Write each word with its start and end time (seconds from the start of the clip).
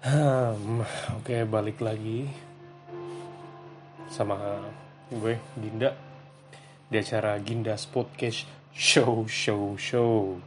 Hmm, 0.00 0.80
Oke, 1.20 1.44
balik 1.44 1.84
lagi 1.84 2.24
sama 4.08 4.56
gue 5.12 5.36
Ginda 5.60 5.92
di 6.88 6.96
acara 6.96 7.36
Ginda's 7.36 7.84
Podcast 7.84 8.48
Show 8.72 9.28
Show 9.28 9.76
Show. 9.76 10.40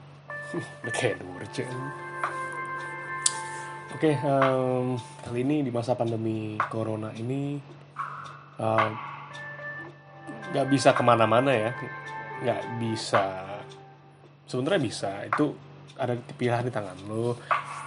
Kayak. 0.97 1.21
Oke, 3.93 4.17
em, 4.17 4.97
kali 5.21 5.45
ini 5.45 5.61
di 5.61 5.69
masa 5.69 5.93
pandemi 5.93 6.57
corona 6.73 7.13
ini 7.13 7.61
em, 8.57 8.91
nggak 10.49 10.65
bisa 10.65 10.97
ke 10.97 11.05
mana-mana 11.05 11.53
ya, 11.53 11.69
nggak 12.41 12.61
bisa. 12.81 13.53
Sebenarnya 14.49 14.81
bisa, 14.81 15.11
itu 15.29 15.53
ada 15.93 16.17
pilihan 16.41 16.65
di 16.65 16.73
tangan 16.73 16.97
lo. 17.05 17.37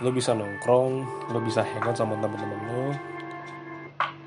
Lo 0.05 0.13
bisa 0.13 0.37
nongkrong, 0.37 0.93
lo 1.33 1.39
bisa 1.41 1.65
hangout 1.65 1.97
sama 1.97 2.21
temen-temen 2.21 2.61
lo. 2.69 2.85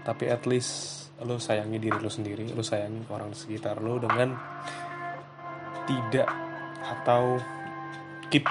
Tapi 0.01 0.25
at 0.25 0.49
least 0.49 1.13
lo 1.21 1.37
sayangi 1.37 1.77
diri 1.77 1.99
lo 1.99 2.09
sendiri, 2.09 2.49
lo 2.55 2.65
sayangi 2.65 3.05
orang 3.13 3.35
sekitar 3.37 3.77
lo 3.77 4.01
dengan 4.01 4.33
tidak 5.85 6.29
atau 6.81 7.37
keep 8.33 8.45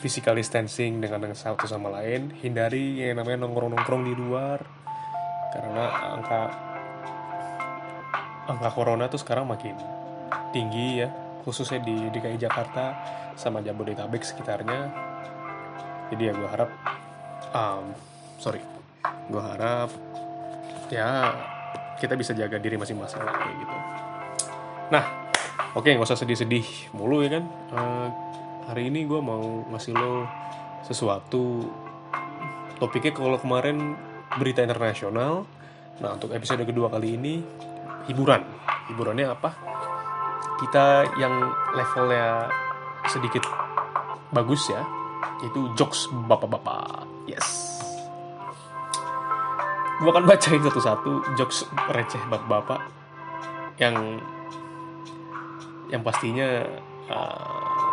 physical 0.00 0.36
distancing 0.36 1.04
dengan 1.04 1.32
satu 1.36 1.68
sama 1.68 1.92
lain. 2.00 2.32
Hindari 2.40 3.00
yang 3.00 3.20
namanya 3.20 3.44
nongkrong-nongkrong 3.44 4.02
di 4.04 4.14
luar. 4.16 4.60
Karena 5.52 5.84
angka 6.16 6.40
angka 8.48 8.68
corona 8.72 9.08
tuh 9.08 9.20
sekarang 9.20 9.48
makin 9.48 9.76
tinggi 10.52 11.04
ya. 11.04 11.08
Khususnya 11.44 11.84
di 11.84 12.08
DKI 12.08 12.40
Jakarta 12.40 12.84
sama 13.36 13.60
Jabodetabek 13.60 14.24
sekitarnya 14.24 15.12
jadi 16.12 16.30
ya 16.30 16.32
gue 16.36 16.48
harap 16.48 16.70
um, 17.54 17.84
sorry 18.36 18.60
gue 19.30 19.42
harap 19.42 19.88
ya 20.92 21.32
kita 21.96 22.14
bisa 22.18 22.36
jaga 22.36 22.60
diri 22.60 22.76
masing-masing 22.76 23.22
kayak 23.22 23.56
gitu. 23.56 23.76
Nah 24.92 25.04
oke 25.72 25.88
nggak 25.88 26.04
usah 26.04 26.18
sedih-sedih 26.18 26.92
mulu 26.92 27.24
ya 27.24 27.40
kan? 27.40 27.44
Eh, 27.48 28.08
hari 28.68 28.92
ini 28.92 29.08
gue 29.08 29.20
mau 29.22 29.64
ngasih 29.72 29.94
lo 29.96 30.28
sesuatu 30.84 31.64
topiknya 32.76 33.16
kalau 33.16 33.40
kemarin 33.40 33.96
berita 34.36 34.60
internasional. 34.60 35.48
Nah 36.02 36.10
untuk 36.18 36.34
episode 36.34 36.66
kedua 36.66 36.92
kali 36.92 37.16
ini 37.16 37.40
hiburan. 38.10 38.44
Hiburannya 38.92 39.26
apa? 39.30 39.50
Kita 40.60 41.16
yang 41.16 41.34
levelnya 41.72 42.50
sedikit 43.08 43.44
bagus 44.34 44.68
ya 44.68 45.03
itu 45.44 45.70
jokes 45.76 46.08
bapak-bapak. 46.28 47.08
Yes. 47.28 47.44
Gue 50.02 50.10
akan 50.10 50.26
bacain 50.26 50.58
satu-satu 50.58 51.38
jokes 51.38 51.68
receh 51.94 52.20
bapak-bapak 52.26 52.80
yang 53.78 54.18
yang 55.90 56.02
pastinya 56.02 56.66
uh, 57.10 57.84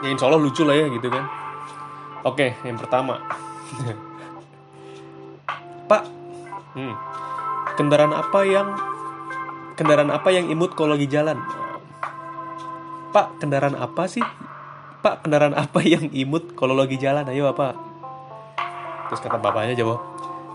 ya 0.00 0.08
insya 0.12 0.28
Allah 0.28 0.40
lucu 0.40 0.64
lah 0.64 0.76
ya 0.76 0.86
gitu 0.88 1.08
kan. 1.12 1.24
Oke 2.24 2.56
yang 2.64 2.80
pertama. 2.80 3.20
Pak 5.90 6.02
hmm, 6.74 6.94
kendaraan 7.78 8.14
apa 8.16 8.40
yang 8.42 8.68
kendaraan 9.76 10.10
apa 10.10 10.28
yang 10.32 10.48
imut 10.48 10.72
kalau 10.74 10.96
lagi 10.96 11.06
jalan? 11.06 11.38
Pak 13.12 13.38
kendaraan 13.44 13.76
apa 13.76 14.08
sih 14.08 14.24
pak 15.00 15.24
kendaraan 15.24 15.56
apa 15.56 15.80
yang 15.84 16.08
imut 16.12 16.56
kalau 16.56 16.76
lagi 16.76 16.96
jalan? 16.96 17.26
Ayo 17.28 17.50
apa 17.50 17.76
terus 19.06 19.22
kata 19.22 19.38
bapaknya 19.38 19.78
jawab 19.78 20.02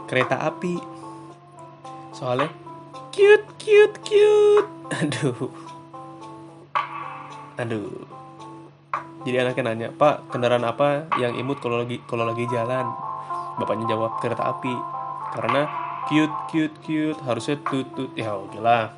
kereta 0.05 0.43
api. 0.43 0.75
Soalnya 2.11 2.51
cute 3.15 3.47
cute 3.55 3.97
cute. 4.03 4.71
Aduh. 4.99 5.47
Aduh. 7.55 8.03
Jadi 9.21 9.37
anaknya 9.37 9.63
nanya 9.71 9.87
pak 9.93 10.33
kendaraan 10.33 10.65
apa 10.67 11.07
yang 11.21 11.37
imut 11.37 11.61
kalau 11.63 11.79
lagi 11.79 12.03
kalau 12.09 12.27
lagi 12.27 12.43
jalan? 12.51 12.85
Bapaknya 13.55 13.95
jawab 13.95 14.19
kereta 14.19 14.51
api. 14.51 14.75
Karena 15.31 15.61
cute 16.11 16.35
cute 16.51 16.77
cute. 16.83 17.19
Harusnya 17.23 17.55
tut 17.63 17.87
tut. 17.95 18.11
Ya 18.19 18.35
oke 18.35 18.59
lah. 18.59 18.91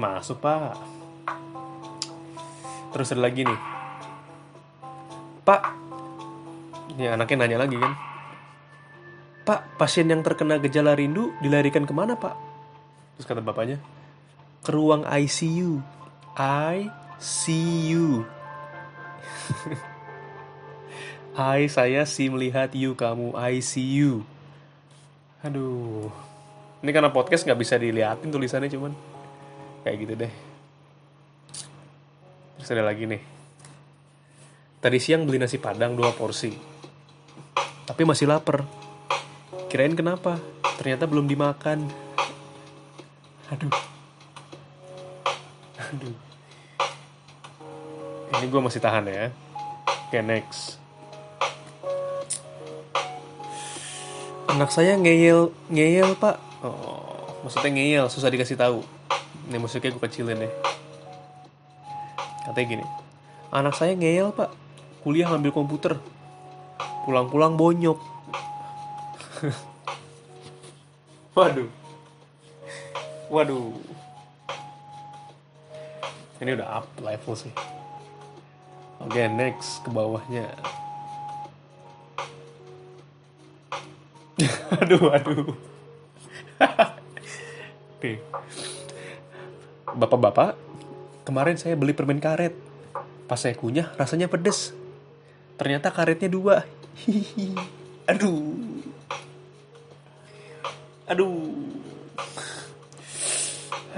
Masuk 0.00 0.40
pak 0.40 0.95
terus 2.96 3.12
ada 3.12 3.28
lagi 3.28 3.44
nih. 3.44 3.60
Pak. 5.44 5.62
Ini 6.96 7.12
anaknya 7.12 7.44
nanya 7.44 7.68
lagi 7.68 7.76
kan? 7.76 7.92
Pak 9.44 9.76
pasien 9.76 10.08
yang 10.08 10.24
terkena 10.24 10.56
gejala 10.56 10.96
rindu 10.96 11.36
dilarikan 11.44 11.84
ke 11.84 11.92
mana 11.92 12.16
pak? 12.16 12.32
Terus 13.20 13.28
kata 13.28 13.44
bapaknya 13.44 13.84
ke 14.64 14.72
ruang 14.72 15.04
ICU 15.04 15.84
ICU 16.34 18.06
Hai 21.38 21.68
saya 21.68 22.08
si 22.08 22.32
melihat 22.32 22.72
you 22.74 22.98
kamu 22.98 23.36
ICU 23.36 24.24
Aduh. 25.44 26.10
Ini 26.82 26.90
karena 26.90 27.14
podcast 27.14 27.46
nggak 27.46 27.60
bisa 27.60 27.78
diliatin 27.78 28.32
tulisannya 28.32 28.72
cuman. 28.72 28.92
Kayak 29.84 29.96
gitu 30.02 30.14
deh 30.18 30.45
Terus 32.66 32.82
ada 32.82 32.90
lagi 32.90 33.06
nih. 33.06 33.22
Tadi 34.82 34.98
siang 34.98 35.22
beli 35.22 35.38
nasi 35.38 35.54
padang 35.54 35.94
dua 35.94 36.10
porsi. 36.10 36.50
Tapi 37.86 38.02
masih 38.02 38.26
lapar. 38.26 38.66
Kirain 39.70 39.94
kenapa? 39.94 40.34
Ternyata 40.74 41.06
belum 41.06 41.30
dimakan. 41.30 41.86
Aduh. 43.54 43.70
Aduh. 45.78 46.16
Ini 48.34 48.46
gue 48.50 48.60
masih 48.66 48.82
tahan 48.82 49.14
ya. 49.14 49.30
Oke 50.10 50.18
next. 50.26 50.82
Anak 54.50 54.74
saya 54.74 54.98
ngeyel 54.98 55.54
Ngeyel 55.70 56.18
pak. 56.18 56.42
Oh 56.66 57.14
Maksudnya 57.46 57.78
ngeyel 57.78 58.06
Susah 58.10 58.26
dikasih 58.26 58.58
tahu. 58.58 58.82
Ini 59.54 59.62
musiknya 59.62 59.94
gue 59.94 60.02
kecilin 60.02 60.42
deh 60.42 60.75
Katanya 62.46 62.66
gini 62.78 62.86
Anak 63.50 63.74
saya 63.74 63.98
ngeyel 63.98 64.30
pak. 64.30 64.50
Kuliah 65.02 65.30
ngambil 65.30 65.54
komputer. 65.54 65.94
Pulang-pulang 67.06 67.54
bonyok. 67.54 67.98
Waduh. 71.36 71.70
Waduh. 73.30 73.70
Ini 76.42 76.58
udah 76.58 76.82
up 76.82 76.86
level 76.98 77.34
sih. 77.38 77.54
Oke 78.98 79.24
next 79.30 79.86
ke 79.86 79.90
bawahnya. 79.94 80.50
Aduh 84.82 85.08
aduh 85.16 85.56
Nih. 88.02 88.20
Bapak-bapak 90.00 90.65
Kemarin 91.26 91.58
saya 91.58 91.74
beli 91.74 91.90
permen 91.90 92.22
karet 92.22 92.54
Pas 93.26 93.34
saya 93.34 93.58
kunyah 93.58 93.90
rasanya 93.98 94.30
pedes 94.30 94.70
Ternyata 95.58 95.90
karetnya 95.90 96.30
dua 96.30 96.62
Hihi. 97.02 97.50
Aduh 98.14 98.54
Aduh 101.10 101.50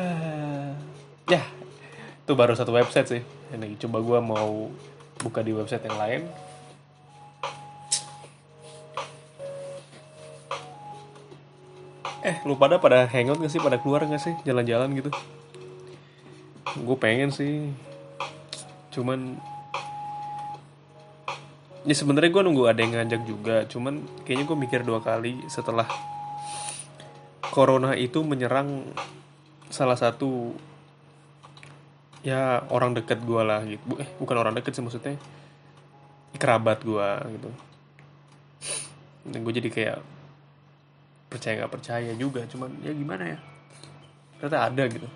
Ya 1.28 1.44
Itu 2.24 2.32
baru 2.32 2.56
satu 2.56 2.72
website 2.72 3.08
sih 3.12 3.22
Ini 3.52 3.76
coba 3.76 4.00
gue 4.00 4.18
mau 4.24 4.72
Buka 5.20 5.44
di 5.44 5.52
website 5.52 5.84
yang 5.84 6.00
lain 6.00 6.22
Eh, 12.18 12.34
lu 12.44 12.58
pada 12.58 12.82
pada 12.82 13.06
hangout 13.06 13.38
gak 13.38 13.52
sih? 13.52 13.62
Pada 13.62 13.78
keluar 13.78 14.02
gak 14.04 14.20
sih? 14.20 14.34
Jalan-jalan 14.42 14.90
gitu? 14.96 15.08
Gue 16.82 16.96
pengen 16.98 17.30
sih. 17.34 17.70
Cuman... 18.94 19.38
Ya 21.86 21.94
sebenarnya 21.96 22.30
gue 22.34 22.42
nunggu 22.44 22.68
ada 22.68 22.80
yang 22.84 22.92
ngajak 22.94 23.22
juga. 23.24 23.56
Cuman 23.66 24.04
kayaknya 24.22 24.44
gue 24.46 24.58
mikir 24.58 24.80
dua 24.84 25.00
kali 25.02 25.42
setelah... 25.50 25.88
Corona 27.48 27.96
itu 27.96 28.22
menyerang 28.22 28.86
salah 29.72 29.98
satu 29.98 30.54
ya 32.22 32.62
orang 32.70 32.94
deket 32.94 33.24
gue 33.24 33.42
lah 33.42 33.64
gitu. 33.66 33.98
Eh 33.98 34.06
bukan 34.20 34.36
orang 34.38 34.54
deket 34.54 34.78
sih 34.78 34.84
maksudnya. 34.84 35.16
Kerabat 36.38 36.84
gue 36.84 37.08
gitu. 37.34 37.50
Dan 39.26 39.42
gue 39.42 39.52
jadi 39.58 39.68
kayak 39.74 39.98
percaya 41.32 41.64
nggak 41.64 41.72
percaya 41.72 42.12
juga. 42.14 42.46
Cuman 42.46 42.78
ya 42.84 42.92
gimana 42.94 43.34
ya? 43.34 43.38
Ternyata 44.38 44.58
ada 44.70 44.84
gitu. 44.86 45.08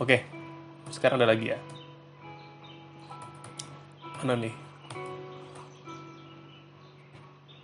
Oke 0.00 0.39
sekarang 0.90 1.22
ada 1.22 1.30
lagi 1.30 1.54
ya? 1.54 1.58
Mana 4.20 4.36
nih? 4.36 4.54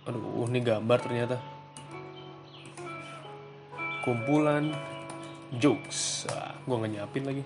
Aduh 0.07 0.47
ini 0.47 0.63
gambar 0.63 0.99
ternyata. 1.03 1.37
Kumpulan 4.01 4.71
jokes. 5.59 6.23
Ah, 6.31 6.55
gue 6.63 6.75
nggak 6.79 6.91
nyiapin 6.95 7.23
lagi. 7.27 7.43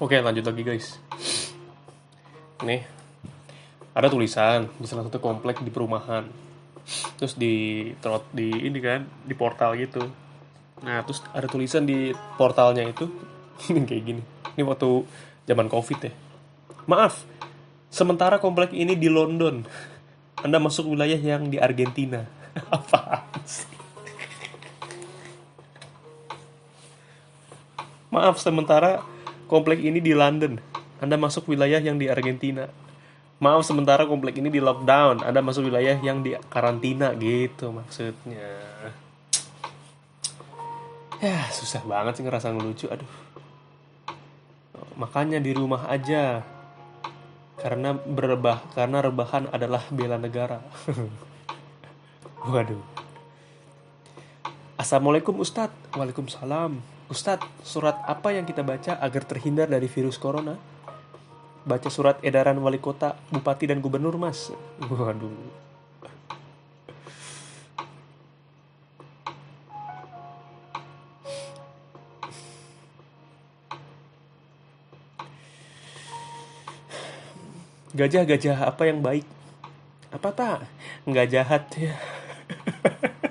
Oke 0.00 0.16
lanjut 0.20 0.44
lagi 0.48 0.62
guys. 0.64 0.96
Nih 2.64 2.82
Ada 3.96 4.12
tulisan 4.12 4.68
di 4.76 4.84
salah 4.84 5.08
satu 5.08 5.20
komplek 5.20 5.64
di 5.64 5.72
perumahan 5.72 6.45
Terus 7.18 7.34
di 7.34 7.88
trot 7.98 8.30
di 8.30 8.46
ini 8.46 8.78
kan 8.78 9.02
Di 9.26 9.34
portal 9.34 9.74
gitu. 9.74 10.06
Nah 10.86 11.02
terus 11.02 11.24
ada 11.34 11.50
tulisan 11.50 11.82
di 11.82 12.14
portalnya 12.38 12.86
itu 12.86 13.10
Kayak 13.88 14.02
gini. 14.02 14.22
Ini 14.56 14.62
waktu 14.62 14.90
zaman 15.46 15.66
covid 15.66 15.98
ya. 16.06 16.12
Maaf 16.86 17.36
Sementara 17.96 18.36
komplek 18.42 18.76
ini 18.76 18.92
di 18.92 19.08
London. 19.08 19.64
Anda 20.44 20.60
masuk 20.60 20.92
wilayah 20.92 21.16
yang 21.16 21.48
di 21.48 21.56
Argentina. 21.56 22.28
Apa? 22.76 23.24
Maaf, 28.12 28.36
sementara 28.40 29.00
komplek 29.48 29.80
ini 29.80 30.04
di 30.04 30.12
London. 30.12 30.60
Anda 31.00 31.16
masuk 31.16 31.48
wilayah 31.48 31.80
yang 31.80 31.96
di 31.96 32.12
Argentina. 32.12 32.68
Maaf, 33.36 33.68
sementara 33.68 34.08
komplek 34.08 34.40
ini 34.40 34.48
di 34.48 34.64
lockdown. 34.64 35.20
Anda 35.20 35.44
masuk 35.44 35.68
wilayah 35.68 36.00
yang 36.00 36.24
di 36.24 36.32
karantina 36.48 37.12
gitu 37.20 37.68
maksudnya. 37.68 38.48
Ya, 41.20 41.48
susah 41.52 41.84
banget 41.84 42.16
sih 42.16 42.24
ngerasa 42.24 42.52
ngelucu. 42.56 42.88
Aduh. 42.88 43.12
Makanya 44.96 45.36
di 45.36 45.52
rumah 45.52 45.84
aja. 45.88 46.44
Karena 47.60 47.96
berebah, 47.96 48.64
karena 48.72 49.04
rebahan 49.04 49.48
adalah 49.52 49.84
bela 49.92 50.16
negara. 50.16 50.60
Waduh. 52.52 52.80
Assalamualaikum 54.80 55.36
Ustadz. 55.40 55.92
Waalaikumsalam. 55.92 56.80
Ustadz, 57.12 57.48
surat 57.64 58.00
apa 58.04 58.32
yang 58.32 58.48
kita 58.48 58.60
baca 58.64 58.96
agar 59.00 59.22
terhindar 59.28 59.68
dari 59.68 59.88
virus 59.88 60.20
corona? 60.20 60.75
Baca 61.66 61.90
surat 61.90 62.22
edaran 62.22 62.62
wali 62.62 62.78
kota, 62.78 63.18
bupati, 63.34 63.66
dan 63.66 63.82
gubernur, 63.82 64.14
mas. 64.14 64.54
Waduh. 64.78 65.34
Gajah-gajah 77.98 78.62
apa 78.62 78.86
yang 78.86 79.02
baik? 79.02 79.26
Apa 80.14 80.30
tak? 80.30 80.70
Nggak 81.02 81.26
jahat 81.34 81.66
ya. 81.74 81.98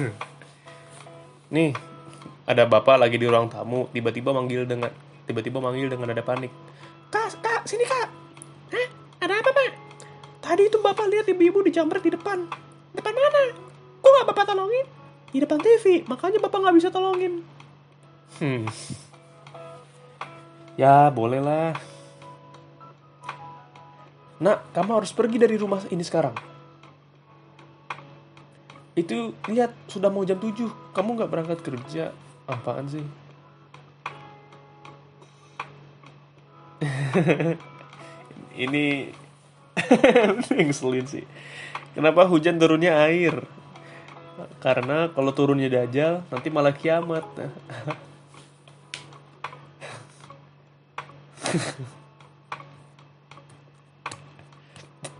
Nih, 1.54 1.74
ada 2.46 2.62
bapak 2.66 2.96
lagi 2.98 3.16
di 3.18 3.26
ruang 3.26 3.50
tamu, 3.50 3.90
tiba-tiba 3.90 4.30
manggil 4.34 4.64
dengan 4.64 4.90
tiba-tiba 5.26 5.58
manggil 5.62 5.90
dengan 5.90 6.10
ada 6.10 6.22
panik. 6.22 6.50
Kak, 7.10 7.42
kak, 7.42 7.62
sini 7.66 7.82
kak. 7.86 8.08
Hah? 8.70 8.86
Ada 9.20 9.42
apa, 9.42 9.50
Pak? 9.50 9.70
Tadi 10.40 10.62
itu 10.66 10.78
bapak 10.80 11.06
lihat 11.10 11.26
ibu-ibu 11.28 11.60
dijamret 11.66 12.00
di 12.00 12.10
depan. 12.14 12.48
Depan 12.96 13.14
mana? 13.14 13.42
Kok 14.00 14.10
nggak 14.10 14.26
bapak 14.32 14.44
tolongin? 14.50 14.86
Di 15.30 15.38
depan 15.38 15.58
TV, 15.62 16.02
makanya 16.10 16.38
bapak 16.42 16.58
nggak 16.58 16.76
bisa 16.80 16.88
tolongin. 16.90 17.44
Hmm. 18.40 18.66
Ya, 20.80 21.12
bolehlah. 21.12 21.76
Nak, 24.40 24.72
kamu 24.72 24.90
harus 24.96 25.12
pergi 25.12 25.36
dari 25.36 25.60
rumah 25.60 25.84
ini 25.92 26.00
sekarang. 26.00 26.32
Itu, 29.00 29.32
lihat, 29.48 29.72
sudah 29.88 30.12
mau 30.12 30.28
jam 30.28 30.36
7. 30.36 30.68
Kamu 30.92 31.16
nggak 31.16 31.30
berangkat 31.32 31.64
kerja. 31.64 32.12
Apaan 32.44 32.84
sih? 32.92 33.04
ini 38.64 39.08
ngeselin 40.52 41.06
sih. 41.08 41.24
Kenapa 41.96 42.28
hujan 42.28 42.60
turunnya 42.60 43.08
air? 43.08 43.40
Karena 44.60 45.08
kalau 45.12 45.32
turunnya 45.36 45.68
dajal, 45.68 46.24
nanti 46.28 46.48
malah 46.52 46.72
kiamat. 46.72 47.24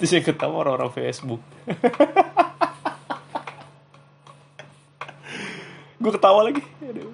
Terus 0.01 0.17
yang 0.17 0.25
ketawa 0.25 0.65
orang-orang 0.65 0.89
Facebook. 0.97 1.41
Gue 6.01 6.13
ketawa 6.17 6.49
lagi. 6.49 6.65
Aduh. 6.81 7.13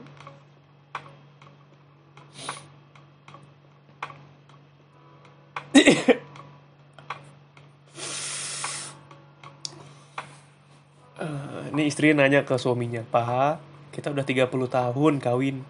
Uh, 11.18 11.66
ini 11.74 11.90
istri 11.90 12.14
nanya 12.14 12.46
ke 12.46 12.54
suaminya, 12.54 13.02
Pak, 13.10 13.58
kita 13.90 14.14
udah 14.14 14.22
30 14.22 14.46
tahun 14.70 15.14
kawin. 15.18 15.66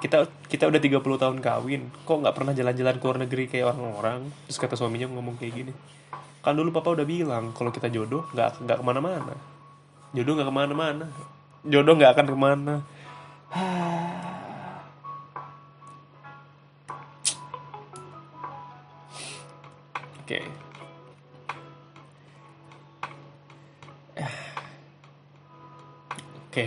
Kita 0.00 0.24
kita 0.48 0.72
udah 0.72 0.80
30 0.80 1.04
tahun 1.04 1.38
kawin. 1.44 1.92
Kok 2.08 2.24
nggak 2.24 2.32
pernah 2.32 2.56
jalan-jalan 2.56 2.96
ke 2.96 3.04
luar 3.04 3.18
negeri 3.28 3.44
kayak 3.52 3.76
orang-orang? 3.76 4.32
Terus 4.48 4.56
kata 4.56 4.72
suaminya 4.72 5.12
ngomong 5.12 5.36
kayak 5.36 5.52
gini 5.52 5.74
kan 6.38 6.54
dulu 6.54 6.70
papa 6.70 6.94
udah 6.94 7.04
bilang 7.04 7.50
kalau 7.52 7.68
kita 7.68 7.90
jodoh 7.92 8.24
nggak 8.32 8.64
nggak 8.64 8.78
ke 8.80 8.84
mana-mana. 8.86 9.36
Jodoh 10.16 10.32
nggak 10.38 10.48
ke 10.48 10.54
mana-mana 10.54 11.06
jodoh 11.66 11.94
nggak 11.98 12.12
akan 12.14 12.26
ke 12.30 12.36
mana 12.36 12.74
oke 20.22 20.40
oke. 26.58 26.64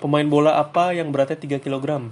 Pemain 0.00 0.26
bola 0.28 0.56
apa 0.60 0.92
yang 0.96 1.12
beratnya 1.12 1.36
3 1.36 1.60
kg? 1.60 1.86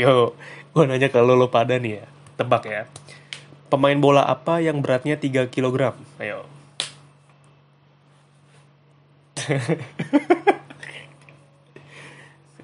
Yo, 0.00 0.34
gue 0.74 0.84
nanya 0.86 1.10
ke 1.10 1.18
lo, 1.22 1.34
lo 1.34 1.50
pada 1.50 1.78
nih 1.78 2.02
ya. 2.02 2.06
Tebak 2.38 2.62
ya. 2.66 2.86
Pemain 3.70 3.98
bola 3.98 4.26
apa 4.26 4.62
yang 4.62 4.82
beratnya 4.82 5.18
3 5.18 5.50
kg? 5.50 5.94
Ayo. 6.18 6.57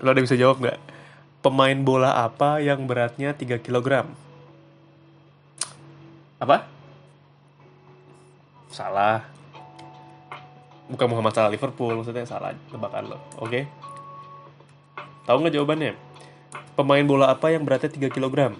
Lo 0.04 0.08
ada 0.12 0.20
bisa 0.20 0.36
jawab 0.36 0.60
nggak? 0.60 0.78
Pemain 1.40 1.78
bola 1.84 2.24
apa 2.24 2.60
yang 2.60 2.88
beratnya 2.88 3.36
3 3.36 3.60
kg? 3.60 4.08
Apa? 6.40 6.68
Salah 8.72 9.34
bukan 10.88 11.06
Muhammad 11.08 11.32
Salah 11.32 11.50
Liverpool 11.52 11.96
maksudnya 11.96 12.28
salah 12.28 12.52
tebakan 12.68 13.16
lo 13.16 13.18
oke 13.40 13.48
okay? 13.48 13.62
tahu 15.24 15.40
nggak 15.40 15.54
jawabannya 15.56 15.92
pemain 16.76 17.04
bola 17.04 17.32
apa 17.32 17.48
yang 17.52 17.64
beratnya 17.64 17.88
3 17.88 18.12
kg 18.12 18.52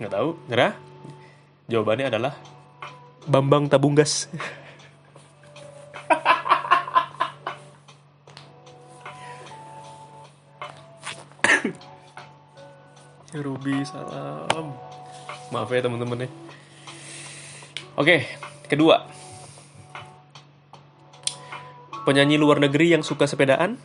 nggak 0.00 0.12
tahu 0.12 0.28
nyerah 0.48 0.72
jawabannya 1.68 2.06
adalah 2.08 2.32
Bambang 3.28 3.68
Tabunggas 3.68 4.26
Ruby 13.42 13.82
salam 13.86 14.74
maaf 15.54 15.70
ya 15.72 15.80
teman-teman 15.80 16.26
ya 16.26 16.28
oke 17.96 18.16
kedua 18.66 19.08
penyanyi 22.08 22.40
luar 22.40 22.56
negeri 22.56 22.96
yang 22.96 23.04
suka 23.04 23.28
sepedaan? 23.28 23.76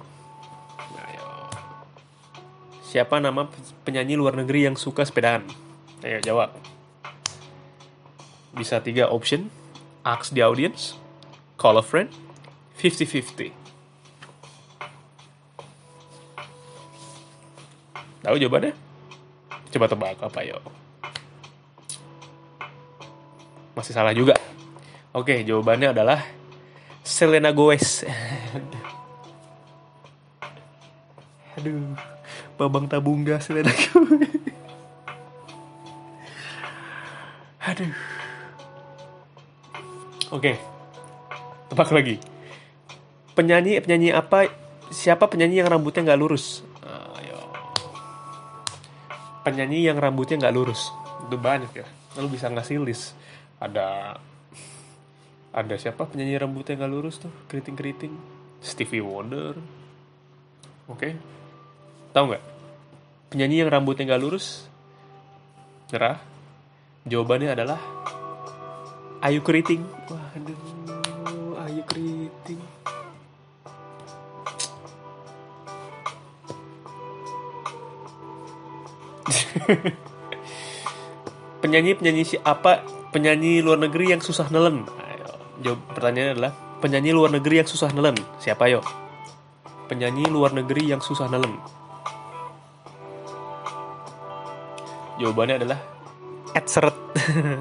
Siapa 2.94 3.18
nama 3.18 3.50
penyanyi 3.84 4.16
luar 4.16 4.38
negeri 4.38 4.70
yang 4.70 4.78
suka 4.78 5.04
sepedaan? 5.04 5.44
Ayo 6.06 6.22
jawab. 6.22 6.56
Bisa 8.54 8.80
tiga 8.80 9.10
option. 9.10 9.50
Ask 10.06 10.32
the 10.32 10.46
audience. 10.46 10.94
Call 11.58 11.76
a 11.76 11.84
friend. 11.84 12.14
50-50. 12.78 13.50
Tahu 18.24 18.36
jawabannya? 18.38 18.83
Coba 19.74 19.90
tebak 19.90 20.22
apa 20.22 20.46
yo? 20.46 20.62
Masih 23.74 23.98
salah 23.98 24.14
juga. 24.14 24.38
Oke, 25.10 25.42
jawabannya 25.42 25.98
adalah 25.98 26.22
Selena 27.02 27.50
Gomez. 27.50 28.06
Aduh, 31.58 31.98
babang 32.54 32.86
tabungga 32.86 33.42
Selena 33.42 33.74
Gomez. 33.74 34.30
Aduh. 37.74 37.98
Oke, 40.30 40.62
tebak 41.74 41.90
lagi. 41.90 42.22
Penyanyi 43.34 43.82
penyanyi 43.82 44.14
apa? 44.14 44.54
Siapa 44.94 45.26
penyanyi 45.26 45.66
yang 45.66 45.74
rambutnya 45.74 46.06
nggak 46.06 46.22
lurus? 46.22 46.62
Penyanyi 49.44 49.86
yang 49.86 50.00
rambutnya 50.00 50.40
nggak 50.40 50.56
lurus. 50.56 50.90
Itu 51.28 51.36
banyak 51.36 51.72
ya. 51.76 51.88
Lalu 52.16 52.40
bisa 52.40 52.48
ngasih 52.48 52.80
list. 52.80 53.16
Ada 53.60 54.18
ada 55.54 55.78
siapa 55.78 56.10
penyanyi 56.10 56.42
rambutnya 56.42 56.82
nggak 56.82 56.92
lurus 56.92 57.22
tuh 57.22 57.30
keriting 57.46 57.78
keriting 57.78 58.14
Stevie 58.58 59.06
Wonder 59.06 59.54
oke 60.90 60.98
okay. 60.98 61.14
tahu 62.10 62.34
nggak 62.34 62.44
penyanyi 63.30 63.62
yang 63.62 63.70
rambutnya 63.70 64.10
nggak 64.10 64.22
lurus 64.26 64.66
nyerah 65.94 66.18
jawabannya 67.06 67.54
adalah 67.54 67.80
Ayu 69.22 69.46
Keriting 69.46 69.86
waduh 70.10 70.83
penyanyi 81.62 81.96
penyanyi 81.96 82.24
siapa 82.26 82.84
penyanyi 83.16 83.64
luar 83.64 83.80
negeri 83.80 84.12
yang 84.12 84.22
susah 84.22 84.52
nelen 84.52 84.84
Jawab 85.64 85.80
pertanyaannya 85.96 86.34
adalah 86.36 86.54
penyanyi 86.84 87.16
luar 87.16 87.32
negeri 87.32 87.64
yang 87.64 87.70
susah 87.70 87.96
nelen. 87.96 88.18
Siapa 88.42 88.68
yo? 88.68 88.84
Penyanyi 89.88 90.28
luar 90.28 90.52
negeri 90.52 90.92
yang 90.92 91.00
susah 91.00 91.32
nelen. 91.32 91.56
Jawabannya 95.22 95.64
adalah 95.64 95.80
Ed 96.52 96.68
Sheeran. 96.68 96.96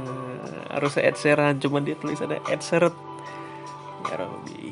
Harusnya 0.75 1.02
Ed 1.06 1.16
Sheeran, 1.20 1.54
cuman 1.62 1.87
dia 1.87 1.94
tulis 1.94 2.18
ada 2.18 2.42
Ed 2.50 2.64
Sheeran. 2.64 2.94
Ya 4.11 4.14
Rabbi. 4.18 4.66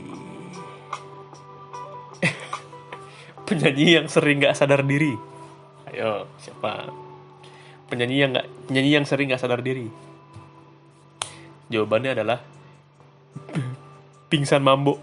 penyanyi 3.47 3.87
yang 4.01 4.07
sering 4.11 4.43
nggak 4.43 4.59
sadar 4.59 4.83
diri. 4.83 5.15
Ayo, 5.93 6.27
siapa? 6.43 6.91
Penyanyi 7.91 8.23
yang 8.23 8.31
nggak 8.31 8.47
penyanyi 8.71 8.91
yang 8.95 9.03
sering 9.03 9.35
nggak 9.35 9.43
sadar 9.43 9.59
diri. 9.67 9.91
Jawabannya 11.75 12.15
adalah 12.15 12.39
pingsan 14.31 14.63
mambo. 14.63 15.03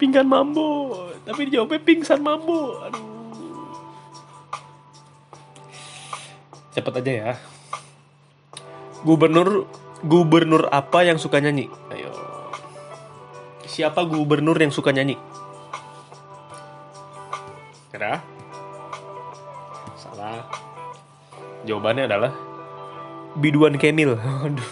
Pingsan 0.00 0.24
mambo. 0.24 0.96
Tapi 1.28 1.52
dijawabnya 1.52 1.76
pingsan 1.84 2.24
mambo. 2.24 2.80
Aduh. 2.88 3.68
Cepet 6.72 7.04
aja 7.04 7.12
ya. 7.12 7.32
Gubernur 9.04 9.68
gubernur 10.00 10.72
apa 10.72 11.04
yang 11.04 11.20
suka 11.20 11.36
nyanyi? 11.44 11.68
Ayo. 11.92 12.16
Siapa 13.68 14.08
gubernur 14.08 14.56
yang 14.56 14.72
suka 14.72 14.88
nyanyi 14.88 15.20
salah 20.00 20.48
jawabannya 21.68 22.08
adalah 22.08 22.32
Biduan 23.38 23.78
Kemil. 23.78 24.18
Aduh. 24.18 24.70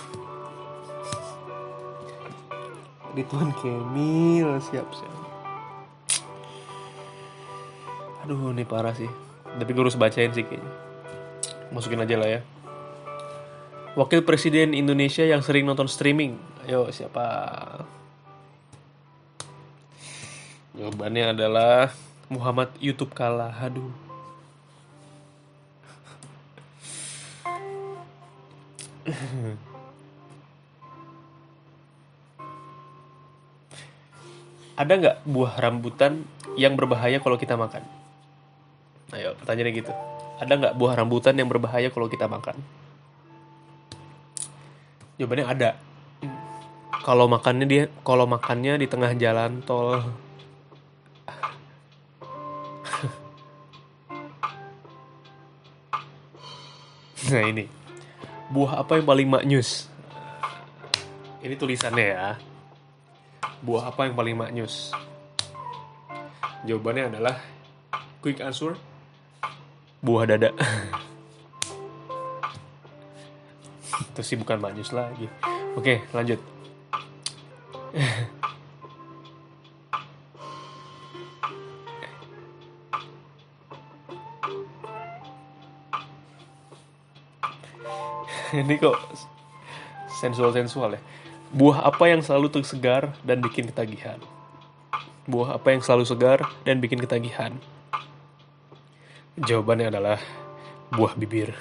Ridwan 3.19 3.51
Kemil 3.59 4.49
siap 4.71 4.87
siap. 4.95 5.17
Aduh 8.27 8.51
ini 8.51 8.67
parah 8.67 8.95
sih. 8.95 9.11
Tapi 9.59 9.71
gue 9.75 9.83
harus 9.83 9.99
bacain 9.99 10.31
sih 10.35 10.43
kayaknya. 10.47 10.73
Masukin 11.71 12.03
aja 12.03 12.15
lah 12.19 12.29
ya. 12.39 12.41
Wakil 13.99 14.23
Presiden 14.23 14.75
Indonesia 14.75 15.27
yang 15.27 15.43
sering 15.43 15.67
nonton 15.67 15.91
streaming. 15.91 16.39
Ayo 16.67 16.91
siapa? 16.95 17.27
Jawabannya 20.79 21.35
adalah 21.35 21.91
Muhammad 22.29 22.69
YouTube 22.77 23.17
kalah. 23.17 23.57
Aduh. 23.57 23.89
Ada 34.79 34.93
nggak 34.95 35.17
buah 35.27 35.59
rambutan 35.59 36.23
yang 36.55 36.79
berbahaya 36.79 37.19
kalau 37.19 37.35
kita 37.35 37.59
makan? 37.59 37.83
Ayo, 39.11 39.35
pertanyaannya 39.41 39.75
gitu. 39.75 39.93
Ada 40.39 40.53
nggak 40.55 40.75
buah 40.79 40.95
rambutan 40.95 41.35
yang 41.35 41.51
berbahaya 41.51 41.91
kalau 41.91 42.07
kita 42.07 42.31
makan? 42.31 42.55
Jawabannya 45.19 45.47
ada. 45.51 45.71
Kalau 47.03 47.27
makannya 47.27 47.67
dia, 47.67 47.85
kalau 48.07 48.29
makannya 48.29 48.79
di 48.79 48.87
tengah 48.87 49.17
jalan 49.19 49.65
tol. 49.67 50.28
Nah 57.29 57.45
ini 57.45 57.69
buah 58.49 58.81
apa 58.81 58.97
yang 58.97 59.07
paling 59.07 59.29
maknyus? 59.29 59.93
Ini 61.45 61.55
tulisannya 61.55 62.07
ya. 62.17 62.29
Buah 63.61 63.93
apa 63.93 64.09
yang 64.09 64.17
paling 64.17 64.35
maknyus? 64.35 64.91
Jawabannya 66.65 67.13
adalah 67.13 67.37
quick 68.25 68.41
answer. 68.41 68.75
Buah 70.01 70.25
dada. 70.25 70.51
Itu 74.15 74.21
sih 74.25 74.41
bukan 74.41 74.59
maknyus 74.59 74.91
lagi. 74.97 75.29
Oke, 75.77 76.03
lanjut. 76.11 76.41
Ini 88.59 88.75
kok 88.79 88.99
sensual 90.19 90.51
sensual 90.51 90.99
ya. 90.99 91.03
Buah 91.55 91.89
apa 91.89 92.11
yang 92.11 92.21
selalu 92.21 92.61
tersegar 92.61 93.15
dan 93.23 93.41
bikin 93.41 93.71
ketagihan? 93.71 94.19
Buah 95.25 95.57
apa 95.57 95.73
yang 95.73 95.81
selalu 95.81 96.05
segar 96.05 96.43
dan 96.67 96.83
bikin 96.83 97.01
ketagihan? 97.01 97.57
Jawabannya 99.39 99.95
adalah 99.95 100.19
buah 100.93 101.15
bibir. 101.15 101.55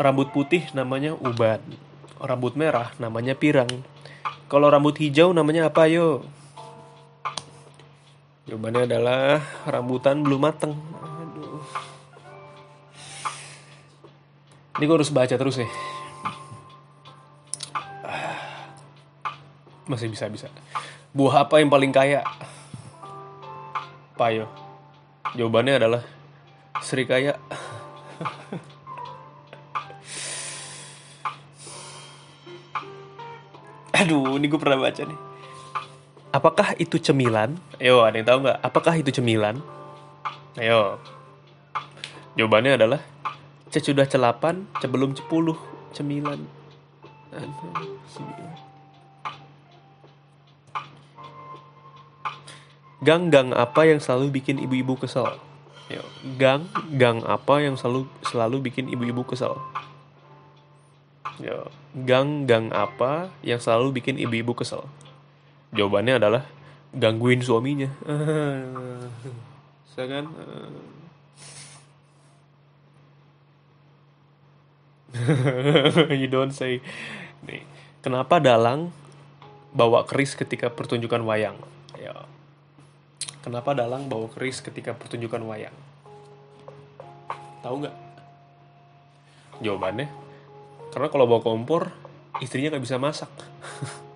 Rambut 0.00 0.32
putih 0.32 0.64
namanya 0.72 1.12
uban. 1.12 1.60
Rambut 2.16 2.56
merah 2.56 2.94
namanya 2.96 3.36
pirang. 3.36 3.68
Kalau 4.48 4.72
rambut 4.72 4.96
hijau 4.96 5.36
namanya 5.36 5.68
apa 5.68 5.84
yo 5.90 6.24
Jawabannya 8.50 8.82
adalah 8.90 9.38
rambutan 9.62 10.26
belum 10.26 10.42
mateng. 10.42 10.74
Aduh. 10.74 11.62
Ini 14.74 14.90
gue 14.90 14.96
harus 14.98 15.14
baca 15.14 15.38
terus 15.38 15.54
nih. 15.62 15.70
Masih 19.86 20.10
bisa 20.10 20.26
bisa. 20.26 20.50
Buah 21.14 21.46
apa 21.46 21.62
yang 21.62 21.70
paling 21.70 21.94
kaya? 21.94 22.26
Payo. 24.18 24.50
Jawabannya 25.38 25.78
adalah 25.78 26.02
serikaya. 26.82 27.38
Aduh, 34.02 34.34
ini 34.42 34.50
gue 34.50 34.58
pernah 34.58 34.82
baca 34.82 35.06
nih. 35.06 35.29
Apakah 36.30 36.78
itu 36.78 37.02
cemilan? 37.02 37.58
Ayo, 37.82 38.06
ada 38.06 38.14
yang 38.14 38.26
tahu 38.26 38.38
nggak? 38.46 38.58
Apakah 38.62 38.94
itu 38.94 39.10
cemilan? 39.10 39.58
Ayo. 40.54 41.02
Jawabannya 42.38 42.78
adalah 42.78 43.02
C 43.70 43.82
sudah 43.82 44.06
celapan, 44.06 44.62
C 44.78 44.86
belum 44.86 45.18
cepuluh, 45.18 45.58
cemilan. 45.90 46.46
Gang-gang 53.02 53.50
apa 53.50 53.90
yang 53.90 53.98
selalu 53.98 54.38
bikin 54.38 54.62
ibu-ibu 54.62 54.94
kesel? 55.02 55.34
Ayo, 55.90 56.06
gang, 56.38 56.70
gang 56.94 57.26
apa 57.26 57.58
yang 57.58 57.74
selalu 57.74 58.06
selalu 58.22 58.70
bikin 58.70 58.86
ibu-ibu 58.86 59.26
kesel? 59.26 59.58
Gang 62.06 62.46
gang 62.46 62.70
apa 62.70 63.34
yang 63.42 63.58
selalu 63.58 63.98
bikin 63.98 64.14
ibu-ibu 64.14 64.54
kesel? 64.54 64.86
Jawabannya 65.70 66.18
adalah 66.18 66.42
gangguin 66.90 67.42
suaminya. 67.42 67.90
Saya 69.94 70.06
kan 70.18 70.24
you 76.20 76.30
don't 76.30 76.54
say. 76.54 76.78
Nih, 77.42 77.66
kenapa 78.02 78.38
dalang 78.38 78.94
bawa 79.74 80.06
keris 80.06 80.38
ketika 80.38 80.70
pertunjukan 80.70 81.22
wayang? 81.22 81.58
Ya. 81.98 82.26
Kenapa 83.42 83.74
dalang 83.74 84.06
bawa 84.06 84.30
keris 84.30 84.62
ketika 84.62 84.94
pertunjukan 84.94 85.42
wayang? 85.46 85.74
Tahu 87.60 87.74
nggak? 87.84 87.96
Jawabannya, 89.60 90.08
karena 90.88 91.08
kalau 91.12 91.28
bawa 91.28 91.44
kompor, 91.44 91.92
istrinya 92.40 92.72
nggak 92.72 92.84
bisa 92.84 92.96
masak. 92.96 93.28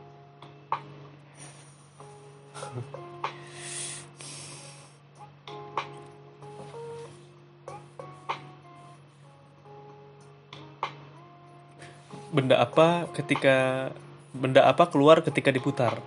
benda 12.35 12.59
apa 12.59 13.07
ketika 13.15 13.89
benda 14.35 14.67
apa 14.67 14.91
keluar 14.91 15.23
ketika 15.23 15.55
diputar? 15.55 16.03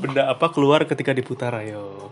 Benda 0.00 0.32
apa 0.32 0.48
keluar 0.48 0.88
ketika 0.88 1.12
diputar? 1.12 1.52
Ayo. 1.60 2.08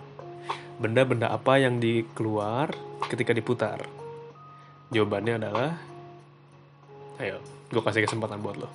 Benda-benda 0.76 1.32
apa 1.32 1.56
yang 1.56 1.80
dikeluar 1.80 2.76
ketika 3.08 3.32
diputar? 3.32 3.88
Jawabannya 4.92 5.40
adalah 5.40 5.80
ayo 7.18 7.40
gue 7.72 7.82
kasih 7.82 8.04
kesempatan 8.04 8.44
buat 8.44 8.60
lo. 8.60 8.68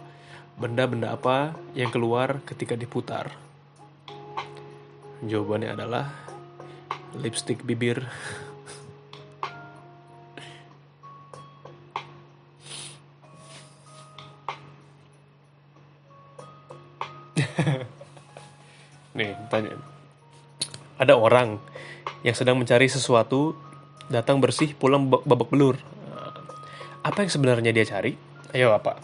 Benda-benda 0.58 1.14
apa 1.14 1.54
yang 1.78 1.94
keluar 1.94 2.42
ketika 2.42 2.74
diputar? 2.74 3.38
Jawabannya 5.22 5.78
adalah 5.78 6.10
lipstick 7.14 7.62
bibir 7.62 8.04
Ada 21.04 21.20
orang 21.20 21.60
yang 22.24 22.32
sedang 22.32 22.56
mencari 22.56 22.88
sesuatu, 22.88 23.60
datang 24.08 24.40
bersih, 24.40 24.72
pulang 24.72 25.12
babak 25.12 25.52
belur. 25.52 25.76
Apa 27.04 27.28
yang 27.28 27.32
sebenarnya 27.36 27.76
dia 27.76 27.84
cari? 27.84 28.16
Ayo 28.56 28.72
apa? 28.72 28.96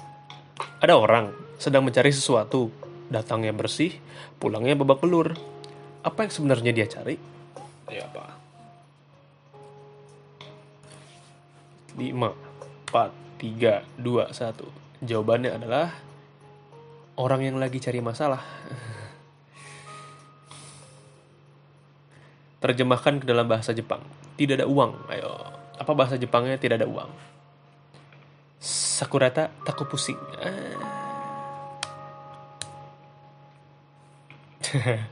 Ada 0.80 0.96
orang 0.96 1.36
sedang 1.60 1.84
mencari 1.84 2.16
sesuatu, 2.16 2.72
datangnya 3.12 3.52
bersih, 3.52 4.00
pulangnya 4.40 4.80
babak 4.80 5.04
belur. 5.04 5.36
Apa 6.00 6.24
yang 6.24 6.32
sebenarnya 6.32 6.72
dia 6.72 6.88
cari? 6.88 7.20
Ayo 7.92 8.08
apa? 8.08 8.32
5, 12.00 12.00
4, 12.96 13.12
3, 13.44 13.84
2, 14.00 14.32
1. 14.32 15.04
Jawabannya 15.04 15.52
adalah 15.52 15.92
orang 17.20 17.44
yang 17.44 17.60
lagi 17.60 17.84
cari 17.84 18.00
masalah. 18.00 18.40
Terjemahkan 22.60 23.24
ke 23.24 23.26
dalam 23.28 23.48
bahasa 23.48 23.72
Jepang. 23.72 24.04
Tidak 24.36 24.60
ada 24.60 24.68
uang. 24.68 25.08
Ayo. 25.08 25.32
Apa 25.80 25.96
bahasa 25.96 26.20
Jepangnya 26.20 26.60
tidak 26.60 26.84
ada 26.84 26.88
uang? 26.92 27.08
Sakurata 28.60 29.48
takut 29.64 29.88
pusing. 29.88 30.20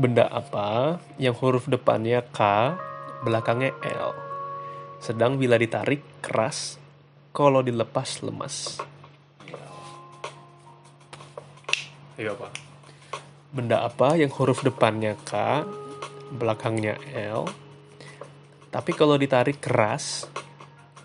Benda 0.00 0.24
apa 0.32 0.96
yang 1.20 1.36
huruf 1.36 1.68
depannya 1.68 2.24
K, 2.32 2.40
belakangnya 3.28 3.76
L. 3.84 4.16
Sedang 5.04 5.36
bila 5.36 5.60
ditarik 5.60 6.00
keras, 6.24 6.80
kalau 7.36 7.60
dilepas 7.60 8.24
lemas. 8.24 8.80
Ayo 12.18 12.34
apa? 12.34 12.67
Benda 13.48 13.80
apa 13.80 14.12
yang 14.20 14.28
huruf 14.28 14.60
depannya 14.60 15.16
K, 15.24 15.64
belakangnya 16.36 17.00
L, 17.16 17.48
tapi 18.68 18.92
kalau 18.92 19.16
ditarik 19.16 19.64
keras, 19.64 20.28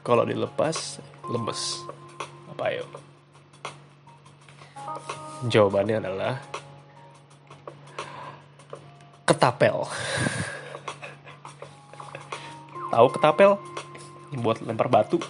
kalau 0.03 0.27
dilepas 0.27 0.99
lemes. 1.31 1.79
Apa 2.51 2.75
ayo? 2.75 2.83
Jawabannya 5.47 6.03
adalah 6.03 6.43
ketapel. 9.23 9.87
Tahu 12.91 13.07
ketapel? 13.15 13.55
Buat 14.35 14.59
lempar 14.67 14.91
batu. 14.91 15.23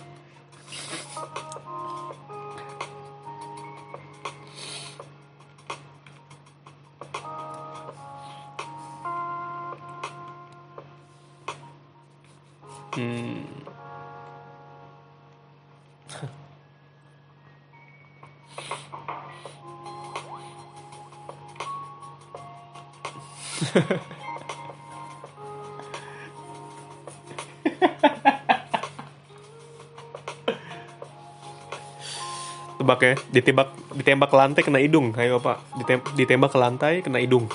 Ya, 33.03 33.15
ditembak 33.35 33.75
ditembak 33.99 34.31
ke 34.31 34.37
lantai 34.39 34.61
kena 34.63 34.79
hidung. 34.79 35.11
Ayo 35.19 35.43
Pak, 35.43 35.59
ditembak, 35.83 36.07
ditembak 36.15 36.49
ke 36.55 36.59
lantai 36.59 36.93
kena 37.03 37.19
hidung. 37.19 37.51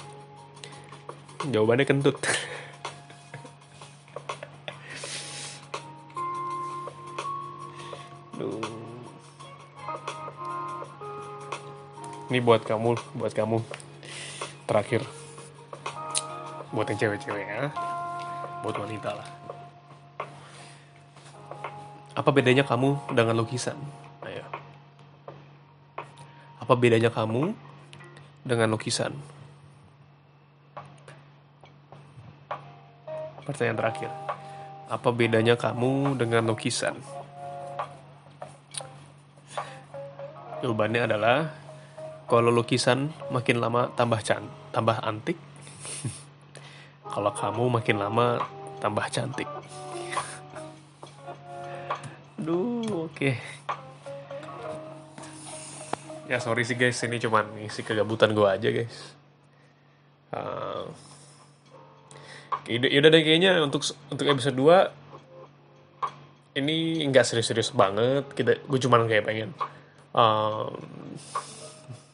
Jawabannya 1.49 1.89
kentut. 1.89 2.21
Ini 12.29 12.45
buat 12.45 12.61
kamu, 12.61 12.93
buat 13.17 13.33
kamu. 13.33 13.65
Terakhir. 14.69 15.01
Buat 16.77 16.93
yang 16.93 17.01
cewek-cewek 17.01 17.41
ya. 17.41 17.73
Buat 18.61 18.77
wanita 18.85 19.17
lah. 19.17 19.29
Apa 22.13 22.29
bedanya 22.29 22.69
kamu 22.69 23.17
dengan 23.17 23.33
lukisan? 23.41 23.81
Apa 26.69 26.77
bedanya 26.77 27.09
kamu 27.09 27.57
dengan 28.45 28.69
lukisan? 28.77 29.17
Pertanyaan 33.49 33.81
terakhir. 33.81 34.13
Apa 34.93 35.09
bedanya 35.09 35.57
kamu 35.57 36.21
dengan 36.21 36.45
lukisan? 36.45 36.93
Jawabannya 40.61 41.09
adalah 41.09 41.57
kalau 42.29 42.53
lukisan 42.53 43.17
makin 43.33 43.65
lama 43.65 43.89
tambah 43.97 44.21
can 44.21 44.45
tambah 44.69 45.01
antik 45.01 45.41
kalau 47.17 47.33
kamu 47.33 47.81
makin 47.81 47.97
lama 47.97 48.45
tambah 48.77 49.09
cantik 49.09 49.49
Duh, 52.45 53.09
oke 53.09 53.17
okay. 53.17 53.58
Ya 56.29 56.39
sorry 56.39 56.63
sih 56.63 56.77
guys 56.77 57.01
ini 57.03 57.19
cuman 57.19 57.57
isi 57.65 57.81
kegabutan 57.81 58.37
gue 58.37 58.47
aja 58.47 58.69
guys 58.69 59.17
uh, 60.37 60.85
yaudah 62.69 63.09
deh 63.09 63.23
kayaknya 63.25 63.65
untuk 63.65 63.81
untuk 64.13 64.29
episode 64.29 64.55
2 64.55 66.61
ini 66.61 67.01
nggak 67.09 67.25
serius-serius 67.25 67.73
banget 67.73 68.29
kita 68.37 68.61
gue 68.61 68.79
cuman 68.79 69.09
kayak 69.09 69.25
pengen 69.25 69.57
um, 70.13 70.77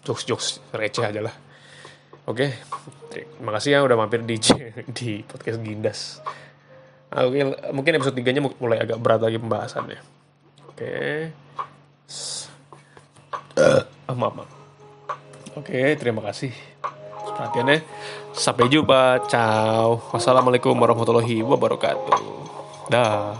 jokes-jokes 0.04 0.60
receh 0.76 1.04
aja 1.04 1.20
lah. 1.24 1.34
Oke, 2.24 2.56
terima 3.12 3.52
kasih 3.56 3.76
ya 3.76 3.78
udah 3.84 3.96
mampir 4.00 4.24
di 4.24 4.36
di 4.96 5.20
podcast 5.24 5.60
Gindas. 5.60 6.00
Nah, 7.12 7.28
oke, 7.28 7.36
mungkin 7.72 8.00
episode 8.00 8.16
3-nya 8.16 8.42
mulai 8.60 8.80
agak 8.80 9.00
berat 9.00 9.20
lagi 9.24 9.38
pembahasannya. 9.40 10.00
Oke. 10.72 10.92
Uh, 13.54 13.82
maaf, 14.12 14.34
maaf. 14.36 14.50
Oke, 15.56 15.96
terima 15.96 16.20
kasih 16.20 16.52
perhatiannya. 17.34 17.82
Sampai 18.34 18.70
jumpa. 18.70 19.26
Ciao. 19.26 19.98
Wassalamualaikum 20.14 20.74
warahmatullahi 20.76 21.42
wabarakatuh. 21.42 22.22
Dah. 22.92 23.38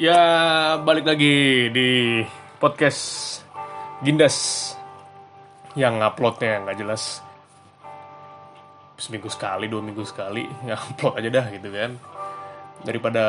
Ya, 0.00 0.20
balik 0.80 1.04
lagi 1.04 1.68
di 1.68 2.24
podcast 2.56 3.44
Gindas 4.00 4.72
yang 5.76 6.00
uploadnya 6.00 6.64
nggak 6.64 6.78
jelas 6.80 7.20
seminggu 8.96 9.28
sekali, 9.28 9.68
dua 9.68 9.84
minggu 9.84 10.00
sekali, 10.08 10.48
nggak 10.64 10.80
upload 10.96 11.20
aja 11.20 11.28
dah 11.28 11.46
gitu 11.52 11.68
kan. 11.68 11.90
Daripada 12.80 13.24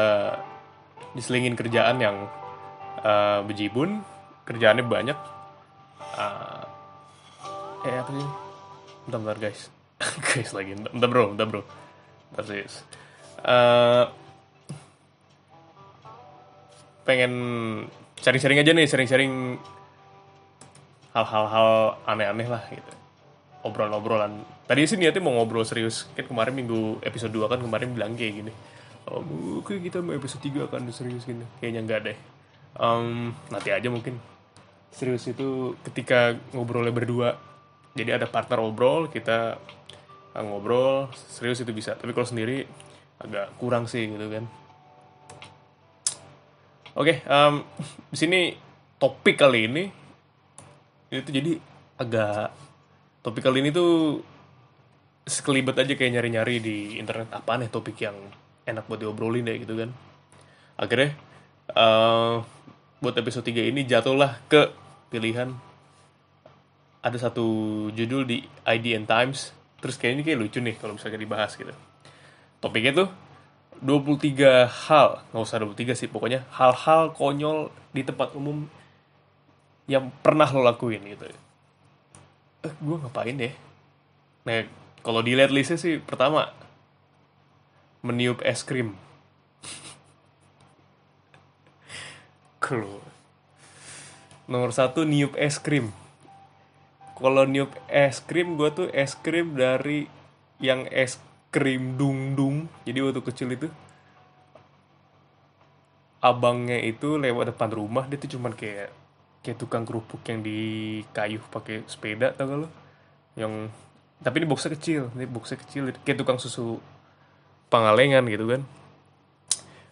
diselingin 1.12 1.60
kerjaan 1.60 2.00
yang 2.00 2.24
uh, 3.06 3.40
bejibun, 3.46 4.02
kerjaannya 4.46 4.86
banyak. 4.86 5.18
Uh, 6.18 6.64
eh 7.88 7.98
apa 7.98 8.12
sih? 8.14 8.30
Bentar, 9.08 9.20
bentar 9.22 9.38
guys. 9.38 9.62
guys 10.34 10.52
lagi, 10.54 10.78
bentar, 10.78 10.92
bentar 10.94 11.10
bro, 11.10 11.26
bentar 11.34 11.48
bro. 11.50 11.62
Bentar 12.34 12.46
serius. 12.46 12.86
Uh, 13.42 14.06
pengen 17.06 17.34
sharing-sharing 18.22 18.62
aja 18.62 18.72
nih, 18.72 18.86
sharing-sharing 18.86 19.58
hal-hal 21.12 22.00
aneh-aneh 22.08 22.48
lah 22.48 22.64
gitu. 22.72 22.92
Obrolan-obrolan. 23.62 24.42
Tadi 24.66 24.88
sih 24.90 24.98
niatnya 24.98 25.22
mau 25.22 25.38
ngobrol 25.38 25.68
serius. 25.68 26.10
Kan 26.18 26.26
kemarin 26.26 26.56
minggu 26.56 27.04
episode 27.06 27.30
2 27.30 27.52
kan 27.52 27.60
kemarin 27.62 27.94
bilang 27.94 28.18
kayak 28.18 28.42
gini. 28.42 28.54
Oh, 29.10 29.22
oke 29.62 29.78
kita 29.82 30.02
mau 30.02 30.14
episode 30.14 30.42
3 30.42 30.66
akan 30.70 30.90
serius 30.90 31.26
gini. 31.28 31.46
Kayaknya 31.62 31.82
enggak 31.86 32.00
deh. 32.10 32.18
Um, 32.78 33.36
nanti 33.52 33.74
aja 33.74 33.88
mungkin. 33.92 34.20
Serius 34.92 35.28
itu 35.28 35.80
ketika 35.88 36.36
ngobrolnya 36.52 36.92
berdua. 36.92 37.40
Jadi 37.96 38.12
ada 38.16 38.28
partner 38.28 38.64
ngobrol, 38.64 39.12
kita 39.12 39.60
ngobrol, 40.36 41.12
serius 41.32 41.60
itu 41.64 41.72
bisa. 41.76 41.96
Tapi 41.96 42.16
kalau 42.16 42.28
sendiri 42.28 42.64
agak 43.22 43.54
kurang 43.62 43.86
sih 43.86 44.10
gitu 44.10 44.28
kan 44.34 44.46
Oke, 46.92 47.24
okay, 47.24 47.32
um, 47.32 47.64
di 48.12 48.18
sini 48.20 48.52
topik 49.00 49.40
kali 49.40 49.64
ini 49.64 49.88
itu 51.08 51.32
jadi 51.32 51.56
agak 51.96 52.52
topik 53.24 53.48
kali 53.48 53.64
ini 53.64 53.72
tuh 53.72 54.20
sekelibet 55.24 55.80
aja 55.80 55.96
kayak 55.96 56.20
nyari-nyari 56.20 56.60
di 56.60 56.78
internet 57.00 57.32
apa 57.32 57.56
nih 57.64 57.72
topik 57.72 57.96
yang 57.96 58.20
enak 58.68 58.92
buat 58.92 59.00
diobrolin 59.00 59.48
deh 59.48 59.64
gitu 59.64 59.80
kan. 59.80 59.96
Akhirnya 60.76 61.16
uh, 61.80 62.44
buat 63.02 63.18
episode 63.18 63.50
3 63.50 63.74
ini 63.74 63.82
jatuhlah 63.90 64.38
ke 64.46 64.70
pilihan 65.10 65.58
ada 67.02 67.18
satu 67.18 67.90
judul 67.98 68.30
di 68.30 68.46
IDN 68.62 69.10
Times 69.10 69.58
terus 69.82 69.98
kayak 69.98 70.22
ini 70.22 70.22
kayak 70.22 70.40
lucu 70.40 70.62
nih 70.62 70.78
kalau 70.78 70.94
misalnya 70.94 71.18
dibahas 71.18 71.58
gitu. 71.58 71.74
Topiknya 72.62 72.94
tuh 72.94 73.10
23 73.82 74.70
hal, 74.70 75.26
nggak 75.34 75.42
usah 75.42 75.58
23 75.66 75.98
sih, 75.98 76.06
pokoknya 76.06 76.46
hal-hal 76.54 77.18
konyol 77.18 77.74
di 77.90 78.06
tempat 78.06 78.38
umum 78.38 78.70
yang 79.90 80.14
pernah 80.22 80.46
lo 80.54 80.62
lakuin 80.62 81.02
gitu. 81.02 81.26
Eh, 82.62 82.74
gue 82.78 82.98
ngapain 83.02 83.34
deh? 83.34 83.50
Nah, 84.46 84.70
kalau 85.02 85.26
dilihat 85.26 85.50
listnya 85.50 85.82
sih, 85.82 85.98
pertama, 85.98 86.54
meniup 88.06 88.46
es 88.46 88.62
krim. 88.62 88.94
Kalau 92.62 93.02
nomor 94.46 94.70
satu 94.70 95.02
niup 95.02 95.34
es 95.36 95.58
krim. 95.58 95.90
Kalau 97.18 97.46
niup 97.50 97.74
es 97.90 98.22
krim, 98.22 98.58
gue 98.58 98.70
tuh 98.70 98.88
es 98.94 99.18
krim 99.18 99.58
dari 99.58 100.06
yang 100.62 100.86
es 100.94 101.18
krim 101.52 102.00
dung 102.00 102.38
dung 102.38 102.72
jadi 102.88 103.04
waktu 103.04 103.22
kecil 103.28 103.52
itu 103.52 103.68
abangnya 106.24 106.80
itu 106.80 107.20
lewat 107.20 107.52
depan 107.52 107.70
rumah 107.76 108.08
dia 108.08 108.16
tuh 108.16 108.40
cuman 108.40 108.56
kayak 108.56 108.94
kayak 109.44 109.58
tukang 109.60 109.84
kerupuk 109.84 110.22
yang 110.30 110.40
di 110.40 111.02
kayu 111.12 111.44
pakai 111.52 111.84
sepeda 111.90 112.32
tau 112.32 112.46
gak 112.46 112.60
lo 112.62 112.68
yang 113.36 113.68
tapi 114.22 114.38
ini 114.40 114.48
boxnya 114.48 114.78
kecil 114.78 115.10
ini 115.18 115.26
boxnya 115.28 115.58
kecil 115.60 115.84
kayak 116.06 116.18
tukang 116.24 116.38
susu 116.38 116.78
pangalengan 117.72 118.28
gitu 118.28 118.46
kan. 118.52 118.62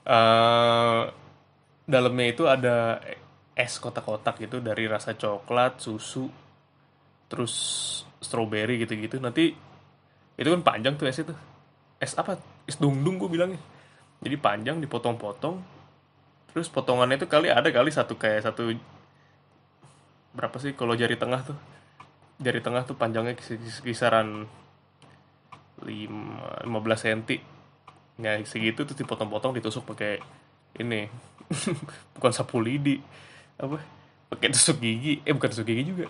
Uh, 0.03 1.01
dalamnya 1.89 2.27
itu 2.29 2.45
ada 2.45 3.01
es 3.57 3.81
kotak-kotak 3.81 4.37
gitu 4.45 4.61
dari 4.61 4.85
rasa 4.85 5.17
coklat 5.17 5.81
susu 5.81 6.29
terus 7.25 7.53
strawberry 8.21 8.77
gitu-gitu. 8.85 9.17
Nanti 9.17 9.57
itu 10.37 10.47
kan 10.53 10.61
panjang 10.61 10.95
tuh 10.95 11.09
es 11.09 11.17
itu 11.17 11.33
es 11.97 12.13
apa? 12.13 12.37
Es 12.69 12.77
dung 12.77 13.01
dung 13.01 13.17
gue 13.17 13.27
bilangnya. 13.27 13.59
Jadi 14.21 14.35
panjang 14.37 14.77
dipotong-potong. 14.77 15.57
Terus 16.53 16.69
potongannya 16.69 17.17
itu 17.17 17.25
kali 17.25 17.49
ada 17.49 17.67
kali 17.73 17.89
satu 17.89 18.15
kayak 18.15 18.45
satu 18.45 18.69
berapa 20.37 20.55
sih 20.61 20.77
kalau 20.77 20.93
jari 20.93 21.17
tengah 21.17 21.41
tuh. 21.41 21.57
Jari 22.39 22.61
tengah 22.63 22.87
tuh 22.87 22.95
panjangnya 22.95 23.35
kisaran 23.83 24.47
5, 25.83 26.63
15 26.63 27.03
cm 27.03 27.21
nggak 28.19 28.43
segitu 28.43 28.83
tuh 28.83 28.95
dipotong-potong 28.99 29.55
ditusuk 29.55 29.87
pakai 29.87 30.19
ini 30.75 31.07
bukan 32.17 32.31
sapu 32.31 32.61
lidi. 32.61 33.01
Apa? 33.57 33.81
Pakai 34.29 34.53
tusuk 34.53 34.79
gigi. 34.79 35.21
Eh 35.25 35.33
bukan 35.33 35.49
tusuk 35.49 35.65
gigi 35.67 35.83
juga. 35.89 36.07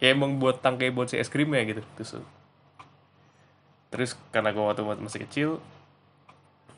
Ya 0.00 0.16
emang 0.16 0.40
buat 0.40 0.62
tangkai 0.64 0.94
buat 0.94 1.10
si 1.12 1.20
es 1.20 1.28
krim 1.28 1.50
ya 1.52 1.62
gitu 1.66 1.82
tusuk. 1.98 2.24
Terus 3.90 4.14
karena 4.30 4.54
gue 4.54 4.62
waktu 4.62 4.82
masih 4.86 5.26
kecil 5.26 5.50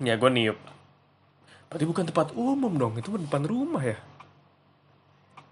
ya 0.00 0.16
gue 0.16 0.31
niup. 0.33 0.59
Berarti 1.68 1.85
bukan 1.88 2.05
tempat 2.09 2.28
umum 2.37 2.72
dong 2.76 2.96
itu 2.98 3.14
depan 3.16 3.44
rumah 3.44 3.81
ya? 3.85 3.96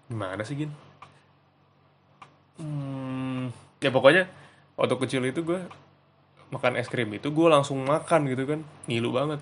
Gimana 0.09 0.41
sih 0.43 0.65
gin? 0.65 0.71
Hmm, 2.59 3.49
ya 3.81 3.89
pokoknya 3.89 4.27
waktu 4.75 4.95
kecil 5.07 5.25
itu 5.25 5.41
gue 5.41 5.65
makan 6.51 6.75
es 6.75 6.91
krim 6.91 7.09
itu 7.15 7.31
gue 7.31 7.47
langsung 7.47 7.79
makan 7.85 8.27
gitu 8.27 8.43
kan. 8.43 8.59
Ngilu 8.89 9.09
banget 9.13 9.39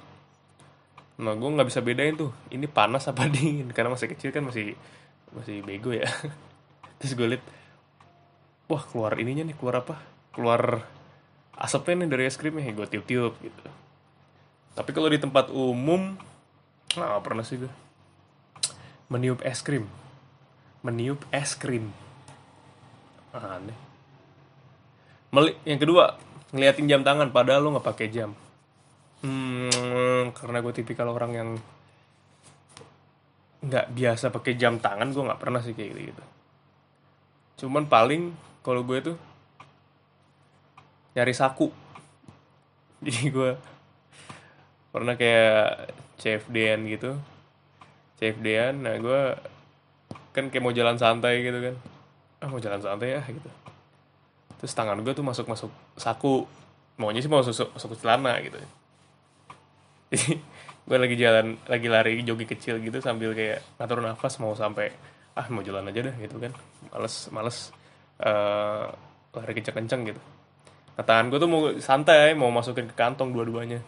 nah 1.19 1.36
gue 1.36 1.49
nggak 1.51 1.67
bisa 1.67 1.84
bedain 1.84 2.15
tuh 2.15 2.32
ini 2.47 2.65
panas 2.65 3.05
apa 3.12 3.27
dingin? 3.34 3.69
Karena 3.75 3.91
masih 3.93 4.08
kecil 4.08 4.32
kan 4.32 4.47
masih 4.47 4.73
masih 5.36 5.62
bego 5.62 5.91
ya. 5.91 6.08
Terus 7.03 7.13
gue 7.15 7.27
liat 7.36 7.43
wah 8.71 8.84
keluar 8.88 9.19
ininya 9.19 9.43
nih 9.43 9.55
keluar 9.60 9.84
apa? 9.84 9.99
Keluar 10.32 10.88
asapnya 11.60 12.05
nih 12.05 12.10
dari 12.10 12.23
es 12.25 12.39
krimnya. 12.39 12.71
Gue 12.71 12.88
tiup-tiup 12.88 13.36
gitu. 13.43 13.63
Tapi 14.73 14.89
kalau 14.95 15.12
di 15.12 15.19
tempat 15.19 15.51
umum 15.51 16.15
nggak 16.89 17.21
pernah 17.21 17.43
sih 17.43 17.60
gue 17.60 17.71
meniup 19.10 19.41
es 19.41 19.60
krim. 19.65 19.89
Meniup 20.86 21.25
es 21.34 21.58
krim. 21.58 21.91
Aneh. 23.34 23.75
Meli 25.34 25.58
yang 25.65 25.82
kedua 25.82 26.17
ngeliatin 26.53 26.89
jam 26.89 27.01
tangan 27.05 27.29
padahal 27.34 27.65
lo 27.65 27.69
nggak 27.77 27.88
pakai 27.89 28.08
jam. 28.10 28.32
Hmm, 29.19 29.69
karena 30.36 30.60
gue 30.63 30.73
tipikal 30.75 31.08
orang 31.12 31.32
yang 31.34 31.49
nggak 33.60 33.91
biasa 33.91 34.32
pakai 34.32 34.55
jam 34.55 34.79
tangan 34.79 35.12
gue 35.12 35.19
nggak 35.19 35.41
pernah 35.41 35.60
sih 35.60 35.75
kayak 35.75 35.91
gitu, 35.99 36.23
cuman 37.65 37.91
paling 37.91 38.32
kalau 38.63 38.88
gue 38.88 38.99
tuh 39.03 39.17
nyari 41.19 41.36
saku. 41.36 41.67
Jadi 43.03 43.32
gue 43.32 43.51
pernah 44.95 45.19
kayak 45.19 45.91
CFD-an 46.23 46.88
gitu. 46.88 47.19
CFD-an 48.19 48.75
nah 48.79 48.95
gue 48.95 49.21
kan 50.32 50.47
kayak 50.47 50.63
mau 50.63 50.71
jalan 50.71 50.95
santai 50.95 51.43
gitu 51.43 51.60
kan. 51.60 51.75
Ah 52.39 52.47
mau 52.47 52.63
jalan 52.63 52.79
santai 52.79 53.19
ya 53.19 53.21
gitu. 53.27 53.49
Terus 54.60 54.71
tangan 54.71 55.03
gue 55.03 55.12
tuh 55.12 55.23
masuk 55.27 55.51
masuk 55.51 55.71
saku. 55.99 56.47
Maunya 56.95 57.19
sih 57.19 57.32
mau 57.32 57.43
masuk 57.43 57.75
masuk 57.75 57.95
celana 57.99 58.39
gitu 58.39 58.60
gue 60.89 60.97
lagi 60.97 61.15
jalan 61.15 61.57
lagi 61.69 61.87
lari 61.87 62.21
jogi 62.25 62.49
kecil 62.49 62.81
gitu 62.81 62.97
sambil 62.97 63.37
kayak 63.37 63.61
ngatur 63.77 64.01
nafas 64.01 64.41
mau 64.41 64.57
sampai 64.57 64.89
ah 65.37 65.45
mau 65.53 65.61
jalan 65.61 65.85
aja 65.85 66.09
deh 66.09 66.15
gitu 66.17 66.41
kan 66.41 66.51
males 66.89 67.29
males 67.29 67.57
uh, 68.25 68.89
lari 69.37 69.53
kenceng-kenceng 69.53 70.09
gitu 70.09 70.21
Nah, 70.99 71.07
tangan 71.07 71.31
gue 71.31 71.39
tuh 71.39 71.47
mau 71.47 71.63
santai, 71.79 72.35
mau 72.35 72.51
masukin 72.51 72.91
ke 72.91 72.95
kantong 72.99 73.31
dua-duanya. 73.31 73.79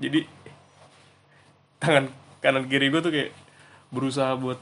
Jadi 0.00 0.24
tangan 1.76 2.08
kanan 2.40 2.64
kiri 2.64 2.88
gue 2.88 3.04
tuh 3.04 3.12
kayak 3.12 3.36
berusaha 3.92 4.32
buat 4.40 4.56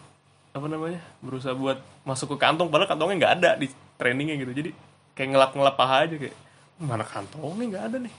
apa 0.58 0.66
namanya? 0.66 0.98
Berusaha 1.22 1.54
buat 1.54 1.78
masuk 2.02 2.34
ke 2.34 2.36
kantong 2.42 2.66
padahal 2.66 2.90
kantongnya 2.90 3.16
nggak 3.22 3.34
ada 3.38 3.50
di 3.62 3.70
trainingnya 3.94 4.42
gitu. 4.42 4.50
Jadi 4.58 4.70
kayak 5.14 5.28
ngelap-ngelap 5.30 5.74
paha 5.78 5.96
aja 6.02 6.18
kayak 6.18 6.34
mana 6.82 7.06
kantongnya 7.06 7.64
nggak 7.70 7.84
ada 7.94 7.96
nih. 8.02 8.14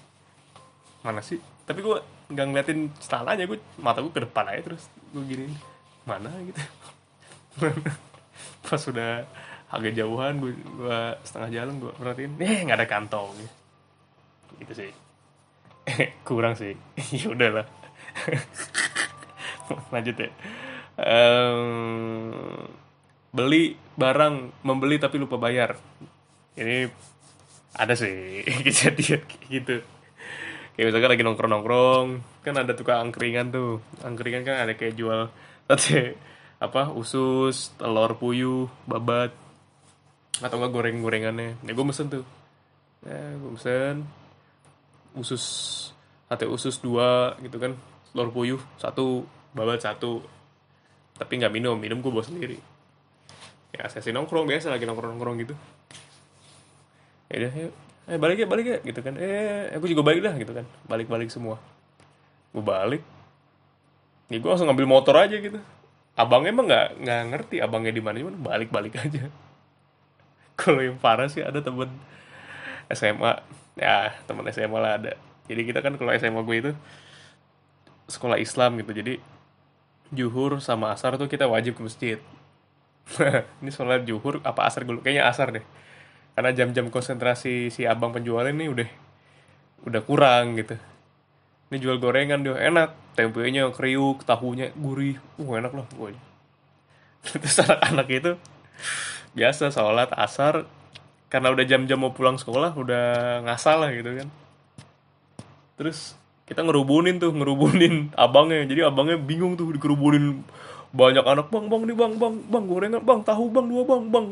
Mana 1.03 1.19
sih? 1.19 1.43
Tapi 1.67 1.83
gue 1.83 1.99
nggak 2.29 2.45
ngeliatin 2.45 2.79
celananya 3.01 3.45
gue 3.49 3.59
mata 3.81 3.99
gue 4.05 4.13
ke 4.13 4.21
depan 4.23 4.45
aja 4.49 4.61
terus. 4.73 4.85
Gue 5.11 5.23
gini 5.25 5.49
mana? 6.05 6.29
gitu. 6.41 6.61
Pas 8.65 8.79
sudah 8.79 9.25
agak 9.69 9.93
jauhan 9.93 10.41
gue 10.41 10.53
gua 10.73 11.13
setengah 11.21 11.49
jalan 11.53 11.75
gue 11.77 11.91
perhatiin 11.93 12.33
eh 12.41 12.59
nggak 12.65 12.77
ada 12.79 12.87
kantong. 12.89 13.33
Gitu 14.61 14.73
sih. 14.73 14.91
Kurang 16.27 16.53
sih. 16.57 16.77
Ya 17.17 17.27
udahlah 17.33 17.67
lanjut 19.93 20.15
ya. 20.17 20.29
Em, 20.99 21.59
beli 23.29 23.77
barang 23.95 24.65
membeli 24.65 24.97
tapi 24.97 25.21
lupa 25.21 25.37
bayar. 25.37 25.77
Ini 26.57 26.89
ada 27.77 27.93
sih 27.93 28.43
kejadian 28.65 29.21
gitu 29.47 29.79
kayak 30.79 30.95
misalkan 30.95 31.11
lagi 31.11 31.23
nongkrong 31.27 31.51
nongkrong 31.51 32.07
kan 32.39 32.55
ada 32.55 32.71
tukang 32.71 33.03
angkringan 33.03 33.51
tuh. 33.51 33.83
Angkringan 33.99 34.47
kan 34.47 34.63
ada 34.63 34.79
kayak 34.79 34.95
jual 34.95 35.27
sate 35.67 36.15
apa 36.55 36.87
usus 36.95 37.75
telur 37.75 38.15
puyuh 38.15 38.71
babat 38.87 39.35
atau 40.39 40.55
enggak 40.55 40.71
goreng 40.71 41.03
gorengannya 41.03 41.59
ya 41.67 41.71
gue 41.75 41.83
mesen 41.83 42.07
tuh. 42.07 42.23
Ya 43.03 43.35
gue 43.35 43.51
mesen. 43.59 44.07
Usus 45.19 45.43
sate 46.31 46.47
usus 46.47 46.79
dua 46.79 47.35
gitu 47.43 47.59
kan. 47.59 47.75
Telur 48.15 48.31
puyuh 48.31 48.63
satu 48.79 49.27
babat 49.51 49.83
satu. 49.83 50.23
Tapi 51.19 51.43
nggak 51.43 51.51
minum 51.51 51.75
minum 51.75 51.99
gue 51.99 52.07
bawa 52.07 52.23
sendiri. 52.23 52.55
Ya 53.75 53.83
sesi 53.91 54.15
nongkrong 54.15 54.47
biasa 54.47 54.71
lagi 54.71 54.87
nongkrong 54.87 55.11
nongkrong 55.11 55.43
gitu. 55.43 55.59
Ya 57.27 57.35
udah 57.43 57.88
eh 58.09 58.17
balik 58.17 58.37
ya 58.41 58.47
balik 58.49 58.65
ya 58.65 58.77
gitu 58.81 58.99
kan. 59.05 59.13
Eh 59.21 59.69
aku 59.77 59.85
juga 59.85 60.01
balik 60.01 60.25
dah 60.25 60.33
gitu 60.33 60.51
kan. 60.51 60.65
Balik 60.89 61.05
balik 61.05 61.29
semua. 61.29 61.61
Gue 62.49 62.65
balik. 62.65 63.05
Ya 64.33 64.37
gue 64.41 64.49
langsung 64.49 64.65
ngambil 64.65 64.89
motor 64.89 65.13
aja 65.13 65.37
gitu. 65.37 65.61
Abangnya 66.17 66.49
emang 66.49 66.65
nggak 66.65 66.87
nggak 67.05 67.21
ngerti 67.31 67.55
abangnya 67.61 67.93
di 67.93 68.01
mana 68.01 68.17
balik 68.33 68.73
balik 68.73 68.97
aja. 68.97 69.29
Kalau 70.59 70.81
yang 70.81 70.97
parah 70.97 71.29
sih 71.29 71.45
ada 71.45 71.61
temen 71.61 71.87
SMA 72.89 73.31
ya 73.77 74.11
temen 74.25 74.43
SMA 74.49 74.77
lah 74.81 74.97
ada. 74.97 75.13
Jadi 75.49 75.61
kita 75.65 75.81
kan 75.81 75.97
kalau 75.97 76.13
SMA 76.13 76.45
gue 76.45 76.57
itu 76.61 76.71
sekolah 78.05 78.37
Islam 78.37 78.77
gitu. 78.81 78.91
Jadi 78.93 79.17
juhur 80.13 80.61
sama 80.61 80.93
asar 80.93 81.17
tuh 81.17 81.25
kita 81.25 81.49
wajib 81.49 81.77
ke 81.77 81.81
masjid. 81.85 82.19
Ini 83.61 83.69
sholat 83.73 84.05
juhur 84.05 84.41
apa 84.45 84.69
asar 84.69 84.85
gue 84.85 85.01
kayaknya 85.01 85.25
asar 85.25 85.49
deh 85.49 85.65
karena 86.39 86.55
jam-jam 86.55 86.87
konsentrasi 86.87 87.67
si 87.67 87.83
abang 87.83 88.15
penjualnya 88.15 88.55
ini 88.55 88.71
udah 88.71 88.87
udah 89.91 90.01
kurang 90.07 90.55
gitu. 90.55 90.79
Ini 91.67 91.83
jual 91.83 91.99
gorengan 91.99 92.39
dia 92.47 92.55
enak. 92.55 92.95
Tempenya 93.19 93.67
kriuk 93.75 94.23
tahunya 94.23 94.71
gurih. 94.79 95.19
Uh 95.35 95.59
enak 95.59 95.75
loh 95.75 95.83
gue 95.99 96.15
terus 97.35 97.59
anak-anak 97.59 98.07
itu 98.07 98.31
biasa 99.35 99.67
sholat 99.67 100.15
asar. 100.15 100.63
Karena 101.27 101.51
udah 101.51 101.67
jam-jam 101.67 101.99
mau 101.99 102.15
pulang 102.15 102.39
sekolah 102.39 102.71
udah 102.71 103.05
ngasal 103.43 103.83
lah 103.83 103.91
gitu 103.91 104.23
kan. 104.23 104.31
Terus 105.75 106.15
kita 106.47 106.63
ngerubunin 106.63 107.19
tuh 107.19 107.35
ngerubunin 107.35 108.15
abangnya. 108.15 108.63
Jadi 108.63 108.87
abangnya 108.87 109.19
bingung 109.19 109.59
tuh 109.59 109.75
dikerubunin 109.75 110.39
banyak 110.95 111.27
anak 111.27 111.51
bang 111.51 111.67
bang 111.67 111.83
nih 111.83 111.97
bang 111.99 112.13
bang 112.15 112.35
bang 112.47 112.63
gorengan 112.63 113.03
bang 113.03 113.19
tahu 113.27 113.51
bang 113.51 113.67
dua 113.67 113.83
bang 113.83 114.03
bang 114.07 114.27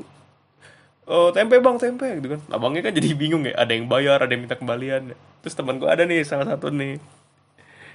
Eh, 1.07 1.29
tempe 1.31 1.55
bang 1.63 1.79
tempe 1.79 2.03
gitu 2.19 2.35
kan. 2.35 2.41
Abangnya 2.51 2.83
kan 2.83 2.91
jadi 2.91 3.15
bingung 3.15 3.47
ya 3.47 3.55
ada 3.55 3.71
yang 3.71 3.87
bayar 3.87 4.19
ada 4.19 4.31
yang 4.35 4.43
minta 4.43 4.59
kembalian. 4.59 5.15
Terus 5.39 5.55
teman 5.55 5.79
gue 5.79 5.87
ada 5.87 6.03
nih 6.03 6.27
salah 6.27 6.43
satu 6.43 6.67
nih. 6.67 6.99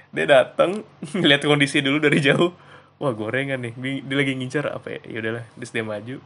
Dia 0.09 0.25
datang 0.25 0.81
ngeliat 1.17 1.45
kondisi 1.45 1.85
dulu 1.85 2.01
dari 2.01 2.17
jauh. 2.17 2.57
Wah 2.97 3.13
gorengan 3.13 3.61
nih 3.61 3.73
dia, 3.77 3.93
dia 4.01 4.15
lagi 4.17 4.33
ngincar 4.33 4.65
apa 4.65 4.97
ya? 4.97 5.01
Ya 5.05 5.17
udahlah 5.21 5.45
terus 5.53 5.69
dia 5.69 5.85
maju. 5.85 6.17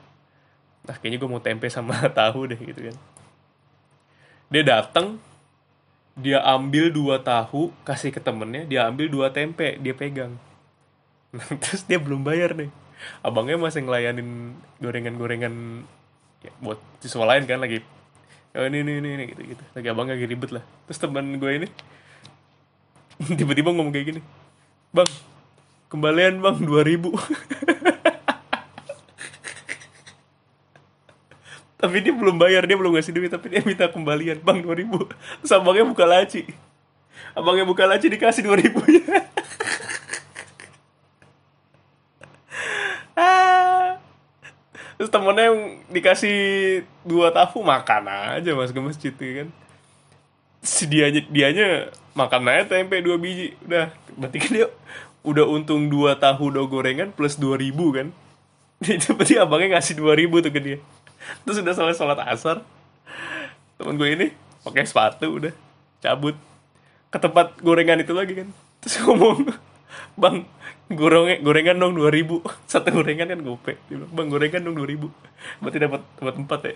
Nah 0.88 0.96
kayaknya 0.96 1.18
gue 1.20 1.30
mau 1.30 1.44
tempe 1.44 1.68
sama 1.68 2.08
tahu 2.24 2.56
deh 2.56 2.60
gitu 2.64 2.80
kan. 2.88 2.96
Dia 4.48 4.64
datang 4.64 5.20
dia 6.16 6.40
ambil 6.40 6.88
dua 6.88 7.20
tahu 7.20 7.76
kasih 7.84 8.16
ke 8.16 8.24
temennya 8.24 8.64
dia 8.64 8.88
ambil 8.88 9.12
dua 9.12 9.28
tempe 9.36 9.76
dia 9.84 9.92
pegang. 9.92 10.40
Terus 11.68 11.84
dia 11.84 12.00
belum 12.00 12.24
bayar 12.24 12.56
nih. 12.56 12.72
Abangnya 13.28 13.60
masih 13.60 13.84
ngelayanin 13.84 14.56
gorengan-gorengan 14.80 15.84
ya, 16.48 16.52
buat 16.64 16.80
siswa 17.04 17.28
lain 17.28 17.44
kan 17.44 17.60
lagi 17.60 17.84
oh 18.58 18.66
ini 18.66 18.82
ini 18.82 18.98
ini, 18.98 19.30
gitu 19.30 19.54
gitu. 19.54 19.64
Lagi 19.78 19.86
abangnya 19.94 20.18
lagi 20.18 20.26
ribet 20.26 20.50
lah. 20.50 20.66
Terus 20.90 20.98
teman 20.98 21.38
gue 21.38 21.52
ini 21.54 21.70
tiba-tiba 23.40 23.74
ngomong 23.74 23.90
kayak 23.94 24.06
gini 24.14 24.22
bang 24.94 25.10
kembalian 25.90 26.42
bang 26.42 26.58
2000 26.64 27.12
tapi 31.82 32.02
dia 32.02 32.14
belum 32.14 32.38
bayar 32.42 32.66
dia 32.66 32.74
belum 32.74 32.98
ngasih 32.98 33.14
duit 33.14 33.30
tapi 33.30 33.54
dia 33.54 33.62
minta 33.62 33.86
kembalian 33.90 34.42
bang 34.42 34.66
2000 34.66 34.90
terus 35.46 35.54
abangnya 35.54 35.86
buka 35.86 36.10
laci. 36.10 36.50
Abangnya 37.38 37.70
buka 37.70 37.86
laci 37.86 38.10
dikasih 38.10 38.42
2000 38.42 38.98
nya 38.98 39.22
terus 44.98 45.14
temennya 45.14 45.54
yang 45.54 45.60
dikasih 45.94 46.38
dua 47.06 47.30
tahu 47.30 47.62
makan 47.62 48.10
aja 48.38 48.52
mas 48.58 48.74
ke 48.74 48.82
masjid 48.82 49.14
ya 49.14 49.32
kan? 49.44 49.50
Si 50.66 50.90
dianya 50.90 51.22
dianya 51.30 51.68
makan 52.18 52.50
aja 52.50 52.76
tempe 52.76 53.00
dua 53.00 53.22
biji 53.22 53.54
udah. 53.64 53.94
Berarti 54.18 54.38
kan 54.42 54.52
dia 54.52 54.68
udah 55.22 55.46
untung 55.46 55.88
dua 55.88 56.18
tahu 56.18 56.50
do 56.50 56.66
gorengan 56.66 57.14
plus 57.14 57.38
dua 57.38 57.62
ribu 57.62 57.94
kan? 57.94 58.10
Itu 58.84 59.14
berarti 59.14 59.38
abangnya 59.38 59.78
ngasih 59.78 59.96
dua 59.98 60.18
ribu 60.18 60.42
tuh 60.42 60.50
ke 60.50 60.60
dia. 60.60 60.78
Terus 61.46 61.62
udah 61.62 61.74
selesai 61.74 61.98
sholat 61.98 62.20
asar 62.26 62.66
temen 63.78 63.94
gue 63.94 64.10
ini 64.10 64.28
pakai 64.66 64.90
sepatu 64.90 65.38
udah. 65.38 65.54
Cabut. 66.02 66.34
Ke 67.14 67.18
tempat 67.22 67.56
gorengan 67.62 68.02
itu 68.02 68.12
lagi 68.12 68.34
kan? 68.34 68.50
Terus 68.82 69.06
ngomong 69.06 69.46
bang 70.18 70.46
gorengan 70.92 71.40
gorengan 71.44 71.78
dong 71.80 71.94
dua 71.96 72.10
ribu. 72.12 72.42
Satu 72.72 72.92
gorengan 72.92 73.28
kan 73.32 73.40
gope. 73.44 73.78
Bang 74.12 74.28
gorengan 74.32 74.64
dong 74.64 74.76
dua 74.76 74.88
ribu. 74.88 75.12
Berarti 75.60 75.78
dapat 75.82 76.02
dapat 76.20 76.36
empat 76.40 76.60
ya? 76.64 76.76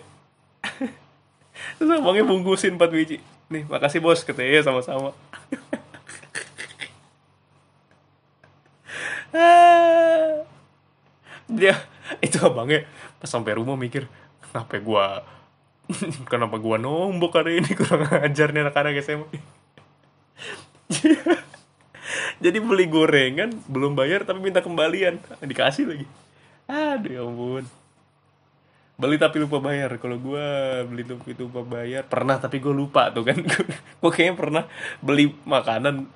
Terus 1.78 1.92
abangnya 2.00 2.24
bungkusin 2.26 2.76
empat 2.80 2.90
biji. 2.92 3.18
Nih 3.52 3.68
makasih 3.68 4.00
bos 4.02 4.24
katanya 4.24 4.50
"Iya, 4.60 4.62
sama-sama. 4.66 5.12
Dia 11.52 11.76
itu 12.24 12.40
abangnya 12.44 12.88
pas 13.20 13.28
sampai 13.28 13.56
rumah 13.56 13.76
mikir 13.80 14.08
kenapa 14.52 14.80
gua 14.84 15.24
kenapa 16.32 16.56
gua 16.60 16.80
nombok 16.80 17.40
hari 17.40 17.60
ini? 17.60 17.72
Kurang 17.76 18.08
ajar 18.08 18.52
nih 18.52 18.64
anak-anak 18.68 19.00
SMA 19.04 19.28
jadi 22.42 22.58
beli 22.58 22.90
gorengan 22.90 23.54
belum 23.70 23.94
bayar 23.94 24.26
tapi 24.26 24.42
minta 24.42 24.60
kembalian. 24.66 25.22
Dikasih 25.40 25.86
lagi. 25.86 26.06
Aduh 26.66 27.12
ya 27.14 27.22
ampun. 27.22 27.66
Beli 28.98 29.16
tapi 29.22 29.38
lupa 29.42 29.62
bayar. 29.62 29.96
Kalau 30.02 30.18
gua 30.18 30.82
beli 30.84 31.06
tapi 31.06 31.38
lupa 31.38 31.62
bayar 31.62 32.04
pernah 32.10 32.42
tapi 32.42 32.58
gue 32.58 32.74
lupa 32.74 33.14
tuh 33.14 33.24
kan. 33.26 33.38
Gue 34.02 34.10
kayaknya 34.10 34.34
pernah 34.34 34.64
beli 34.98 35.30
makanan 35.46 36.10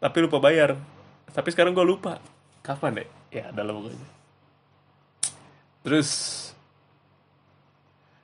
tapi 0.00 0.18
lupa 0.24 0.40
bayar. 0.40 0.80
Tapi 1.28 1.48
sekarang 1.52 1.76
gue 1.76 1.84
lupa. 1.84 2.16
Kapan 2.64 3.04
deh 3.04 3.08
ya 3.28 3.52
ada 3.52 3.60
lah 3.60 3.76
pokoknya. 3.76 4.08
Terus 5.84 6.10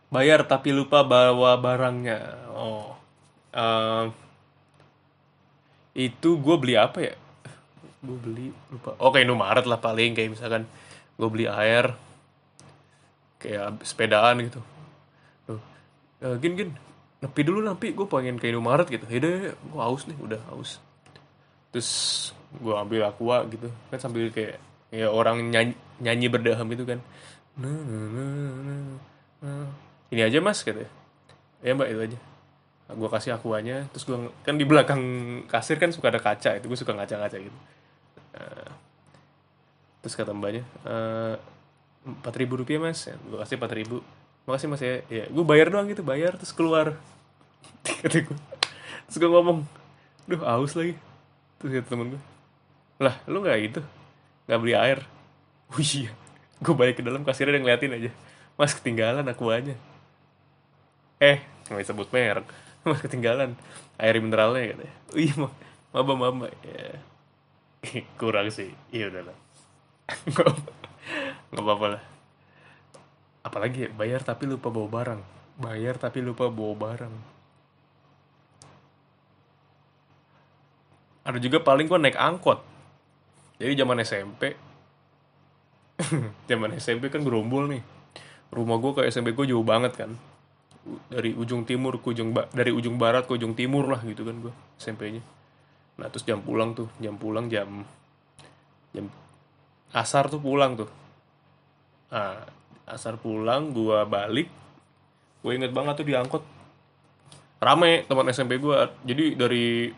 bayar 0.08 0.48
tapi 0.48 0.72
lupa 0.72 1.04
bawa 1.04 1.60
barangnya. 1.60 2.48
Oh 2.56 2.98
Ehm, 3.58 4.12
itu 5.96 6.38
gue 6.38 6.56
beli 6.58 6.74
apa 6.76 6.98
ya? 7.00 7.14
Gue 8.02 8.18
beli 8.18 8.46
lupa. 8.70 8.94
Oke 9.00 9.22
Indomaret 9.22 9.64
lah 9.64 9.80
paling 9.80 10.14
kayak 10.14 10.32
misalkan 10.34 10.68
gue 11.18 11.28
beli 11.28 11.46
air 11.50 11.94
kayak 13.38 13.82
sepedaan 13.82 14.38
gitu. 14.46 14.60
Eh, 16.18 16.34
gin 16.42 16.58
gin 16.58 16.70
nepi 17.18 17.40
dulu 17.42 17.62
nepi 17.62 17.94
gue 17.94 18.06
pengen 18.06 18.36
ke 18.38 18.50
Indomaret 18.50 18.86
gitu. 18.90 19.06
Yaudah 19.06 19.54
gue 19.54 19.80
haus 19.82 20.02
nih 20.06 20.18
udah 20.18 20.40
haus. 20.52 20.82
Terus 21.74 21.90
gue 22.58 22.74
ambil 22.74 23.06
aqua 23.06 23.46
gitu. 23.50 23.70
Kan 23.90 23.98
sambil 23.98 24.30
kayak 24.30 24.58
ya 24.88 25.12
orang 25.12 25.50
nyanyi, 25.50 25.74
nyanyi 26.02 26.26
berdaham 26.30 26.66
gitu 26.72 26.84
kan. 26.86 27.00
Nah, 27.58 27.74
nah, 27.74 28.06
nah, 28.14 28.30
nah, 28.62 28.82
nah. 29.42 29.68
ini 30.14 30.22
aja 30.22 30.38
mas 30.38 30.62
katanya. 30.62 30.90
Ya 31.58 31.74
mbak 31.74 31.90
itu 31.90 32.00
aja 32.14 32.18
gue 32.88 33.08
kasih 33.12 33.36
akuanya 33.36 33.84
terus 33.92 34.08
gue 34.08 34.16
kan 34.40 34.56
di 34.56 34.64
belakang 34.64 35.02
kasir 35.44 35.76
kan 35.76 35.92
suka 35.92 36.08
ada 36.08 36.20
kaca 36.24 36.56
itu 36.56 36.64
gue 36.64 36.78
suka 36.78 36.96
ngaca-ngaca 36.96 37.36
gitu. 37.36 37.58
Nah, 38.32 38.72
terus 40.00 40.16
kata 40.16 40.32
mbaknya 40.32 40.64
empat 42.08 42.34
ribu 42.40 42.56
rupiah 42.56 42.80
mas. 42.80 43.04
Gue 43.28 43.36
kasih 43.44 43.60
empat 43.60 43.72
ribu. 43.76 44.00
Makasih 44.48 44.68
mas 44.72 44.80
ya. 44.80 45.04
Ya 45.12 45.24
gue 45.28 45.44
bayar 45.44 45.68
doang 45.68 45.84
gitu 45.92 46.00
bayar 46.00 46.40
terus 46.40 46.56
keluar. 46.56 46.96
Kata 48.00 48.24
gue 48.24 48.38
terus 49.08 49.16
gue 49.20 49.28
ngomong 49.28 49.68
duh 50.24 50.40
aus 50.48 50.72
lagi. 50.72 50.96
Terus 51.60 51.82
kata 51.82 51.88
temen 51.92 52.16
gue 52.16 52.22
lah 53.04 53.20
lu 53.28 53.44
nggak 53.44 53.58
itu? 53.60 53.80
Nggak 54.48 54.58
beli 54.64 54.74
air? 54.74 54.98
Oh 55.68 55.80
iya. 55.80 56.08
Gue 56.64 56.72
balik 56.72 56.98
ke 56.98 57.02
dalam 57.04 57.20
kasirnya 57.20 57.60
udah 57.60 57.62
ngeliatin 57.68 57.92
aja. 58.00 58.10
Mas 58.56 58.72
ketinggalan 58.72 59.28
aquanya. 59.28 59.76
Eh 61.20 61.44
nggak 61.68 61.84
bisa 61.84 61.92
sebut 61.92 62.08
merek 62.16 62.48
mas 62.88 63.00
ketinggalan. 63.02 63.58
Air 63.98 64.22
mineralnya 64.22 64.74
katanya. 64.74 64.94
Oh, 65.10 65.18
iya 65.18 65.34
mah 65.34 65.52
maba 65.90 66.14
maba. 66.14 66.46
Ya 66.62 67.02
kurang 68.20 68.48
sih. 68.52 68.70
Iya 68.94 69.10
udahlah 69.10 69.36
nggak 71.52 71.64
apa-apa 71.64 71.86
lah. 71.96 72.02
Apalagi 73.44 73.88
ya, 73.88 73.90
bayar 73.92 74.20
tapi 74.24 74.44
lupa 74.44 74.68
bawa 74.68 74.88
barang. 74.88 75.20
Bayar 75.58 75.96
tapi 75.96 76.20
lupa 76.20 76.52
bawa 76.52 76.74
barang. 76.76 77.14
Ada 81.28 81.38
juga 81.40 81.60
paling 81.60 81.88
gua 81.88 82.00
naik 82.00 82.16
angkot. 82.16 82.60
Jadi 83.58 83.72
zaman 83.74 84.00
SMP 84.00 84.56
zaman 86.48 86.78
SMP 86.78 87.10
kan 87.10 87.26
gerombol 87.26 87.68
nih. 87.68 87.82
Rumah 88.54 88.76
gua 88.80 88.92
ke 88.96 89.02
SMP 89.10 89.36
gua 89.36 89.44
jauh 89.44 89.66
banget 89.66 89.92
kan 89.98 90.16
dari 91.12 91.36
ujung 91.36 91.68
timur 91.68 92.00
ke 92.00 92.12
ujung 92.12 92.32
ba 92.32 92.48
dari 92.52 92.72
ujung 92.72 92.96
barat 92.96 93.28
ke 93.28 93.32
ujung 93.36 93.52
timur 93.52 93.88
lah 93.90 94.00
gitu 94.04 94.24
kan 94.24 94.36
gua 94.40 94.54
SMP-nya 94.80 95.20
nah 95.98 96.06
terus 96.08 96.24
jam 96.24 96.40
pulang 96.40 96.72
tuh 96.72 96.88
jam 97.02 97.18
pulang 97.18 97.50
jam 97.50 97.84
jam 98.94 99.10
asar 99.92 100.28
tuh 100.28 100.40
pulang 100.40 100.76
tuh. 100.76 100.90
Nah, 102.12 102.44
asar 102.88 103.20
pulang 103.20 103.72
gua 103.72 104.04
balik 104.08 104.48
gue 105.38 105.52
inget 105.54 105.70
banget 105.70 106.02
tuh 106.02 106.06
di 106.08 106.18
angkot. 106.18 106.42
Rame 107.62 108.04
teman 108.10 108.26
SMP 108.30 108.58
gua. 108.58 108.90
Jadi 109.06 109.38
dari 109.38 109.88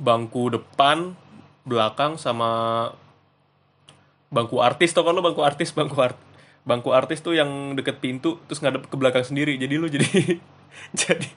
bangku 0.00 0.52
depan 0.52 1.12
belakang 1.64 2.16
sama 2.16 2.88
bangku 4.30 4.62
artis 4.62 4.94
tau 4.94 5.04
kan 5.04 5.12
lo 5.12 5.20
bangku 5.20 5.42
artis 5.42 5.74
bangku 5.74 5.98
art 5.98 6.16
bangku 6.64 6.92
artis 6.92 7.24
tuh 7.24 7.32
yang 7.32 7.72
deket 7.72 7.98
pintu 8.04 8.36
terus 8.44 8.60
ngadep 8.60 8.88
ke 8.88 8.96
belakang 8.96 9.24
sendiri. 9.24 9.56
Jadi 9.56 9.74
lo 9.80 9.88
jadi 9.88 10.08
jadi 11.00 11.28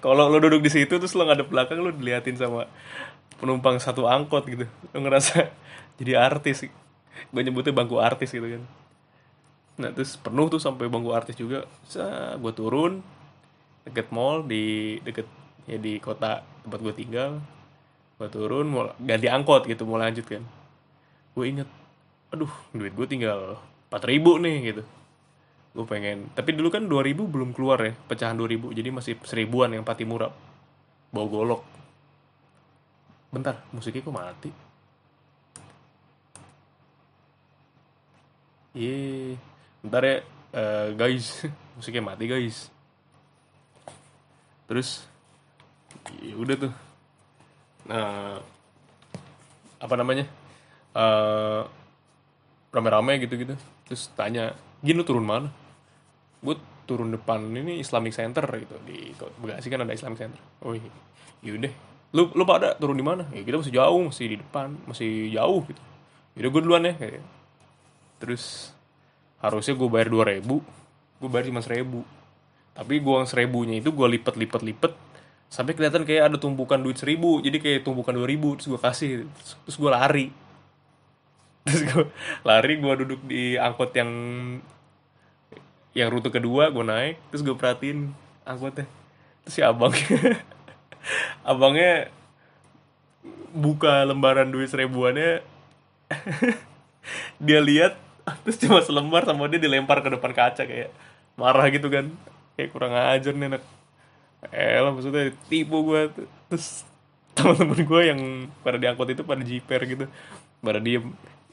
kalau 0.00 0.28
lo 0.28 0.38
duduk 0.40 0.64
di 0.64 0.70
situ 0.72 0.96
terus 0.96 1.12
lo 1.16 1.28
ngadep 1.28 1.48
belakang 1.48 1.80
lo 1.80 1.92
diliatin 1.92 2.36
sama 2.36 2.68
penumpang 3.36 3.76
satu 3.78 4.08
angkot 4.08 4.44
gitu. 4.48 4.66
Lo 4.92 4.98
ngerasa 5.04 5.52
jadi 6.00 6.18
artis. 6.20 6.68
Gue 7.30 7.42
nyebutnya 7.44 7.76
bangku 7.76 8.00
artis 8.00 8.32
gitu 8.32 8.44
kan. 8.58 8.62
Nah 9.80 9.90
terus 9.92 10.16
penuh 10.20 10.48
tuh 10.48 10.60
sampai 10.60 10.88
bangku 10.88 11.12
artis 11.12 11.36
juga. 11.36 11.68
Sa 11.88 12.36
gue 12.36 12.52
turun 12.52 13.04
deket 13.82 14.14
mall 14.14 14.46
di 14.46 14.96
deket 15.02 15.26
ya 15.66 15.76
di 15.76 16.00
kota 16.00 16.40
tempat 16.64 16.80
gue 16.80 16.94
tinggal. 16.96 17.44
Gue 18.16 18.28
turun 18.32 18.66
mau 18.72 18.82
ganti 18.96 19.28
angkot 19.28 19.68
gitu 19.68 19.84
mau 19.84 20.00
lanjut 20.00 20.24
kan. 20.24 20.42
Gue 21.36 21.52
inget 21.52 21.68
aduh 22.32 22.48
duit 22.72 22.96
gue 22.96 23.04
tinggal 23.04 23.60
empat 23.92 24.08
ribu 24.08 24.40
nih 24.40 24.72
gitu. 24.72 24.82
Gue 25.76 25.84
pengen. 25.84 26.32
Tapi 26.32 26.56
dulu 26.56 26.72
kan 26.72 26.88
2000 26.88 27.28
belum 27.28 27.52
keluar 27.52 27.76
ya 27.84 27.92
pecahan 27.92 28.32
2000 28.32 28.72
jadi 28.72 28.88
masih 28.88 29.20
seribuan 29.20 29.68
yang 29.68 29.84
pati 29.84 30.08
murah 30.08 30.32
bawa 31.12 31.26
golok. 31.28 31.62
Bentar 33.28 33.60
musiknya 33.76 34.00
kok 34.00 34.16
mati? 34.16 34.50
Iya, 38.72 39.36
bentar 39.84 40.02
ya. 40.08 40.16
Uh, 40.52 40.88
guys, 40.96 41.44
musiknya 41.76 42.00
mati 42.00 42.24
guys. 42.24 42.72
Terus, 44.64 45.04
ya 46.24 46.32
udah 46.32 46.56
tuh, 46.56 46.72
nah 47.84 48.40
apa 49.76 49.94
namanya? 50.00 50.24
Uh, 50.96 51.68
rame-rame 52.72 53.20
gitu-gitu 53.20 53.52
terus 53.92 54.08
tanya 54.16 54.56
gini 54.80 54.96
lu 54.96 55.04
turun 55.04 55.28
mana? 55.28 55.52
Gue 56.40 56.56
turun 56.88 57.12
depan 57.12 57.44
ini 57.52 57.76
Islamic 57.76 58.16
Center 58.16 58.40
gitu. 58.56 58.72
Di 58.88 59.12
Bekasi 59.12 59.68
kan 59.68 59.84
ada 59.84 59.92
Islamic 59.92 60.16
Center. 60.16 60.40
Oh 60.64 60.72
iya. 60.72 60.88
Yaudah 61.44 61.68
lu 62.16 62.32
lu 62.32 62.48
pada 62.48 62.72
turun 62.80 62.96
di 62.96 63.04
mana? 63.04 63.28
Ya 63.36 63.44
kita 63.44 63.60
masih 63.60 63.76
jauh 63.76 64.00
masih 64.08 64.26
di 64.32 64.36
depan 64.40 64.72
masih 64.88 65.28
jauh 65.28 65.60
gitu. 65.68 65.82
Yaudah 66.40 66.50
gue 66.56 66.62
duluan 66.64 66.88
ya 66.88 66.96
kayak 66.96 67.20
terus 68.16 68.72
harusnya 69.44 69.76
gue 69.76 69.88
bayar 69.92 70.08
dua 70.08 70.24
ribu 70.24 70.64
gue 71.20 71.28
bayar 71.28 71.50
cuma 71.50 71.58
seribu 71.58 72.06
tapi 72.72 73.02
gue 73.02 73.18
seribunya 73.28 73.82
itu 73.82 73.92
gue 73.92 74.06
lipet 74.06 74.38
lipet 74.38 74.62
lipet 74.64 74.92
sampai 75.52 75.76
kelihatan 75.76 76.08
kayak 76.08 76.32
ada 76.32 76.36
tumpukan 76.40 76.80
duit 76.80 76.96
seribu. 76.96 77.44
Jadi 77.44 77.60
kayak 77.60 77.84
tumpukan 77.84 78.16
dua 78.16 78.24
ribu 78.24 78.56
terus 78.56 78.72
gue 78.72 78.80
kasih 78.80 79.28
terus, 79.28 79.52
terus 79.68 79.76
gue 79.76 79.90
lari 79.92 80.26
terus 81.62 81.82
gue 81.86 82.04
lari 82.42 82.82
gue 82.82 82.94
duduk 83.06 83.20
di 83.26 83.54
angkot 83.54 83.94
yang 83.94 84.10
yang 85.92 86.08
rute 86.08 86.32
kedua 86.32 86.72
gue 86.72 86.84
naik 86.84 87.16
terus 87.30 87.42
gue 87.44 87.54
perhatiin 87.54 88.22
angkotnya. 88.46 88.86
Terus 89.46 89.54
si 89.54 89.60
abang 89.62 89.92
abangnya 91.50 92.10
buka 93.52 94.06
lembaran 94.06 94.50
duit 94.50 94.70
seribuannya. 94.70 95.42
Dia 97.46 97.60
lihat 97.60 97.98
terus 98.46 98.58
cuma 98.62 98.78
selembar 98.78 99.26
sama 99.26 99.50
dia 99.50 99.58
dilempar 99.58 99.98
ke 99.98 100.14
depan 100.14 100.30
kaca 100.30 100.62
kayak 100.62 100.94
marah 101.34 101.66
gitu 101.74 101.90
kan. 101.90 102.14
Kayak 102.54 102.70
kurang 102.70 102.94
ajar 102.94 103.34
nih 103.34 103.48
anak. 103.50 103.62
Eh 104.54 104.78
lah 104.78 104.94
maksudnya 104.94 105.34
tipu 105.50 105.82
gue 105.82 106.10
terus 106.46 106.86
teman-teman 107.34 107.82
gue 107.82 108.02
yang 108.06 108.20
pada 108.62 108.78
diangkut 108.78 109.08
itu 109.10 109.22
pada 109.26 109.42
jiper 109.42 109.80
gitu. 109.90 110.04
Pada 110.62 110.78
diem 110.78 111.10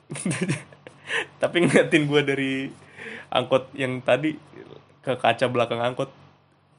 tapi 1.41 1.55
ngeliatin 1.65 2.03
gue 2.09 2.21
dari 2.25 2.53
angkot 3.29 3.73
yang 3.77 4.01
tadi 4.01 4.35
ke 5.05 5.13
kaca 5.15 5.45
belakang 5.49 5.81
angkot 5.81 6.09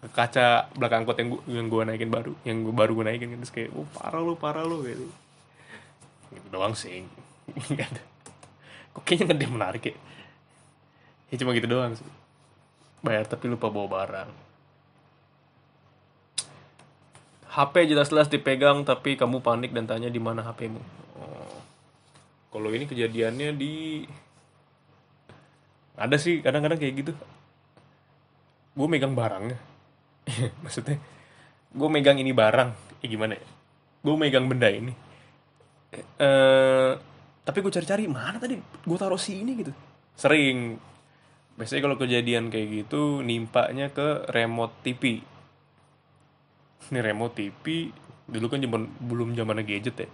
ke 0.00 0.08
kaca 0.10 0.70
belakang 0.74 1.04
angkot 1.04 1.16
yang 1.20 1.28
gue 1.30 1.40
yang 1.50 1.66
gue 1.68 1.82
naikin 1.86 2.10
baru 2.10 2.32
yang 2.42 2.66
gue 2.66 2.74
baru 2.74 2.92
gue 2.98 3.04
naikin 3.06 3.36
terus 3.38 3.54
kayak 3.54 3.70
oh 3.76 3.86
parah 3.94 4.20
lu 4.22 4.34
parah 4.34 4.64
lu 4.66 4.82
gitu. 4.86 5.06
Gitu 6.30 6.46
doang 6.50 6.74
sih. 6.78 7.04
Kok 8.94 9.02
kayaknya 9.06 9.34
dia 9.34 9.50
menarik 9.50 9.82
ya? 9.90 9.96
Ya 11.30 11.34
cuma 11.38 11.54
gitu 11.54 11.70
doang 11.70 11.94
sih. 11.94 12.06
Bayar 13.02 13.26
tapi 13.26 13.46
lupa 13.46 13.70
bawa 13.70 13.86
barang. 13.86 14.30
HP 17.50 17.90
jelas-jelas 17.90 18.30
dipegang 18.30 18.86
tapi 18.86 19.18
kamu 19.18 19.42
panik 19.42 19.74
dan 19.74 19.86
tanya 19.86 20.06
di 20.06 20.22
mana 20.22 20.46
HPmu. 20.46 20.78
Kalau 22.50 22.68
ini 22.74 22.84
kejadiannya 22.86 23.50
di 23.54 24.02
ada 25.94 26.16
sih 26.18 26.42
kadang-kadang 26.42 26.78
kayak 26.78 26.94
gitu. 27.06 27.12
Gue 28.74 28.86
megang 28.90 29.14
barangnya. 29.14 29.58
Maksudnya 30.64 30.98
gue 31.70 31.88
megang 31.88 32.18
ini 32.18 32.34
barang. 32.34 32.70
Ya 33.00 33.06
gimana 33.06 33.38
ya? 33.38 33.46
Gue 34.02 34.14
megang 34.18 34.50
benda 34.50 34.66
ini. 34.66 34.92
Eh, 35.94 36.92
tapi 37.46 37.58
gue 37.62 37.72
cari-cari 37.72 38.06
mana 38.10 38.38
tadi 38.42 38.58
gue 38.58 38.98
taruh 38.98 39.20
sini 39.20 39.52
gitu. 39.58 39.72
Sering. 40.18 40.78
Biasanya 41.54 41.82
kalau 41.86 41.96
kejadian 42.00 42.48
kayak 42.48 42.68
gitu 42.72 43.20
nimpaknya 43.20 43.92
ke 43.92 44.26
remote 44.32 44.74
TV 44.82 45.22
ini 46.90 46.98
remote 46.98 47.34
TV 47.38 47.64
dulu 48.26 48.46
kan 48.50 48.62
zaman 48.62 48.82
belum 48.98 49.28
zaman 49.38 49.62
gadget 49.62 50.06
ya 50.06 50.08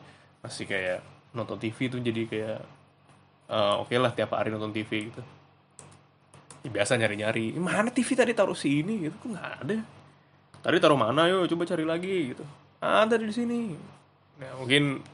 masih 0.44 0.64
kayak 0.68 1.00
nonton 1.36 1.60
TV 1.60 1.92
tuh 1.92 2.00
jadi 2.00 2.22
kayak 2.24 2.60
uh, 3.52 3.84
oke 3.84 3.92
okay 3.92 4.00
lah 4.00 4.16
tiap 4.16 4.32
hari 4.32 4.48
nonton 4.48 4.72
TV 4.72 5.12
gitu. 5.12 5.22
Ya, 6.64 6.70
biasa 6.72 6.96
nyari 6.96 7.16
nyari 7.20 7.44
mana 7.60 7.92
TV 7.92 8.16
tadi 8.16 8.32
taruh 8.32 8.56
sini? 8.56 9.06
Gitu 9.06 9.14
kok 9.20 9.28
nggak 9.28 9.46
ada? 9.62 9.76
Tadi 10.64 10.76
taruh 10.80 10.98
mana? 10.98 11.28
Yo 11.28 11.44
coba 11.46 11.68
cari 11.68 11.84
lagi 11.84 12.34
gitu. 12.34 12.44
Ada 12.80 13.20
di 13.20 13.30
sini. 13.30 13.76
Nah 14.40 14.50
mungkin 14.56 15.04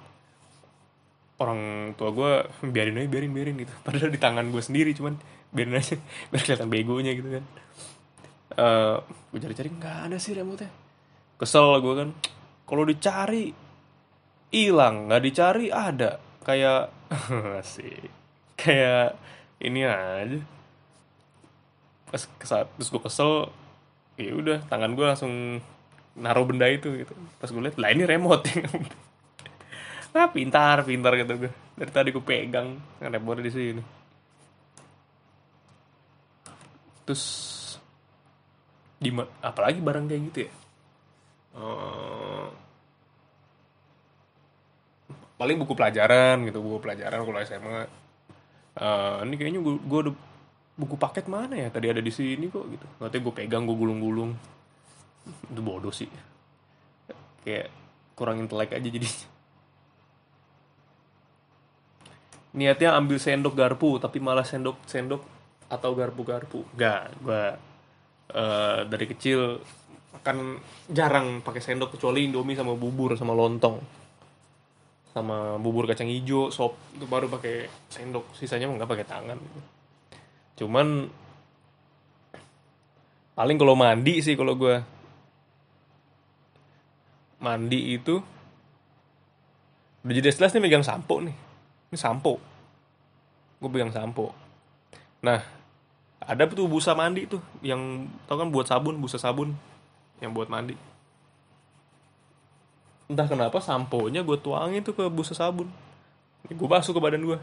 orang 1.43 1.93
tua 1.99 2.15
gue 2.15 2.33
biarin 2.71 3.03
aja 3.03 3.09
biarin 3.11 3.33
biarin 3.35 3.57
gitu. 3.59 3.75
Padahal 3.87 4.15
di 4.15 4.21
tangan 4.23 4.47
gue 4.49 4.63
sendiri 4.63 4.95
cuman 4.95 5.19
biarin 5.51 5.77
aja 5.77 5.99
biar 6.31 6.41
kelihatan 6.47 6.71
begonya 6.71 7.13
gitu 7.19 7.29
kan. 7.29 7.45
Uh, 8.53 8.63
eh, 8.63 8.97
gue 9.35 9.41
cari 9.43 9.55
cari 9.59 9.71
nggak 9.73 9.97
ada 10.07 10.17
sih 10.21 10.37
remote 10.37 10.69
nya 10.69 10.83
kesel 11.43 11.83
gue 11.83 11.95
kan 11.99 12.09
kalau 12.63 12.87
dicari 12.87 13.51
hilang 14.53 15.09
nggak 15.09 15.23
dicari 15.25 15.73
ada. 15.73 16.21
Kayak 16.45 16.93
sih 17.75 17.97
kayak 18.55 19.17
ini 19.65 19.89
aja. 19.89 20.39
Pas 22.13 22.23
kesat 22.37 22.69
terus 22.77 22.93
gue 22.93 23.03
kesel 23.03 23.33
ya 24.21 24.37
udah 24.37 24.59
tangan 24.69 24.93
gue 24.93 25.07
langsung 25.09 25.59
naruh 26.15 26.45
benda 26.45 26.69
itu 26.69 26.93
gitu. 27.01 27.17
Pas 27.41 27.49
gue 27.49 27.63
lihat 27.65 27.81
lah 27.81 27.91
ini 27.91 28.05
remote. 28.05 28.45
Nah 30.13 30.29
pintar 30.37 30.85
pintar 30.85 31.17
gitu 31.17 31.49
gue 31.49 31.53
dari 31.73 31.91
tadi 31.91 32.13
gue 32.13 32.23
pegang 32.23 32.77
remote 33.01 33.41
di 33.41 33.51
sini. 33.51 33.83
Terus 37.09 37.25
di 39.03 39.11
apalagi 39.43 39.83
barang 39.83 40.07
kayak 40.07 40.23
gitu 40.31 40.39
ya? 40.47 40.53
Uh, 41.53 42.47
paling 45.43 45.59
buku 45.59 45.75
pelajaran 45.75 46.47
gitu 46.47 46.63
buku 46.63 46.79
pelajaran 46.79 47.27
kalau 47.27 47.39
SMA 47.43 47.79
uh, 48.79 49.27
ini 49.27 49.35
kayaknya 49.35 49.59
gue 49.59 49.75
gue 49.83 49.99
udah 50.07 50.15
buku 50.73 50.97
paket 50.97 51.29
mana 51.29 51.55
ya? 51.59 51.69
Tadi 51.69 51.87
ada 51.93 52.01
di 52.01 52.13
sini 52.13 52.49
kok 52.49 52.65
gitu. 52.71 52.87
Nanti 53.01 53.17
gue 53.21 53.33
pegang 53.33 53.69
gue 53.69 53.77
gulung-gulung. 53.77 54.31
Itu 55.53 55.61
bodoh 55.61 55.93
sih. 55.93 56.09
Kayak 57.45 57.69
kurang 58.17 58.39
intelek 58.45 58.77
aja 58.77 58.87
jadi 58.87 59.09
niatnya 62.53 62.93
ambil 63.01 63.17
sendok 63.17 63.57
garpu 63.57 63.97
tapi 63.97 64.21
malah 64.21 64.45
sendok 64.45 64.85
sendok 64.85 65.25
atau 65.73 65.97
garpu 65.97 66.21
garpu 66.21 66.61
gak 66.77 67.17
gue 67.25 67.45
uh, 68.37 68.85
dari 68.85 69.07
kecil 69.09 69.57
makan 70.13 70.61
jarang 70.93 71.41
pakai 71.41 71.65
sendok 71.65 71.97
kecuali 71.97 72.29
indomie 72.29 72.53
sama 72.53 72.77
bubur 72.77 73.17
sama 73.17 73.33
lontong 73.33 73.81
sama 75.13 75.61
bubur 75.61 75.85
kacang 75.85 76.09
hijau 76.09 76.49
sop 76.49 76.77
itu 76.97 77.05
baru 77.05 77.29
pakai 77.29 77.69
sendok. 77.93 78.33
Sisanya 78.33 78.69
nggak 78.69 78.89
pakai 78.89 79.07
tangan. 79.07 79.39
Cuman 80.57 81.09
paling 83.33 83.57
kalau 83.61 83.77
mandi 83.77 84.25
sih 84.25 84.37
kalau 84.37 84.57
gue 84.57 84.77
mandi 87.45 87.97
itu 87.97 88.17
udah 90.03 90.15
jadi 90.17 90.35
jelas 90.35 90.53
nih 90.57 90.63
megang 90.65 90.85
sampo 90.85 91.21
nih. 91.21 91.37
Ini 91.93 91.97
sampo. 92.01 92.41
Gue 93.61 93.69
pegang 93.69 93.93
sampo. 93.93 94.33
Nah 95.23 95.39
ada 96.23 96.43
tuh 96.49 96.71
busa 96.71 96.97
mandi 96.97 97.29
tuh 97.29 97.43
yang 97.61 98.09
tau 98.25 98.41
kan 98.41 98.49
buat 98.49 98.65
sabun 98.65 98.97
busa 98.97 99.19
sabun 99.21 99.53
yang 100.23 100.31
buat 100.31 100.47
mandi 100.47 100.92
entah 103.13 103.29
kenapa 103.29 103.61
sampo 103.61 104.09
nya 104.09 104.25
gue 104.25 104.41
tuangin 104.41 104.81
tuh 104.81 104.97
ke 104.97 105.05
busa 105.13 105.37
sabun. 105.37 105.69
Gue 106.49 106.69
basuh 106.69 106.97
ke 106.97 107.01
badan 107.01 107.23
gue 107.23 107.39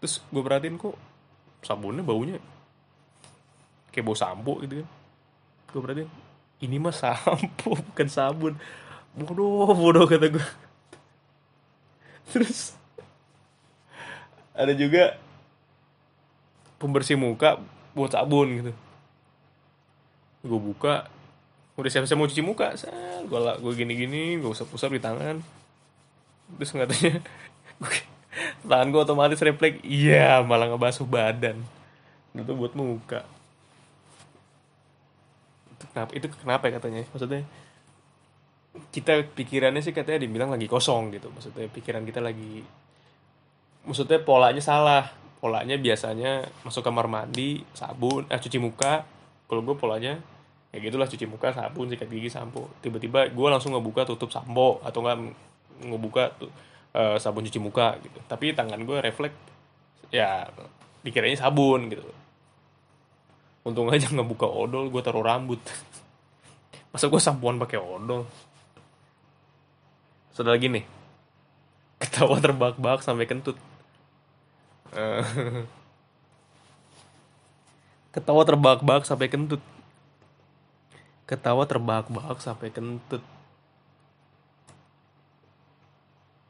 terus 0.00 0.24
gue 0.32 0.40
perhatiin 0.40 0.80
kok 0.80 0.96
sabunnya 1.60 2.00
baunya 2.00 2.40
kayak 3.92 4.04
bau 4.08 4.16
sampo 4.16 4.56
gitu 4.64 4.80
kan. 4.80 4.88
Gue 5.70 5.80
berarti 5.84 6.04
ini 6.64 6.80
mah 6.80 6.96
sampo 6.96 7.76
bukan 7.92 8.08
sabun. 8.08 8.56
Bodoh 9.12 9.76
bodoh 9.76 10.08
kata 10.08 10.32
gue 10.32 10.46
terus 12.30 12.78
ada 14.54 14.70
juga 14.70 15.18
pembersih 16.80 17.20
muka 17.20 17.60
buat 17.92 18.16
sabun 18.16 18.48
gitu. 18.64 18.72
Gue 20.40 20.60
buka 20.62 21.12
udah 21.78 21.90
siap-siap 21.90 22.18
mau 22.18 22.28
cuci 22.28 22.42
muka 22.42 22.74
gue 23.30 23.40
lah 23.40 23.56
gue 23.56 23.72
gini-gini 23.72 24.40
gue 24.40 24.50
usap-usap 24.50 24.90
di 24.96 25.02
tangan. 25.02 25.36
Terus 26.58 26.70
katanya 26.74 27.22
tangan 28.70 28.88
gue 28.90 29.00
otomatis 29.00 29.40
refleks. 29.40 29.82
Iya 29.86 30.42
malah 30.42 30.72
ngebasuh 30.72 31.06
badan. 31.06 31.62
Itu 32.34 32.52
buat 32.58 32.74
muka. 32.74 33.22
Itu 35.76 35.84
kenapa 35.94 36.10
itu 36.16 36.26
kenapa 36.42 36.64
ya 36.68 36.72
katanya? 36.78 37.00
Maksudnya 37.10 37.42
kita 38.94 39.26
pikirannya 39.34 39.82
sih 39.82 39.94
katanya 39.94 40.26
dibilang 40.26 40.50
lagi 40.50 40.66
kosong 40.66 41.14
gitu. 41.14 41.30
Maksudnya 41.30 41.70
pikiran 41.70 42.02
kita 42.02 42.18
lagi 42.18 42.66
maksudnya 43.86 44.18
polanya 44.22 44.62
salah. 44.62 45.06
Polanya 45.40 45.80
biasanya 45.80 46.52
masuk 46.68 46.84
kamar 46.84 47.08
mandi 47.08 47.64
sabun 47.72 48.28
eh 48.28 48.36
cuci 48.36 48.58
muka. 48.60 49.06
Kalau 49.48 49.62
gue 49.64 49.74
polanya 49.78 50.20
ya 50.70 50.78
gitulah 50.78 51.10
cuci 51.10 51.26
muka 51.26 51.50
sabun 51.50 51.90
sikat 51.90 52.06
gigi 52.06 52.30
sampo. 52.30 52.70
Tiba-tiba 52.78 53.26
gue 53.30 53.48
langsung 53.50 53.74
ngebuka 53.74 54.06
tutup 54.06 54.30
sampo 54.30 54.78
atau 54.86 55.02
enggak 55.02 55.34
ngebuka 55.82 56.22
tuh 56.38 56.50
uh, 56.94 57.18
sabun 57.18 57.42
cuci 57.46 57.58
muka 57.58 57.98
gitu. 58.02 58.18
Tapi 58.30 58.54
tangan 58.54 58.78
gue 58.86 58.98
refleks 59.02 59.38
ya 60.14 60.46
dikiranya 61.02 61.42
sabun 61.42 61.90
gitu. 61.90 62.06
Untung 63.66 63.90
aja 63.90 64.06
nggak 64.08 64.28
buka 64.30 64.46
odol 64.46 64.86
gue 64.88 65.02
taruh 65.02 65.26
rambut. 65.26 65.58
Masa 66.94 67.10
gue 67.10 67.20
sampuan 67.22 67.58
pakai 67.58 67.82
odol? 67.82 68.26
Sudah 70.30 70.54
lagi 70.54 70.70
nih. 70.70 70.86
Ketawa 72.00 72.40
terbahak-bahak 72.40 73.04
sampai 73.04 73.26
kentut. 73.28 73.58
Uh, 74.94 75.66
ketawa 78.14 78.42
terbahak-bahak 78.42 79.06
sampai 79.06 79.30
kentut 79.30 79.62
ketawa 81.30 81.62
terbahak-bahak 81.70 82.42
sampai 82.42 82.74
kentut 82.74 83.22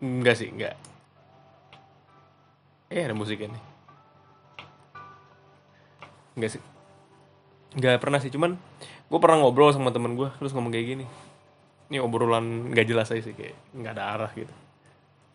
Enggak 0.00 0.40
sih, 0.40 0.48
enggak. 0.48 0.80
Eh, 2.88 3.04
ada 3.04 3.12
musiknya 3.12 3.52
nih. 3.52 3.64
Enggak 6.40 6.50
sih. 6.56 6.62
Enggak 7.76 8.00
pernah 8.00 8.18
sih, 8.18 8.32
cuman 8.32 8.56
gue 9.12 9.18
pernah 9.20 9.44
ngobrol 9.44 9.76
sama 9.76 9.92
temen 9.92 10.16
gue, 10.16 10.32
terus 10.40 10.56
ngomong 10.56 10.72
kayak 10.72 10.86
gini. 10.96 11.06
Ini 11.92 12.00
obrolan 12.00 12.72
gak 12.72 12.88
jelas 12.88 13.12
aja 13.12 13.28
sih, 13.28 13.36
kayak 13.36 13.76
nggak 13.76 13.92
ada 13.94 14.04
arah 14.16 14.32
gitu. 14.32 14.54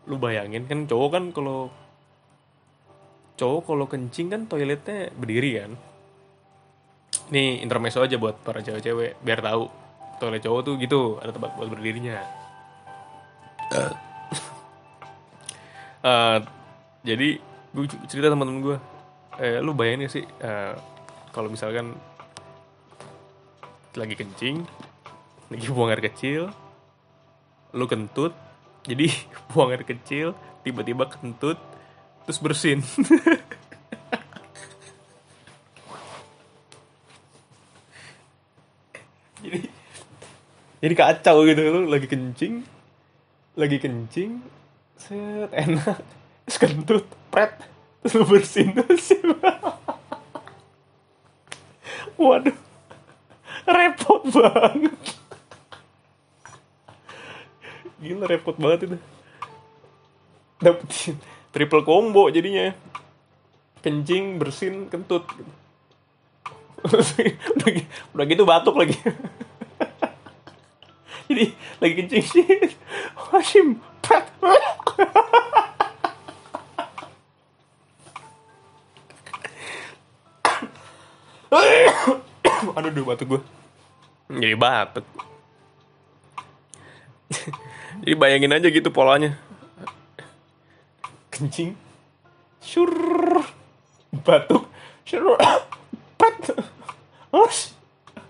Lu 0.10 0.18
bayangin 0.18 0.66
kan 0.66 0.90
cowok 0.90 1.10
kan 1.14 1.24
kalau 1.30 1.70
cowok 3.38 3.64
kalau 3.70 3.86
kencing 3.86 4.34
kan 4.34 4.42
toiletnya 4.50 5.14
berdiri 5.14 5.62
kan. 5.62 5.72
Ini 7.34 7.66
intermezzo 7.66 8.06
aja 8.06 8.18
buat 8.22 8.42
para 8.46 8.62
cewek-cewek 8.62 9.22
biar 9.26 9.40
tahu. 9.42 9.66
Toilet 10.22 10.44
cowok 10.44 10.62
tuh 10.64 10.74
gitu 10.80 11.20
ada 11.20 11.32
tempat 11.36 11.58
buat 11.60 11.68
berdirinya. 11.68 12.22
Uh 13.74 14.06
uh, 16.06 16.38
jadi 17.02 17.42
gue 17.76 17.86
cerita 18.08 18.30
teman-teman 18.32 18.62
gue 18.62 18.78
eh, 19.42 19.58
lu 19.60 19.74
bayangin 19.74 20.08
sih 20.08 20.24
uh, 20.24 20.78
kalau 21.34 21.50
misalkan 21.52 21.98
lagi 23.96 24.16
kencing 24.16 24.64
lagi 25.52 25.68
buang 25.72 25.92
air 25.92 26.04
kecil 26.04 26.52
lu 27.76 27.88
kentut 27.90 28.32
jadi 28.90 29.10
buang 29.52 29.74
air 29.74 29.84
kecil 29.84 30.38
tiba-tiba 30.64 31.10
kentut 31.10 31.58
terus 32.26 32.40
bersin 32.40 32.80
jadi 39.44 39.62
jadi 40.86 40.94
kacau 40.94 41.50
gitu. 41.50 41.62
Lu 41.66 41.90
lagi 41.90 42.06
kencing 42.06 42.62
lagi 43.58 43.82
kencing 43.82 44.46
set 44.94 45.50
enak. 45.50 45.98
Terus 46.46 46.58
kentut 46.62 47.06
pret. 47.34 47.58
Terus 48.06 48.14
lu 48.22 48.26
bersihin 48.30 48.78
terus. 48.78 49.10
Waduh 52.22 52.56
repot 53.66 54.22
banget. 54.30 55.02
Gila 57.98 58.26
repot 58.30 58.56
banget 58.62 58.80
itu. 58.86 58.98
Dapetin 60.62 61.16
triple 61.50 61.82
combo 61.82 62.30
jadinya. 62.30 62.70
Kencing 63.82 64.38
bersin 64.38 64.86
kentut. 64.94 65.26
Udah 68.14 68.26
gitu 68.30 68.46
batuk 68.46 68.78
lagi 68.78 68.94
jadi 71.30 71.46
lagi 71.82 71.94
kencing. 72.00 72.24
Sih 72.24 72.46
Hashim 73.16 73.82
pret 74.02 74.26
aduh 82.76 82.92
aduh 82.92 83.04
batuk 83.08 83.28
gue 83.38 83.42
jadi 84.36 84.58
batuk. 84.58 85.06
Jadi 88.02 88.16
bayangin 88.18 88.54
aja 88.58 88.68
gitu 88.70 88.90
polanya. 88.90 89.38
Kencing. 91.30 91.78
Sur 92.60 92.92
batuk. 94.12 94.68
Sur 95.06 95.38
pet 96.20 96.58
os 97.30 97.78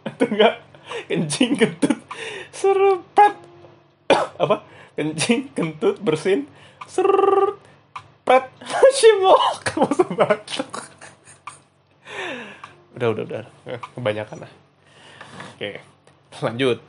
atau 0.03 0.27
enggak 0.27 0.59
kencing 1.07 1.55
kentut 1.55 1.94
serpet 2.65 3.33
apa? 4.43 4.65
Kencing 4.97 5.53
kentut 5.53 6.01
bersin. 6.01 6.49
Ser 6.89 7.05
pet 8.25 8.49
simok 8.97 9.61
kamu 9.61 10.17
batuk. 10.17 10.73
Udah 12.97 13.07
udah 13.13 13.23
udah. 13.27 13.43
Eh, 13.69 13.79
kebanyakan 13.93 14.47
lah. 14.47 14.51
Oke. 15.53 15.83
Lanjut. 16.41 16.79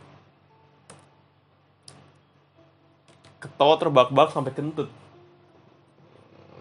Ketawa 3.42 3.74
terbak-bak 3.76 4.32
sampai 4.32 4.56
kentut. 4.56 4.88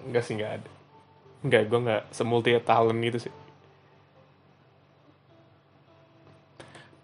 Enggak 0.04 0.24
sih 0.28 0.36
enggak 0.36 0.60
ada. 0.60 0.70
Enggak 1.46 1.62
gue 1.72 1.80
enggak 1.80 2.04
semulti 2.12 2.52
talent 2.66 3.00
gitu 3.00 3.30
sih 3.30 3.34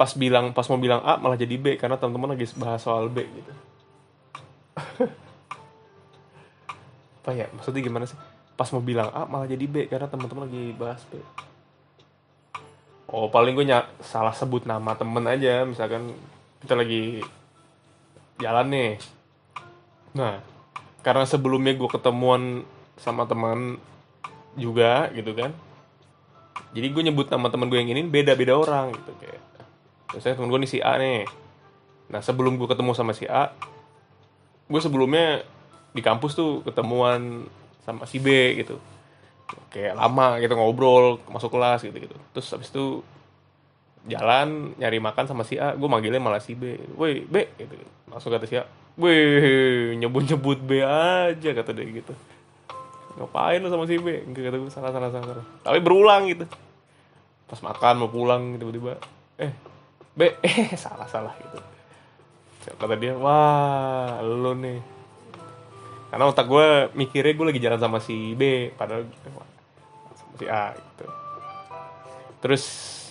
pas 0.02 0.18
bilang 0.18 0.50
pas 0.50 0.66
mau 0.66 0.82
bilang 0.82 0.98
A 1.06 1.22
malah 1.22 1.38
jadi 1.38 1.62
B 1.62 1.78
karena 1.78 1.94
teman-teman 1.94 2.34
lagi 2.34 2.50
bahas 2.58 2.82
soal 2.82 3.06
B 3.06 3.22
gitu. 3.22 3.54
Apa 7.22 7.38
ya 7.38 7.46
maksudnya 7.54 7.86
gimana 7.86 8.10
sih? 8.10 8.18
Pas 8.58 8.66
mau 8.74 8.82
bilang 8.82 9.14
A 9.14 9.30
malah 9.30 9.46
jadi 9.46 9.62
B 9.70 9.86
karena 9.86 10.10
teman-teman 10.10 10.50
lagi 10.50 10.74
bahas 10.74 11.06
B. 11.06 11.22
Oh 13.14 13.30
paling 13.30 13.54
gue 13.54 13.62
ny- 13.62 13.90
salah 14.02 14.34
sebut 14.34 14.66
nama 14.66 14.98
temen 14.98 15.22
aja 15.30 15.70
misalkan 15.70 16.18
kita 16.66 16.74
lagi 16.74 17.22
jalan 18.42 18.74
nih. 18.74 18.98
Nah 20.18 20.42
karena 21.06 21.30
sebelumnya 21.30 21.78
gue 21.78 21.90
ketemuan 21.94 22.66
sama 22.98 23.30
teman 23.30 23.78
juga 24.58 25.14
gitu 25.14 25.38
kan. 25.38 25.54
Jadi 26.74 26.90
gue 26.90 27.04
nyebut 27.06 27.30
nama 27.30 27.54
temen 27.54 27.70
gue 27.70 27.78
yang 27.78 27.94
ini 27.94 28.02
beda 28.02 28.34
beda 28.34 28.58
orang 28.58 28.98
gitu 28.98 29.14
kayak 29.22 29.51
misalnya 30.16 30.36
temen 30.40 30.50
gue 30.52 30.60
nih 30.64 30.72
si 30.72 30.80
A 30.84 30.94
nih. 31.00 31.24
Nah 32.12 32.20
sebelum 32.20 32.60
gue 32.60 32.68
ketemu 32.68 32.92
sama 32.96 33.16
si 33.16 33.26
A 33.28 33.52
gue 34.72 34.82
sebelumnya 34.82 35.44
di 35.92 36.00
kampus 36.00 36.32
tuh 36.36 36.64
ketemuan 36.64 37.48
sama 37.84 38.08
si 38.08 38.20
B 38.20 38.28
gitu. 38.60 38.80
Kayak 39.72 40.00
lama 40.00 40.40
gitu 40.40 40.56
ngobrol 40.56 41.20
masuk 41.28 41.52
kelas 41.52 41.84
gitu 41.84 41.96
gitu 41.96 42.16
terus 42.32 42.48
habis 42.52 42.72
itu 42.72 43.04
jalan 44.08 44.74
nyari 44.80 44.98
makan 44.98 45.28
sama 45.28 45.44
si 45.44 45.60
A 45.60 45.76
gue 45.76 45.88
manggilnya 45.88 46.20
malah 46.20 46.44
si 46.44 46.56
B. 46.56 46.76
Woi 46.96 47.24
B 47.28 47.48
gitu. 47.60 47.76
Langsung 48.08 48.32
kata 48.32 48.48
si 48.48 48.60
A 48.60 48.68
woi 49.00 49.96
nyebut 49.96 50.28
nyebut 50.28 50.60
B 50.60 50.84
aja 50.84 51.50
kata 51.56 51.72
dia 51.72 51.88
gitu. 51.88 52.14
Ngapain 53.20 53.60
lu 53.60 53.68
sama 53.68 53.88
si 53.88 54.00
B? 54.00 54.24
Enggak 54.28 54.52
kata 54.52 54.58
gue 54.60 54.72
salah 54.72 54.92
salah 54.92 55.10
salah, 55.12 55.28
salah. 55.36 55.46
tapi 55.64 55.80
berulang 55.84 56.28
gitu. 56.32 56.48
Pas 57.48 57.60
makan 57.60 58.08
mau 58.08 58.10
pulang 58.12 58.56
tiba-tiba 58.56 58.96
eh 59.42 59.71
B 60.12 60.22
eh 60.44 60.76
salah 60.84 61.08
salah 61.08 61.34
gitu. 61.40 61.60
Kata 62.78 62.96
dia 63.00 63.16
wah 63.16 64.20
lu 64.22 64.54
nih. 64.60 64.80
Karena 66.12 66.28
otak 66.28 66.46
gue 66.52 66.92
mikirnya 66.92 67.34
gue 67.34 67.48
lagi 67.48 67.64
jalan 67.64 67.80
sama 67.80 67.98
si 68.04 68.36
B 68.36 68.76
padahal 68.76 69.08
sama 69.24 69.44
si 70.36 70.46
A 70.46 70.76
gitu. 70.76 71.06
Terus 72.44 72.64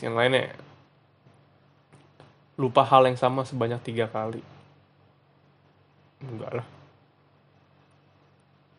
yang 0.05 0.15
lainnya 0.21 0.53
lupa 2.61 2.85
hal 2.85 3.09
yang 3.09 3.17
sama 3.17 3.49
sebanyak 3.49 3.81
tiga 3.81 4.05
kali. 4.05 4.45
Enggak 6.21 6.61
lah. 6.61 6.67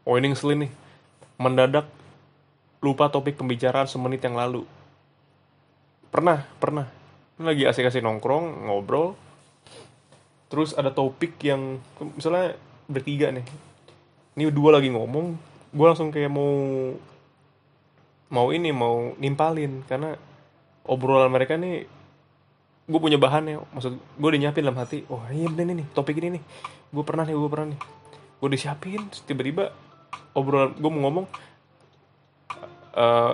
Oh 0.05 0.13
ini 0.21 0.29
ngeselin 0.29 0.69
nih. 0.69 0.71
Mendadak 1.41 1.89
lupa 2.85 3.09
topik 3.09 3.37
pembicaraan 3.41 3.89
semenit 3.89 4.21
yang 4.21 4.37
lalu. 4.37 4.69
Pernah 6.13 6.45
pernah 6.61 7.00
lagi 7.43 7.63
asik-asik 7.67 8.05
nongkrong 8.05 8.69
ngobrol. 8.69 9.17
Terus 10.51 10.75
ada 10.75 10.91
topik 10.91 11.39
yang 11.43 11.79
misalnya 11.99 12.59
bertiga 12.91 13.31
nih. 13.31 13.45
Ini 14.35 14.51
dua 14.51 14.79
lagi 14.79 14.91
ngomong 14.91 15.49
gue 15.71 15.85
langsung 15.87 16.11
kayak 16.11 16.27
mau 16.27 16.51
mau 18.31 18.47
ini 18.51 18.69
mau 18.75 19.15
nimpalin. 19.15 19.83
Karena 19.87 20.11
obrolan 20.87 21.31
mereka 21.31 21.55
nih 21.55 21.87
gue 22.87 22.99
punya 22.99 23.15
bahan 23.15 23.47
ya. 23.47 23.57
Maksud 23.59 23.93
gue 23.95 24.27
udah 24.27 24.39
nyiapin 24.39 24.63
dalam 24.67 24.79
hati 24.79 25.07
oh 25.07 25.23
iya 25.31 25.47
bener 25.47 25.77
nih 25.79 25.87
topik 25.95 26.19
ini 26.19 26.39
nih. 26.39 26.43
Gue 26.91 27.03
pernah 27.07 27.23
nih 27.23 27.35
gue 27.35 27.49
pernah 27.51 27.67
nih. 27.71 27.79
Gue 28.41 28.47
udah 28.51 28.59
siapin 28.59 29.01
terus 29.07 29.23
tiba-tiba 29.23 29.71
obrolan 30.35 30.75
gue 30.75 30.89
mau 30.91 31.01
ngomong 31.07 31.25
eh 32.91 33.33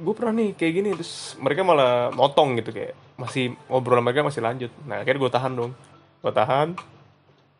gue 0.00 0.14
pernah 0.16 0.32
nih 0.32 0.56
kayak 0.56 0.72
gini 0.72 0.88
terus 0.96 1.36
mereka 1.36 1.60
malah 1.60 2.08
motong 2.16 2.56
gitu 2.56 2.72
kayak 2.72 2.96
masih 3.20 3.52
obrolan 3.68 4.00
mereka 4.00 4.24
masih 4.24 4.40
lanjut. 4.40 4.72
Nah 4.88 5.04
akhirnya 5.04 5.20
gue 5.20 5.32
tahan 5.32 5.52
dong 5.52 5.72
gue 6.20 6.32
tahan. 6.32 6.68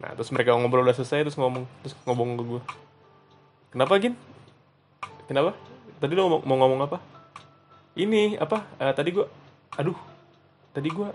Nah 0.00 0.10
terus 0.16 0.32
mereka 0.32 0.56
ngobrol 0.56 0.84
udah 0.88 0.96
selesai 0.96 1.28
terus 1.28 1.36
ngomong 1.36 1.68
terus 1.84 1.94
ngomong 2.08 2.40
ke 2.40 2.42
gue 2.48 2.62
kenapa 3.76 3.92
gin? 4.00 4.16
Kenapa? 5.28 5.52
Tadi 6.00 6.12
lo 6.16 6.40
mau, 6.40 6.40
ngomong 6.40 6.80
apa? 6.88 6.98
Ini 7.94 8.40
apa? 8.40 8.80
Eh, 8.80 8.92
tadi 8.96 9.12
gue 9.12 9.26
aduh 9.76 9.98
tadi 10.72 10.88
gue 10.88 11.08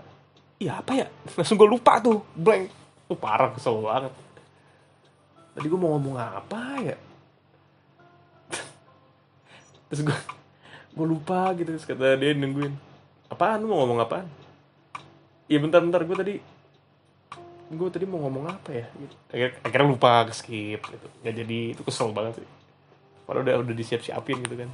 iya 0.62 0.78
apa 0.78 0.92
ya? 0.94 1.06
Langsung 1.36 1.58
gue 1.58 1.66
lupa 1.66 1.98
tuh 1.98 2.22
blank. 2.38 2.70
Tuh 3.10 3.18
parah 3.18 3.50
kesel 3.50 3.82
banget. 3.82 4.14
Tadi 5.58 5.66
gue 5.66 5.80
mau 5.80 5.98
ngomong 5.98 6.14
apa 6.22 6.62
ya? 6.86 6.96
Terus 9.90 10.02
gue 10.06 10.35
gue 10.96 11.06
lupa 11.06 11.52
gitu 11.52 11.76
terus 11.76 11.84
kata 11.84 12.16
dia 12.16 12.32
nungguin 12.32 12.72
apaan? 13.28 13.60
Lu 13.60 13.68
mau 13.68 13.84
ngomong 13.84 14.00
apaan? 14.00 14.26
Iya 15.46 15.60
bentar 15.60 15.84
bentar 15.84 16.00
gue 16.02 16.16
tadi 16.16 16.34
gue 17.66 17.88
tadi 17.92 18.06
mau 18.08 18.24
ngomong 18.24 18.48
apa 18.48 18.70
ya? 18.72 18.86
Gitu. 18.96 19.14
akhirnya, 19.28 19.60
akhirnya 19.60 19.88
lupa 19.92 20.24
ke 20.24 20.32
skip 20.32 20.80
gitu. 20.80 21.08
Ya 21.20 21.36
jadi 21.36 21.76
itu 21.76 21.82
kesel 21.84 22.16
banget 22.16 22.40
sih. 22.40 22.48
Padahal 23.28 23.44
udah 23.44 23.54
udah 23.66 23.74
disiap 23.76 24.00
siapin 24.00 24.40
gitu 24.40 24.56
kan. 24.56 24.70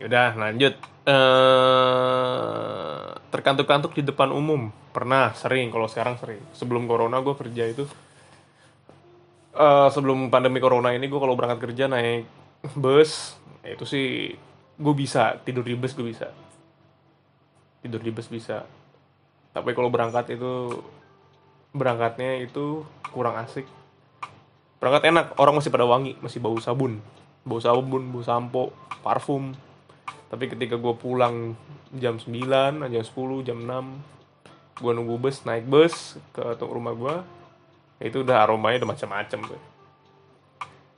Yaudah 0.00 0.32
lanjut. 0.40 0.74
Eh 1.04 3.06
terkantuk-kantuk 3.28 3.92
di 3.92 4.02
depan 4.06 4.32
umum. 4.32 4.72
Pernah 4.94 5.36
sering. 5.36 5.68
Kalau 5.68 5.90
sekarang 5.90 6.16
sering. 6.16 6.40
Sebelum 6.56 6.88
corona 6.88 7.20
gue 7.20 7.34
kerja 7.36 7.68
itu 7.68 7.84
eh 9.52 9.88
sebelum 9.92 10.32
pandemi 10.32 10.64
corona 10.64 10.96
ini 10.96 11.12
gue 11.12 11.20
kalau 11.20 11.36
berangkat 11.36 11.68
kerja 11.68 11.84
naik 11.84 12.24
bus 12.72 13.36
ya 13.62 13.74
itu 13.74 13.84
sih 13.86 14.34
gue 14.78 14.94
bisa 14.94 15.38
tidur 15.46 15.62
di 15.62 15.78
bus 15.78 15.94
gue 15.94 16.06
bisa. 16.06 16.30
Tidur 17.82 18.02
di 18.02 18.10
bus 18.10 18.26
bisa. 18.26 18.66
Tapi 19.54 19.70
kalau 19.74 19.88
berangkat 19.88 20.34
itu 20.34 20.82
berangkatnya 21.72 22.42
itu 22.42 22.84
kurang 23.14 23.38
asik. 23.40 23.64
Berangkat 24.82 25.08
enak 25.08 25.26
orang 25.38 25.58
masih 25.62 25.70
pada 25.70 25.86
wangi 25.86 26.18
masih 26.18 26.42
bau 26.42 26.58
sabun. 26.58 26.98
Bau 27.46 27.62
sabun 27.62 28.10
bau 28.10 28.22
sampo 28.26 28.74
parfum. 29.00 29.54
Tapi 30.28 30.48
ketika 30.50 30.80
gue 30.80 30.94
pulang 30.96 31.54
jam 31.92 32.16
9 32.16 32.88
jam 32.88 33.04
10 33.04 33.46
jam 33.46 33.58
6 33.60 34.80
gue 34.80 34.92
nunggu 34.96 35.20
bus 35.20 35.44
naik 35.44 35.68
bus 35.68 36.16
ke 36.32 36.56
rumah 36.64 36.96
gue 36.96 37.16
itu 38.02 38.24
udah 38.24 38.42
aromanya 38.42 38.82
udah 38.82 38.90
macam-macam 38.96 39.40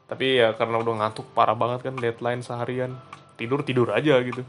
tapi 0.04 0.36
ya 0.36 0.52
karena 0.52 0.84
udah 0.84 0.94
ngantuk 1.00 1.32
parah 1.32 1.56
banget 1.56 1.88
kan 1.88 1.94
deadline 1.96 2.44
seharian. 2.44 2.92
Tidur 3.40 3.64
tidur 3.64 3.88
aja 3.90 4.20
gitu. 4.20 4.44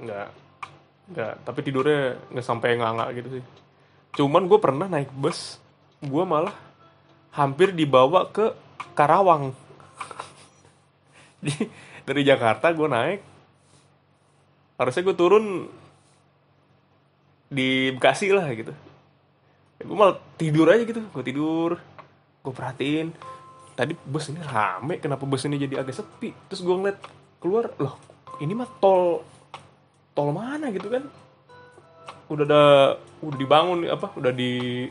Nggak 0.00 0.28
nggak. 1.12 1.34
Tapi 1.44 1.60
tidurnya 1.60 2.16
nggak 2.32 2.46
sampai 2.46 2.80
nganga 2.80 3.12
gitu 3.12 3.28
sih. 3.40 3.44
Cuman 4.16 4.48
gue 4.48 4.58
pernah 4.58 4.88
naik 4.88 5.12
bus 5.12 5.60
gue 6.00 6.24
malah 6.24 6.56
hampir 7.36 7.76
dibawa 7.76 8.24
ke 8.32 8.56
Karawang. 8.96 9.52
Dari 12.08 12.22
Jakarta 12.24 12.72
gue 12.72 12.88
naik. 12.88 13.20
Harusnya 14.80 15.04
gue 15.04 15.16
turun 15.16 15.68
di 17.52 17.92
Bekasi 17.92 18.32
lah 18.32 18.48
gitu. 18.56 18.72
Ya, 19.76 19.82
gue 19.84 19.96
malah 19.96 20.16
tidur 20.40 20.72
aja 20.72 20.88
gitu 20.88 21.04
gue 21.04 21.24
tidur. 21.24 21.76
Gue 22.40 22.52
perhatiin 22.56 23.12
tadi 23.80 23.96
bus 23.96 24.28
ini 24.28 24.44
rame 24.44 25.00
kenapa 25.00 25.24
bus 25.24 25.48
ini 25.48 25.56
jadi 25.56 25.80
agak 25.80 25.96
sepi? 25.96 26.36
Terus 26.52 26.60
gue 26.60 26.76
ngeliat 26.76 27.00
keluar 27.40 27.72
loh 27.80 27.96
ini 28.44 28.52
mah 28.52 28.68
tol 28.76 29.24
tol 30.12 30.36
mana 30.36 30.68
gitu 30.68 30.92
kan? 30.92 31.08
Udah 32.28 32.44
ada 32.44 32.62
udah 33.24 33.38
dibangun 33.40 33.88
apa 33.88 34.12
udah 34.20 34.36
di 34.36 34.84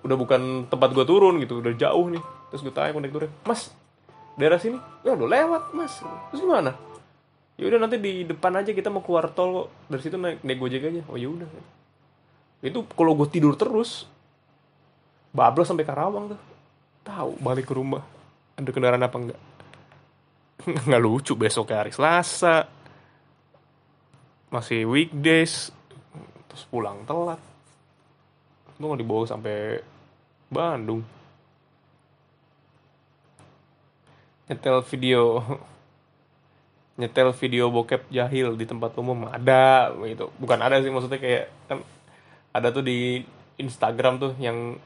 udah 0.00 0.16
bukan 0.16 0.72
tempat 0.72 0.88
gue 0.96 1.04
turun 1.04 1.36
gitu 1.44 1.60
udah 1.60 1.76
jauh 1.76 2.08
nih. 2.08 2.24
Terus 2.48 2.64
gue 2.64 2.72
tanya 2.72 2.96
kondekturnya 2.96 3.28
mas 3.44 3.68
daerah 4.40 4.56
sini? 4.56 4.80
Ya 5.04 5.12
udah 5.12 5.28
lewat 5.28 5.62
mas. 5.76 6.00
Terus 6.32 6.40
gimana? 6.40 6.72
Ya 7.60 7.68
udah 7.68 7.76
nanti 7.76 8.00
di 8.00 8.24
depan 8.24 8.56
aja 8.56 8.72
kita 8.72 8.88
mau 8.88 9.04
keluar 9.04 9.28
tol 9.36 9.52
kok. 9.52 9.68
Dari 9.92 10.00
situ 10.00 10.16
naik 10.16 10.40
naik 10.40 10.56
gojek 10.56 10.88
aja. 10.88 11.04
Oh 11.12 11.20
ya 11.20 11.28
udah. 11.28 11.44
Itu 12.64 12.88
kalau 12.96 13.12
gue 13.20 13.28
tidur 13.28 13.52
terus 13.52 14.08
bablas 15.36 15.68
sampai 15.68 15.84
Karawang 15.84 16.32
tuh 16.32 16.49
tahu 17.04 17.36
balik 17.40 17.68
ke 17.68 17.74
rumah 17.74 18.04
ada 18.60 18.70
kendaraan 18.76 19.00
apa 19.00 19.16
enggak? 19.16 19.40
Nggak 20.86 21.00
lucu 21.00 21.32
besok 21.32 21.72
hari 21.72 21.88
Selasa. 21.96 22.68
Masih 24.52 24.84
weekdays 24.84 25.72
terus 26.50 26.66
pulang 26.68 27.06
telat. 27.08 27.40
Lu 28.76 28.90
nggak 28.90 29.00
dibawa 29.00 29.24
sampai 29.24 29.80
Bandung. 30.50 31.00
Nyetel 34.50 34.82
video 34.90 35.40
nyetel 37.00 37.30
video 37.32 37.70
bokep 37.72 38.10
jahil 38.12 38.58
di 38.58 38.66
tempat 38.68 38.92
umum. 39.00 39.30
Ada 39.30 39.94
gitu. 40.04 40.28
Bukan 40.36 40.58
ada 40.60 40.82
sih 40.82 40.92
maksudnya 40.92 41.22
kayak 41.22 41.48
kan 41.64 41.78
ada 42.50 42.68
tuh 42.74 42.84
di 42.84 43.22
Instagram 43.56 44.18
tuh 44.18 44.32
yang 44.42 44.76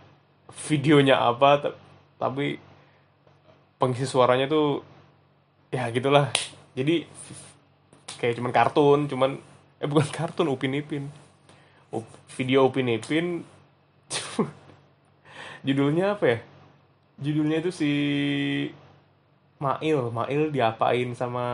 videonya 0.68 1.18
apa 1.18 1.74
tapi 2.24 2.56
pengisi 3.76 4.08
suaranya 4.08 4.48
tuh 4.48 4.80
ya 5.68 5.92
gitulah. 5.92 6.32
Jadi 6.72 7.04
kayak 8.16 8.40
cuman 8.40 8.52
kartun 8.54 9.00
cuman 9.10 9.30
eh 9.82 9.88
bukan 9.88 10.08
kartun 10.18 10.48
upin 10.48 10.72
ipin 10.72 11.12
video 12.34 12.66
upin 12.66 12.90
ipin 12.90 13.44
judulnya 15.66 16.16
apa 16.16 16.24
ya? 16.24 16.38
Judulnya 17.20 17.62
itu 17.62 17.70
si 17.70 17.92
Mail 19.62 20.10
Mail 20.10 20.50
diapain 20.50 21.14
sama 21.14 21.46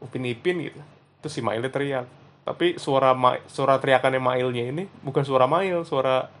Upin 0.00 0.24
Ipin 0.24 0.64
gitu. 0.64 0.80
Terus 1.20 1.32
si 1.36 1.40
Mailnya 1.44 1.68
teriak. 1.68 2.08
Tapi 2.40 2.80
suara 2.80 3.12
suara 3.52 3.76
teriakannya 3.76 4.16
Mailnya 4.16 4.64
ini 4.72 4.88
bukan 5.04 5.20
suara 5.20 5.44
Mail 5.44 5.84
suara 5.84 6.32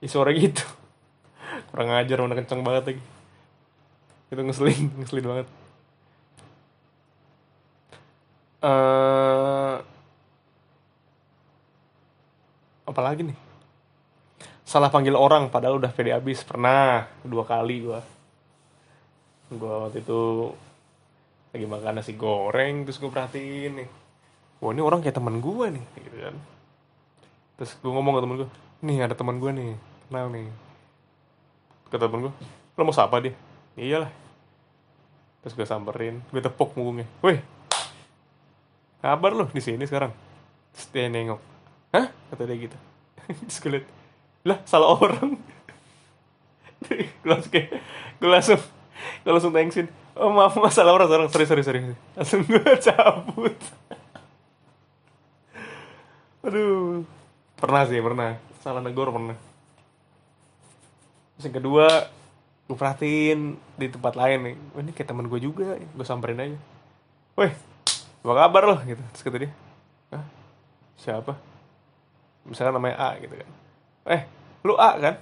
ya 0.00 0.08
suara 0.08 0.32
gitu 0.32 0.64
kurang 1.70 1.90
ajar 1.94 2.18
mana 2.18 2.34
kenceng 2.36 2.60
banget 2.66 2.84
lagi. 2.94 3.02
Itu 4.30 4.40
ngeselin 4.42 4.84
ngeselin 5.00 5.26
banget. 5.26 5.46
Uh, 8.60 9.80
apa 12.84 13.00
lagi 13.00 13.24
nih? 13.24 13.38
Salah 14.66 14.92
panggil 14.92 15.16
orang 15.16 15.48
padahal 15.48 15.80
udah 15.80 15.90
pede 15.90 16.12
abis. 16.12 16.44
Pernah 16.44 17.08
dua 17.24 17.46
kali 17.46 17.86
gua. 17.86 18.02
Gua 19.50 19.88
waktu 19.88 20.04
itu 20.04 20.52
lagi 21.50 21.66
makan 21.66 21.98
nasi 21.98 22.14
goreng 22.14 22.86
terus 22.86 23.02
gue 23.02 23.10
perhatiin 23.10 23.72
nih. 23.82 23.88
Wah 24.62 24.70
ini 24.70 24.82
orang 24.84 25.02
kayak 25.02 25.18
teman 25.18 25.42
gue 25.42 25.66
nih 25.74 25.84
gitu 25.98 26.16
kan. 26.22 26.36
Terus 27.58 27.70
gue 27.82 27.90
ngomong 27.90 28.14
ke 28.18 28.22
temen 28.22 28.36
gue 28.44 28.48
nih 28.86 28.96
ada 29.02 29.14
teman 29.18 29.36
gue 29.42 29.50
nih 29.50 29.70
kenal 30.06 30.26
nih 30.30 30.46
kata 31.90 32.06
temen 32.06 32.30
gue 32.30 32.34
lo 32.78 32.82
mau 32.86 32.94
sapa 32.94 33.18
dia 33.18 33.34
iyalah 33.74 34.08
terus 35.42 35.58
gue 35.58 35.66
samperin 35.66 36.22
gue 36.30 36.40
tepuk 36.40 36.72
punggungnya. 36.72 37.08
Weh 37.24 37.40
kabar 39.00 39.32
lo 39.32 39.48
di 39.48 39.64
sini 39.64 39.88
sekarang? 39.88 40.12
Terus 40.76 40.86
dia 40.92 41.08
nengok. 41.08 41.40
Hah? 41.96 42.06
Kata 42.30 42.46
dia 42.46 42.56
gitu. 42.68 42.76
Terus 43.48 43.58
gue 43.58 43.70
liat 43.74 43.86
lah 44.40 44.58
salah 44.64 44.96
orang. 44.96 45.36
Gue 47.20 47.28
langsung 47.28 47.52
kayak 47.52 47.76
gue 48.16 48.30
langsung 48.30 48.60
gue 49.20 49.32
langsung 49.36 49.52
thanksin. 49.52 49.86
Oh 50.16 50.32
maaf 50.32 50.56
masalah 50.56 50.96
orang 50.96 51.12
sekarang 51.12 51.28
sorry 51.28 51.44
sorry 51.44 51.62
sorry. 51.64 51.80
Langsung 52.16 52.40
gue 52.48 52.56
cabut. 52.88 53.56
Aduh. 56.40 57.04
Pernah 57.60 57.82
sih 57.84 58.00
pernah. 58.00 58.40
Salah 58.64 58.80
negor 58.80 59.12
pernah 59.12 59.49
terus 61.40 61.48
yang 61.48 61.64
kedua 61.64 61.88
gue 62.68 62.76
perhatiin 62.76 63.56
di 63.80 63.88
tempat 63.88 64.12
lain 64.12 64.38
nih. 64.44 64.56
Oh, 64.76 64.80
ini 64.84 64.92
kayak 64.92 65.08
teman 65.08 65.24
gue 65.24 65.40
juga 65.40 65.80
gue 65.80 66.04
samperin 66.04 66.36
aja. 66.36 66.60
Weh 67.40 67.48
apa 68.20 68.32
kabar 68.36 68.62
loh 68.68 68.80
gitu 68.84 69.00
terus 69.00 69.24
kata 69.24 69.48
dia. 69.48 69.50
Hah? 70.12 70.20
siapa? 71.00 71.40
Misalnya 72.44 72.76
namanya 72.76 73.00
A 73.00 73.16
gitu 73.16 73.32
kan. 73.32 73.48
Eh 74.12 74.28
lu 74.68 74.76
A 74.76 75.00
kan? 75.00 75.16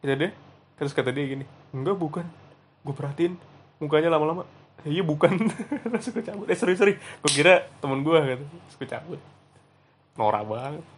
Kata 0.00 0.14
dia. 0.16 0.32
Terus 0.80 0.96
kata 0.96 1.12
dia 1.12 1.28
gini 1.28 1.44
enggak 1.76 2.00
bukan. 2.00 2.24
Gue 2.80 2.96
perhatiin 2.96 3.36
mukanya 3.76 4.08
lama-lama. 4.08 4.48
Iya 4.88 5.04
bukan. 5.04 5.36
Terus 5.92 6.08
gue 6.16 6.24
cabut. 6.24 6.48
Eh 6.48 6.56
sorry 6.56 6.80
sorry. 6.80 6.96
Gue 6.96 7.30
kira 7.36 7.68
temen 7.84 8.00
gue 8.00 8.16
gitu. 8.16 8.44
Terus 8.48 8.76
gue 8.80 8.88
cabut. 8.88 9.20
Norak 10.16 10.48
banget 10.48 10.97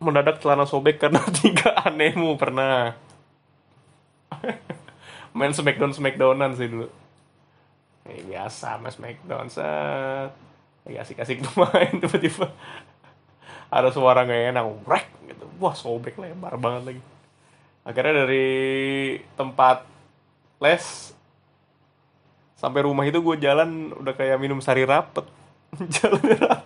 mendadak 0.00 0.40
celana 0.40 0.64
sobek 0.64 0.96
karena 0.96 1.20
tiga 1.38 1.76
anehmu 1.84 2.34
pernah. 2.40 2.96
Main 5.36 5.52
smackdown 5.54 5.92
smackdownan 5.94 6.56
sih 6.56 6.66
dulu. 6.66 6.88
Eh, 8.08 8.24
biasa 8.26 8.80
mas 8.80 8.96
smackdown 8.96 9.46
set. 9.52 10.32
Lagi 10.88 10.96
asik-asik 10.96 11.44
main 11.54 11.92
tiba-tiba 12.02 12.48
ada 13.70 13.92
suara 13.94 14.26
gak 14.26 14.56
enak 14.56 14.66
wreck 14.88 15.08
gitu. 15.28 15.46
Wah 15.60 15.76
sobek 15.76 16.16
lebar 16.18 16.56
banget 16.56 16.82
lagi. 16.96 17.02
Akhirnya 17.84 18.24
dari 18.24 18.48
tempat 19.36 19.84
les 20.58 21.14
sampai 22.56 22.84
rumah 22.84 23.04
itu 23.08 23.20
gue 23.20 23.36
jalan 23.40 23.92
udah 23.94 24.12
kayak 24.16 24.40
minum 24.40 24.58
sari 24.64 24.88
rapet. 24.88 25.24
Jalan 26.00 26.24
rapet 26.34 26.59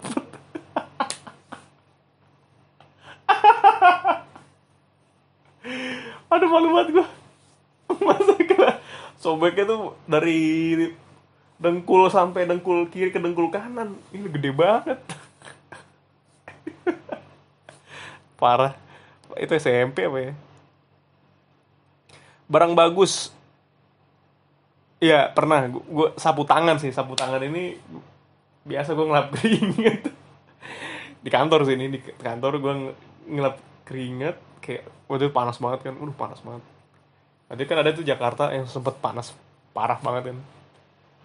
malu 6.54 6.70
banget 6.78 6.88
gue 6.94 7.06
masa 8.06 8.38
kena 8.38 8.78
sobeknya 9.18 9.64
tuh 9.66 9.98
dari 10.06 10.40
dengkul 11.58 12.12
sampai 12.12 12.44
dengkul 12.44 12.90
kiri 12.92 13.08
ke 13.08 13.16
dengkul 13.22 13.48
kanan. 13.48 13.96
Ini 14.12 14.28
gede 14.28 14.50
banget. 14.52 15.00
Parah. 18.40 18.76
Itu 19.40 19.56
SMP 19.56 20.04
apa 20.04 20.18
ya? 20.20 20.32
Barang 22.50 22.76
bagus. 22.76 23.32
Iya 25.00 25.32
pernah. 25.32 25.72
Gue 25.72 26.12
sapu 26.20 26.44
tangan 26.44 26.76
sih. 26.76 26.92
Sapu 26.92 27.16
tangan 27.16 27.40
ini 27.40 27.80
biasa 28.68 28.92
gue 28.92 29.06
ngelap 29.08 29.28
keringet 29.40 30.12
di 31.24 31.30
kantor 31.32 31.64
sih 31.64 31.80
ini. 31.80 31.88
Di 31.96 32.00
kantor 32.20 32.60
gue 32.60 32.74
ngelap 33.30 33.56
keringet 33.88 34.36
kayak 34.64 34.88
waktu 35.04 35.28
itu 35.28 35.34
panas 35.36 35.60
banget 35.60 35.80
kan. 35.84 35.94
Udah 36.00 36.16
panas 36.16 36.40
banget. 36.40 36.64
Nanti 37.52 37.62
kan 37.68 37.76
ada 37.84 37.92
tuh 37.92 38.06
Jakarta 38.06 38.48
yang 38.56 38.64
sempet 38.64 38.96
panas 39.04 39.36
parah 39.76 40.00
banget 40.00 40.32
kan. 40.32 40.38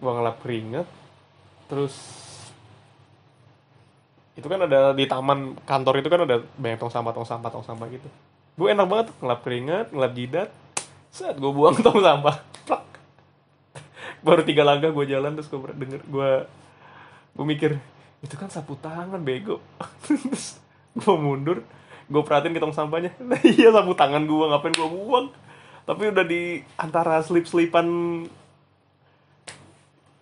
Gue 0.00 0.12
ngelap 0.12 0.36
keringet 0.44 0.88
terus 1.70 1.94
itu 4.34 4.46
kan 4.50 4.58
ada 4.66 4.90
di 4.90 5.06
taman 5.06 5.54
kantor 5.62 6.02
itu 6.02 6.08
kan 6.10 6.26
ada 6.26 6.42
banyak 6.58 6.78
tong 6.82 6.90
sampah 6.90 7.12
tong 7.14 7.28
sampah 7.28 7.48
tong 7.48 7.64
sampah 7.64 7.88
gitu. 7.88 8.08
Gue 8.60 8.68
enak 8.72 8.86
banget 8.86 9.08
ngelap 9.24 9.40
keringet 9.40 9.86
ngelap 9.88 10.12
jidat 10.12 10.50
saat 11.08 11.40
gue 11.40 11.50
buang 11.50 11.80
tong 11.86 12.04
sampah 12.04 12.36
Plak. 12.68 12.84
baru 14.20 14.44
tiga 14.44 14.68
langkah 14.68 14.92
gue 14.92 15.04
jalan 15.08 15.32
terus 15.32 15.48
gue 15.48 15.58
denger 15.58 16.04
gue 16.04 16.30
gue 17.34 17.46
mikir 17.46 17.80
itu 18.20 18.34
kan 18.36 18.52
sapu 18.52 18.76
tangan 18.76 19.20
bego. 19.24 19.64
Terus 20.04 20.60
gue 20.92 21.16
mundur 21.16 21.64
gue 22.10 22.22
perhatiin 22.26 22.52
ke 22.52 22.60
tong 22.60 22.74
sampahnya. 22.74 23.14
Iya 23.46 23.70
sapu 23.70 23.94
tangan 23.94 24.26
gue 24.26 24.46
ngapain 24.50 24.74
gue 24.74 24.88
buang? 24.90 25.30
Tapi 25.86 26.10
udah 26.10 26.26
di 26.26 26.60
antara 26.74 27.22
slip 27.22 27.46
slipan 27.46 27.86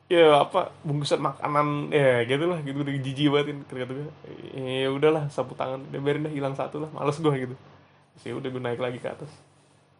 ya 0.08 0.40
apa 0.40 0.72
bungkusan 0.88 1.20
makanan 1.20 1.92
ya 1.92 2.24
gitu 2.24 2.48
lah 2.48 2.64
gitu 2.64 2.80
udah 2.80 2.92
jijik 2.96 3.28
banget 3.28 3.60
kata 3.68 3.92
gue 3.92 4.08
ya 4.56 4.88
udahlah 4.88 5.28
sapu 5.28 5.52
tangan 5.52 5.84
udah 5.84 6.00
biarin 6.00 6.24
dah 6.24 6.32
hilang 6.32 6.56
satu 6.56 6.80
lah 6.84 6.90
males 6.92 7.16
gue 7.16 7.34
gitu. 7.34 7.56
Sih 8.20 8.32
ya 8.32 8.34
udah 8.36 8.48
gue 8.48 8.62
naik 8.62 8.80
lagi 8.80 9.00
ke 9.00 9.08
atas. 9.08 9.32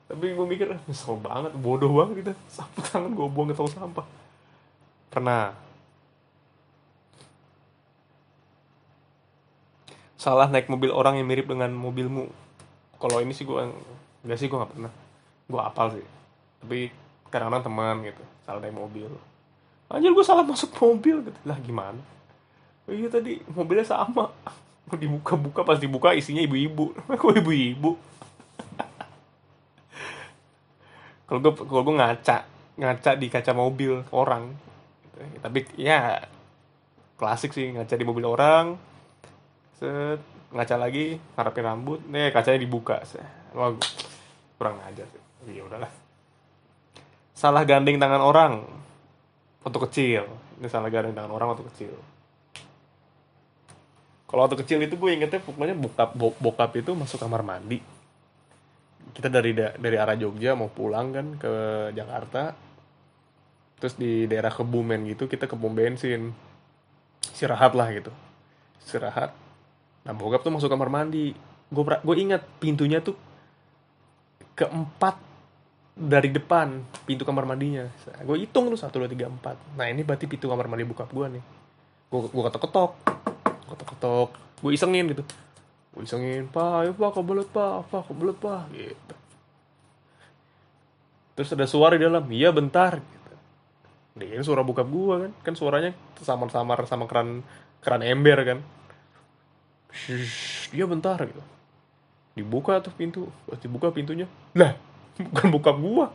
Tapi 0.09 0.33
gue 0.33 0.47
mikir 0.49 0.73
ah, 0.73 0.81
nyesel 0.89 1.21
banget 1.21 1.53
bodoh 1.57 1.93
banget 1.93 2.25
gitu. 2.25 2.33
Sapu 2.49 2.81
tangan 2.85 3.13
gue 3.13 3.29
buang 3.29 3.49
ke 3.53 3.57
tong 3.57 3.69
sampah. 3.69 4.07
Pernah 5.13 5.68
salah 10.19 10.51
naik 10.51 10.67
mobil 10.67 10.91
orang 10.91 11.23
yang 11.23 11.31
mirip 11.31 11.47
dengan 11.47 11.71
mobilmu. 11.71 12.27
Kalau 12.99 13.23
ini 13.23 13.31
sih 13.31 13.47
gue 13.47 13.71
enggak 14.27 14.39
sih 14.43 14.51
gue 14.51 14.59
nggak 14.59 14.75
pernah. 14.75 14.91
Gue 15.47 15.63
apal 15.63 15.95
sih. 15.95 16.03
Tapi 16.59 16.91
kadang-kadang 17.31 17.71
teman 17.71 18.03
gitu 18.03 18.23
salah 18.43 18.59
naik 18.59 18.75
mobil. 18.75 19.07
Anjir 19.89 20.11
gue 20.11 20.27
salah 20.27 20.43
masuk 20.43 20.75
mobil 20.83 21.23
gitu. 21.23 21.39
Lah 21.47 21.57
gimana? 21.63 22.03
Oh, 22.91 22.93
iya 22.93 23.07
tadi 23.07 23.39
mobilnya 23.55 23.87
sama. 23.87 24.35
Dibuka-buka 24.91 25.63
pas 25.63 25.79
dibuka 25.79 26.11
isinya 26.13 26.43
ibu-ibu. 26.43 26.91
Kok 27.23 27.39
ibu-ibu? 27.39 27.95
Kalau 31.31 31.39
gue 31.45 31.53
kalau 31.55 31.85
gue 31.85 31.95
ngaca 31.95 32.37
ngaca 32.81 33.11
di 33.15 33.27
kaca 33.31 33.55
mobil 33.55 34.03
orang. 34.11 34.51
Gitu. 35.19 35.43
tapi 35.43 35.67
ya 35.75 36.23
klasik 37.19 37.51
sih 37.51 37.75
ngaca 37.75 37.99
di 37.99 38.07
mobil 38.07 38.23
orang 38.23 38.79
set 39.79 40.21
ngaca 40.51 40.77
lagi 40.77 41.23
ngarepin 41.39 41.65
rambut. 41.65 42.01
Nih 42.11 42.35
kacanya 42.35 42.59
dibuka 42.59 43.01
wah 43.55 43.73
kurang 44.59 44.77
aja 44.83 45.07
sih. 45.07 45.23
Ya 45.55 45.63
udahlah. 45.63 45.89
Salah 47.33 47.63
gandeng 47.63 48.03
tangan 48.03 48.19
orang 48.19 48.67
waktu 49.63 49.79
kecil. 49.89 50.25
Ini 50.59 50.67
salah 50.67 50.91
gandeng 50.91 51.15
tangan 51.15 51.31
orang 51.31 51.55
waktu 51.55 51.65
kecil. 51.71 51.95
Kalau 54.29 54.45
waktu 54.45 54.61
kecil 54.61 54.85
itu 54.85 54.99
gue 54.99 55.11
ingetnya 55.15 55.41
pokoknya 55.41 55.73
bokap 55.79 56.11
bokap 56.19 56.71
itu 56.77 56.93
masuk 56.93 57.23
kamar 57.23 57.47
mandi. 57.47 57.81
Kita 59.15 59.33
dari 59.33 59.57
dari 59.57 59.97
arah 59.97 60.19
Jogja 60.19 60.53
mau 60.53 60.69
pulang 60.69 61.15
kan 61.15 61.27
ke 61.39 61.53
Jakarta. 61.95 62.53
Terus 63.79 63.95
di 63.95 64.27
daerah 64.27 64.51
Kebumen 64.51 65.07
gitu 65.07 65.31
kita 65.31 65.47
ke 65.47 65.55
pom 65.55 65.73
bensin. 65.73 66.35
Istirahat 67.23 67.73
lah 67.79 67.89
gitu. 67.95 68.11
Istirahat 68.83 69.48
nah 70.09 70.17
bokap 70.17 70.41
tuh 70.41 70.49
masuk 70.49 70.73
kamar 70.73 70.89
mandi. 70.89 71.37
Gue 71.69 71.85
gue 71.85 72.17
ingat 72.17 72.49
pintunya 72.57 73.05
tuh 73.05 73.13
keempat 74.57 75.21
dari 75.93 76.33
depan 76.33 76.81
pintu 77.05 77.29
kamar 77.29 77.45
mandinya. 77.45 77.85
Gue 78.25 78.41
hitung 78.41 78.73
tuh 78.73 78.81
satu 78.81 79.05
dua 79.05 79.11
tiga 79.13 79.29
empat. 79.29 79.77
Nah 79.77 79.85
ini 79.85 80.01
berarti 80.01 80.25
pintu 80.25 80.49
kamar 80.49 80.65
mandi 80.65 80.89
bokap 80.89 81.13
gue 81.13 81.27
nih. 81.37 81.45
Gue 82.09 82.21
gue 82.25 82.43
ketok 82.49 82.63
ketok 82.65 82.93
ketok 83.69 83.89
ketok 83.93 84.29
gue 84.65 84.71
isengin 84.73 85.13
gitu. 85.13 85.23
Gue 85.93 86.09
isengin 86.09 86.49
pak 86.49 86.89
ayo 86.89 86.97
pak 86.97 87.13
kebelet 87.13 87.49
pak 87.53 87.93
pak 87.93 88.03
kebelet 88.09 88.37
pak 88.41 88.65
gitu. 88.73 89.15
Terus 91.37 91.53
ada 91.53 91.69
suara 91.69 91.95
di 91.95 92.03
dalam. 92.03 92.25
Iya 92.33 92.49
bentar 92.51 92.97
gitu. 92.97 93.35
Dia 94.19 94.43
suara 94.43 94.67
bokap 94.67 94.91
gua 94.91 95.23
kan, 95.23 95.33
kan 95.47 95.55
suaranya 95.55 95.95
samar-samar 96.19 96.83
sama 96.91 97.07
keran 97.07 97.47
keran 97.79 98.03
ember 98.03 98.39
kan. 98.43 98.59
Dia 100.73 100.85
bentar 100.85 101.19
gitu. 101.25 101.43
Dibuka 102.39 102.79
tuh 102.79 102.95
pintu, 102.95 103.27
pas 103.49 103.59
dibuka 103.59 103.91
pintunya, 103.91 104.31
lah 104.55 104.79
bukan 105.19 105.47
bokap 105.51 105.77
gua, 105.83 106.07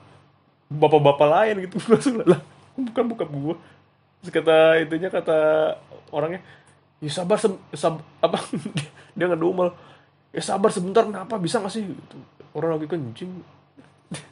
bapak-bapak 0.71 1.27
lain 1.27 1.55
gitu. 1.67 1.75
Langsung 1.91 2.15
lah, 2.23 2.39
bukan 2.79 3.03
bokap 3.11 3.29
gua. 3.29 3.55
Terus 4.23 4.31
kata 4.31 4.79
itunya 4.79 5.11
kata 5.11 5.39
orangnya, 6.15 6.39
ya 7.03 7.11
sabar 7.11 7.35
sem 7.35 7.51
sab 7.75 7.99
apa 8.23 8.39
dia 9.19 9.27
ngedumel 9.27 9.75
ya 10.31 10.39
sabar 10.39 10.71
sebentar 10.71 11.03
kenapa 11.03 11.35
bisa 11.35 11.59
gak 11.59 11.75
sih 11.75 11.83
gitu. 11.83 12.17
orang 12.55 12.79
lagi 12.79 12.87
kencing 12.87 13.43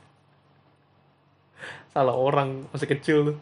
salah 1.94 2.16
orang 2.16 2.64
masih 2.72 2.88
kecil 2.88 3.18
tuh 3.28 3.38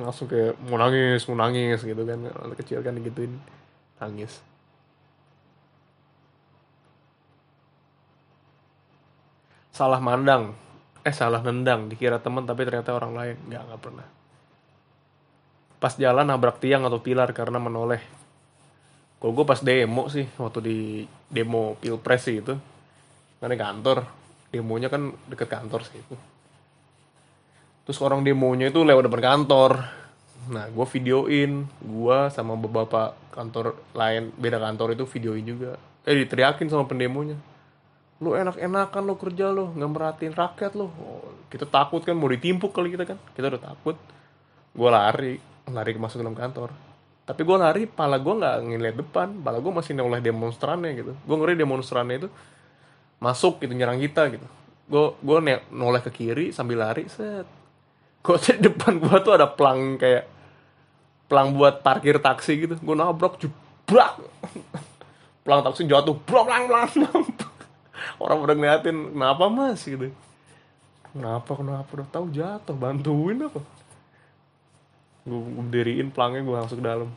langsung 0.00 0.24
kayak 0.24 0.56
mau 0.64 0.80
nangis 0.80 1.28
mau 1.28 1.36
nangis 1.36 1.84
gitu 1.84 2.00
kan 2.08 2.32
anak 2.32 2.56
kecil 2.64 2.80
kan 2.80 2.96
gituin 2.96 3.36
nangis 4.00 4.40
salah 9.80 9.96
mandang. 9.96 10.52
Eh 11.00 11.14
salah 11.16 11.40
nendang. 11.40 11.88
Dikira 11.88 12.20
teman 12.20 12.44
tapi 12.44 12.68
ternyata 12.68 12.92
orang 12.92 13.16
lain. 13.16 13.36
Nggak 13.48 13.62
nggak 13.64 13.80
pernah. 13.80 14.06
Pas 15.80 15.96
jalan 15.96 16.28
nabrak 16.28 16.60
tiang 16.60 16.84
atau 16.84 17.00
pilar 17.00 17.32
karena 17.32 17.56
menoleh. 17.56 18.04
Kalau 19.16 19.32
gue 19.32 19.44
pas 19.48 19.60
demo 19.64 20.12
sih 20.12 20.28
waktu 20.36 20.60
di 20.60 20.78
demo 21.32 21.80
pilpres 21.80 22.28
sih 22.28 22.44
itu. 22.44 22.52
Di 23.40 23.56
kantor. 23.56 24.04
Demonya 24.52 24.92
kan 24.92 25.08
deket 25.24 25.48
kantor 25.48 25.80
sih 25.88 25.96
itu. 25.96 26.16
Terus 27.88 27.98
orang 28.04 28.20
demonya 28.20 28.68
itu 28.68 28.84
lewat 28.84 29.08
depan 29.08 29.24
kantor 29.24 29.72
nah 30.48 30.64
gue 30.70 30.86
videoin. 30.96 31.68
Gue 31.84 32.18
sama 32.32 32.56
beberapa 32.56 33.12
kantor 33.34 33.76
lain 33.92 34.32
beda 34.40 34.56
kantor 34.56 34.96
itu 34.96 35.04
videoin 35.04 35.44
juga. 35.44 35.76
Eh 36.08 36.16
diteriakin 36.16 36.72
sama 36.72 36.88
pendemonya. 36.88 37.36
Lu 38.24 38.32
enak-enakan 38.32 39.02
lo 39.04 39.14
kerja 39.20 39.52
lo 39.52 39.76
nggak 39.76 39.90
merhatiin 39.92 40.32
rakyat 40.32 40.72
lo. 40.72 40.88
Oh, 40.88 41.28
kita 41.52 41.68
takut 41.68 42.00
kan 42.00 42.16
mau 42.16 42.32
ditimpuk 42.32 42.72
kali 42.72 42.96
kita 42.96 43.04
kan. 43.04 43.20
Kita 43.36 43.52
udah 43.52 43.60
takut. 43.60 43.96
Gue 44.72 44.88
lari 44.88 45.36
lari 45.68 45.90
masuk 46.00 46.24
dalam 46.24 46.38
kantor. 46.38 46.72
Tapi 47.28 47.40
gue 47.44 47.56
lari 47.60 47.82
pala 47.84 48.16
gue 48.16 48.34
nggak 48.34 48.56
ngeliat 48.64 48.96
depan. 48.96 49.28
Pala 49.44 49.60
gue 49.60 49.72
masih 49.72 49.92
noleh 49.92 50.24
demonstrannya 50.24 50.96
gitu. 50.96 51.12
Gue 51.12 51.36
ngeri 51.36 51.60
demonstrannya 51.60 52.16
itu. 52.26 52.28
Masuk 53.20 53.60
gitu 53.60 53.76
nyerang 53.76 54.00
kita 54.00 54.32
gitu. 54.32 54.48
Gue 54.88 55.12
gue 55.20 55.36
noleh 55.70 56.00
ke 56.00 56.08
kiri 56.08 56.50
sambil 56.56 56.80
lari 56.80 57.04
set 57.12 57.59
gue 58.20 58.36
di 58.36 58.68
depan 58.68 59.00
gue 59.00 59.16
tuh 59.24 59.32
ada 59.32 59.48
pelang 59.48 59.96
kayak 59.96 60.28
pelang 61.24 61.56
buat 61.56 61.80
parkir 61.80 62.20
taksi 62.20 62.68
gitu. 62.68 62.74
Gue 62.76 62.96
nabrak 62.96 63.40
jebrak. 63.40 64.20
Pelang 65.40 65.64
taksi 65.64 65.88
jatuh 65.88 66.16
blang 66.28 66.68
blang 66.68 66.68
blang 66.68 67.24
orang 68.20 68.38
udah 68.44 68.54
ngeliatin 68.56 69.16
kenapa 69.16 69.44
mas? 69.48 69.80
Gitu. 69.80 70.12
Kenapa 71.10 71.56
kenapa? 71.56 71.88
Udah 71.96 72.08
tahu 72.12 72.26
jatuh. 72.28 72.76
Bantuin 72.76 73.40
apa? 73.48 73.60
Gue 75.24 75.40
berdiriin 75.40 76.12
pelangnya 76.12 76.44
gue 76.44 76.56
langsung 76.60 76.78
ke 76.78 76.84
dalam. 76.84 77.08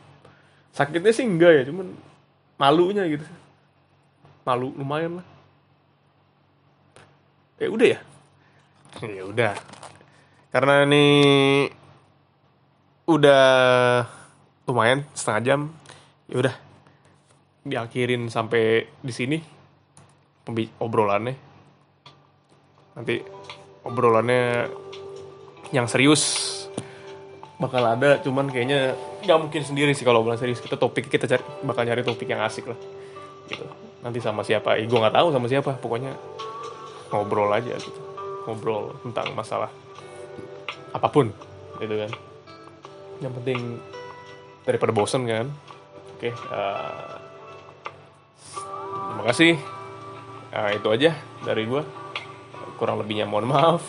Sakitnya 0.72 1.12
sih 1.12 1.28
enggak 1.28 1.52
ya 1.52 1.62
cuman 1.68 1.92
malunya 2.56 3.04
gitu. 3.06 3.28
Malu 4.48 4.72
lumayan 4.72 5.20
lah. 5.20 5.26
Ya 7.60 7.68
udah 7.68 7.86
ya? 7.86 8.00
Ya 9.04 9.22
udah 9.28 9.52
karena 10.54 10.86
ini 10.86 11.06
udah 13.10 13.46
lumayan 14.70 15.02
setengah 15.10 15.42
jam. 15.42 15.60
Ya 16.30 16.36
udah 16.46 16.54
diakhirin 17.66 18.30
sampai 18.30 18.86
di 19.02 19.10
sini 19.10 19.38
obrolannya. 20.78 21.34
Nanti 22.94 23.18
obrolannya 23.82 24.70
yang 25.74 25.90
serius 25.90 26.54
bakal 27.58 27.82
ada 27.82 28.22
cuman 28.22 28.46
kayaknya 28.46 28.94
nggak 29.26 29.38
mungkin 29.40 29.62
sendiri 29.66 29.90
sih 29.90 30.06
kalau 30.06 30.22
obrolan 30.22 30.38
serius. 30.38 30.62
Kita 30.62 30.78
topik 30.78 31.10
kita 31.10 31.26
cari 31.26 31.42
bakal 31.66 31.82
nyari 31.82 32.06
topik 32.06 32.30
yang 32.30 32.46
asik 32.46 32.70
lah. 32.70 32.78
Gitu. 33.50 33.66
Nanti 34.06 34.22
sama 34.22 34.46
siapa 34.46 34.78
eh, 34.78 34.86
gue 34.86 34.98
nggak 35.02 35.18
tahu 35.18 35.34
sama 35.34 35.50
siapa. 35.50 35.74
Pokoknya 35.82 36.14
ngobrol 37.10 37.50
aja 37.50 37.74
gitu. 37.74 38.00
Ngobrol 38.46 38.94
tentang 39.02 39.34
masalah 39.34 39.82
apa 40.94 41.08
pun 41.10 41.34
gitu 41.82 41.94
kan 41.98 42.10
yang 43.18 43.34
penting 43.42 43.82
daripada 44.62 44.94
bosen 44.94 45.26
kan 45.26 45.50
oke 46.16 46.30
uh, 46.54 47.18
terima 49.10 49.24
kasih 49.28 49.58
Nah, 50.54 50.70
itu 50.70 50.86
aja 50.86 51.10
dari 51.42 51.66
gue. 51.66 51.82
Kurang 52.78 53.02
lebihnya 53.02 53.26
mohon 53.26 53.50
maaf. 53.50 53.82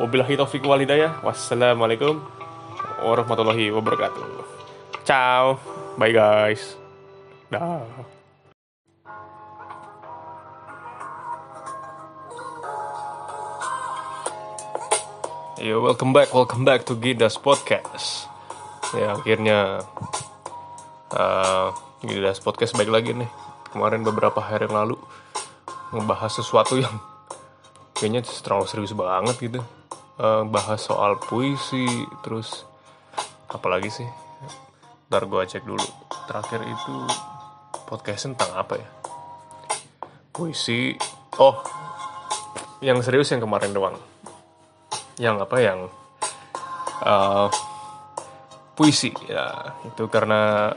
Wabillahi 0.00 0.40
taufiq 0.40 0.64
walidayah. 0.64 1.20
Wassalamualaikum 1.20 2.24
warahmatullahi 3.04 3.68
wabarakatuh. 3.68 4.24
Ciao. 5.04 5.60
Bye 6.00 6.16
guys. 6.16 6.80
Dah. 7.52 8.15
Yo, 15.56 15.80
welcome 15.80 16.12
back, 16.12 16.36
welcome 16.36 16.68
back 16.68 16.84
to 16.84 16.92
Gidas 17.00 17.40
Podcast. 17.40 18.28
Ya, 18.92 19.16
akhirnya 19.16 19.80
uh, 21.16 21.72
Gidas 22.04 22.44
Podcast 22.44 22.76
baik 22.76 22.92
lagi 22.92 23.16
nih. 23.16 23.30
Kemarin 23.72 24.04
beberapa 24.04 24.36
hari 24.36 24.68
yang 24.68 24.76
lalu 24.84 25.00
ngebahas 25.96 26.44
sesuatu 26.44 26.76
yang 26.76 27.00
kayaknya 27.96 28.20
terlalu 28.44 28.68
serius 28.68 28.92
banget 28.92 29.36
gitu. 29.40 29.64
Uh, 30.20 30.44
bahas 30.44 30.84
soal 30.84 31.16
puisi 31.24 31.88
terus 32.20 32.68
apalagi 33.48 33.88
sih? 33.88 34.08
Ntar 35.08 35.24
gue 35.24 35.40
cek 35.40 35.64
dulu. 35.64 35.88
Terakhir 36.28 36.68
itu 36.68 36.94
podcast 37.88 38.28
tentang 38.28 38.60
apa 38.60 38.76
ya? 38.76 38.88
Puisi. 40.36 40.92
Oh 41.40 41.64
yang 42.84 43.00
serius 43.00 43.32
yang 43.32 43.40
kemarin 43.40 43.72
doang 43.72 43.96
yang 45.16 45.40
apa 45.40 45.56
yang 45.60 45.88
uh, 47.04 47.48
puisi. 48.76 49.12
Ya 49.28 49.76
itu 49.88 50.04
karena 50.12 50.72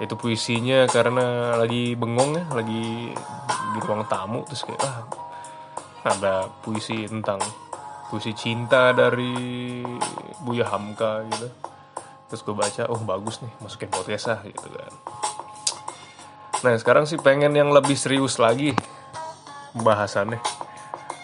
itu 0.00 0.14
puisinya 0.16 0.88
karena 0.88 1.54
lagi 1.60 1.92
bengong 1.92 2.40
ya 2.40 2.44
lagi 2.56 3.12
di 3.70 3.78
ruang 3.84 4.08
tamu 4.08 4.42
terus 4.48 4.64
kayak 4.64 4.80
ah 4.80 5.04
ada 6.08 6.48
puisi 6.64 7.04
tentang 7.04 7.36
puisi 8.08 8.32
cinta 8.32 8.96
dari 8.96 9.84
Buya 10.40 10.66
Hamka 10.72 11.28
gitu. 11.28 11.48
Terus 12.30 12.40
gue 12.46 12.54
baca 12.56 12.82
oh 12.88 13.00
bagus 13.02 13.42
nih 13.44 13.52
masukin 13.60 13.90
podcast 13.92 14.32
ah 14.32 14.40
gitu 14.42 14.66
kan. 14.72 14.92
Nah 16.64 16.74
sekarang 16.80 17.04
sih 17.04 17.20
pengen 17.20 17.52
yang 17.52 17.68
lebih 17.70 17.94
serius 17.94 18.40
lagi 18.40 18.72
pembahasannya 19.76 20.40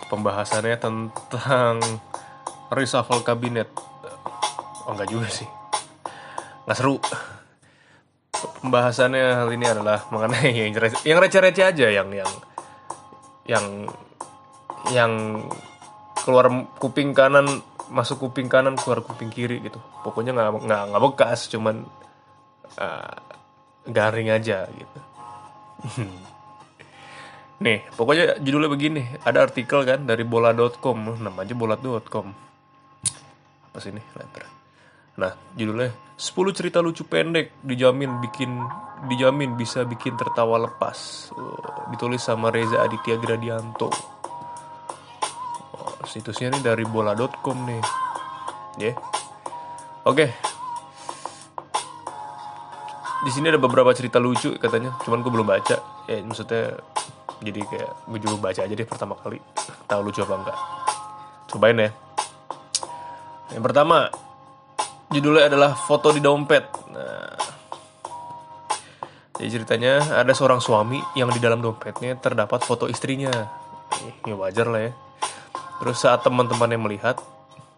pembahasannya 0.08 0.76
tentang 0.78 1.80
reshuffle 2.70 3.22
kabinet. 3.22 3.70
Oh 4.86 4.94
enggak 4.94 5.10
juga 5.10 5.28
sih. 5.30 5.48
Nggak 6.66 6.76
seru. 6.78 6.96
Pembahasannya 8.62 9.44
hal 9.44 9.48
ini 9.52 9.66
adalah 9.66 10.06
mengenai 10.12 10.52
yang 10.68 10.74
yang 11.02 11.18
receh-receh 11.18 11.64
aja 11.64 11.86
yang 11.88 12.08
yang 12.12 12.30
yang 13.46 13.64
yang 14.92 15.12
keluar 16.22 16.50
kuping 16.78 17.14
kanan 17.14 17.62
masuk 17.86 18.26
kuping 18.26 18.50
kanan 18.50 18.74
keluar 18.74 19.02
kuping 19.02 19.30
kiri 19.30 19.62
gitu. 19.62 19.78
Pokoknya 20.02 20.34
nggak 20.34 20.66
nggak 20.66 20.82
nggak 20.90 21.02
bekas 21.02 21.50
cuman 21.50 21.86
uh, 22.78 23.16
garing 23.86 24.30
aja 24.34 24.66
gitu 24.66 24.98
nih 27.56 27.88
pokoknya 27.96 28.42
judulnya 28.42 28.70
begini 28.70 29.02
ada 29.24 29.46
artikel 29.48 29.84
kan 29.86 30.04
dari 30.04 30.24
bola.com 30.26 31.20
namanya 31.20 31.54
bola.com 31.56 32.26
apa 33.72 33.78
sih 33.80 33.92
ini 33.92 34.02
letter 34.16 34.56
Nah, 35.16 35.32
judulnya 35.56 35.96
10 36.16 36.56
cerita 36.56 36.84
lucu 36.84 37.08
pendek 37.08 37.64
dijamin 37.64 38.20
bikin 38.20 38.52
dijamin 39.08 39.56
bisa 39.56 39.84
bikin 39.88 40.12
tertawa 40.16 40.60
lepas. 40.60 41.32
Oh, 41.32 41.88
ditulis 41.92 42.20
sama 42.20 42.52
Reza 42.52 42.84
Aditya 42.84 43.16
Gradianto. 43.16 43.88
Situsnya 46.04 46.52
nih 46.52 46.62
dari 46.62 46.84
bola.com 46.84 47.56
nih. 47.64 47.82
Ya. 48.76 48.92
Yeah. 48.92 48.96
Oke. 50.04 50.28
Okay. 50.28 50.30
Di 53.24 53.30
sini 53.32 53.48
ada 53.50 53.58
beberapa 53.58 53.90
cerita 53.96 54.22
lucu 54.22 54.54
katanya, 54.60 54.94
cuman 55.02 55.24
gue 55.24 55.32
belum 55.32 55.48
baca. 55.48 55.76
Ya, 56.06 56.22
maksudnya 56.22 56.78
jadi 57.44 57.60
kayak 57.60 57.92
gue 58.08 58.18
juga 58.20 58.36
baca 58.48 58.60
aja 58.64 58.74
deh 58.74 58.88
pertama 58.88 59.14
kali. 59.20 59.38
Tahu 59.84 60.00
lucu 60.00 60.20
apa 60.24 60.34
enggak. 60.36 60.58
Cobain 61.52 61.78
ya. 61.78 61.90
Yang 63.52 63.62
pertama, 63.62 64.10
judulnya 65.12 65.46
adalah 65.46 65.76
foto 65.76 66.10
di 66.10 66.20
dompet. 66.24 66.64
Nah, 66.90 67.36
jadi 69.36 69.48
ceritanya 69.60 70.00
ada 70.16 70.32
seorang 70.32 70.64
suami 70.64 70.98
yang 71.14 71.28
di 71.28 71.38
dalam 71.38 71.60
dompetnya 71.60 72.16
terdapat 72.16 72.64
foto 72.64 72.88
istrinya. 72.88 73.30
Ya 74.24 74.34
wajar 74.34 74.66
lah 74.66 74.90
ya. 74.90 74.92
Terus 75.76 75.96
saat 76.00 76.24
teman-temannya 76.24 76.80
melihat, 76.80 77.20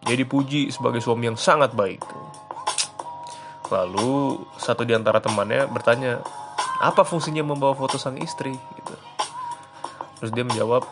dia 0.07 0.15
dipuji 0.15 0.71
sebagai 0.71 1.03
suami 1.03 1.27
yang 1.27 1.35
sangat 1.35 1.75
baik. 1.75 1.99
Lalu 3.69 4.39
satu 4.57 4.87
di 4.87 4.95
antara 4.95 5.19
temannya 5.19 5.67
bertanya, 5.69 6.23
apa 6.79 7.03
fungsinya 7.03 7.43
membawa 7.43 7.75
foto 7.75 7.99
sang 7.99 8.17
istri? 8.17 8.55
Gitu. 8.55 8.95
Terus 10.19 10.31
dia 10.35 10.43
menjawab, 10.43 10.83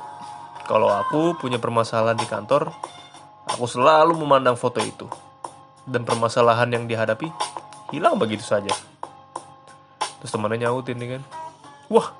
kalau 0.67 0.87
aku 0.87 1.35
punya 1.35 1.59
permasalahan 1.59 2.15
di 2.15 2.27
kantor, 2.27 2.71
aku 3.47 3.67
selalu 3.67 4.15
memandang 4.15 4.55
foto 4.55 4.79
itu. 4.79 5.07
Dan 5.87 6.03
permasalahan 6.03 6.67
yang 6.71 6.83
dihadapi 6.87 7.31
hilang 7.91 8.19
begitu 8.19 8.43
saja. 8.43 8.71
Terus 10.19 10.31
temannya 10.31 10.67
nyautin 10.67 10.99
nih 10.99 11.19
kan, 11.19 11.23
wah 11.87 12.11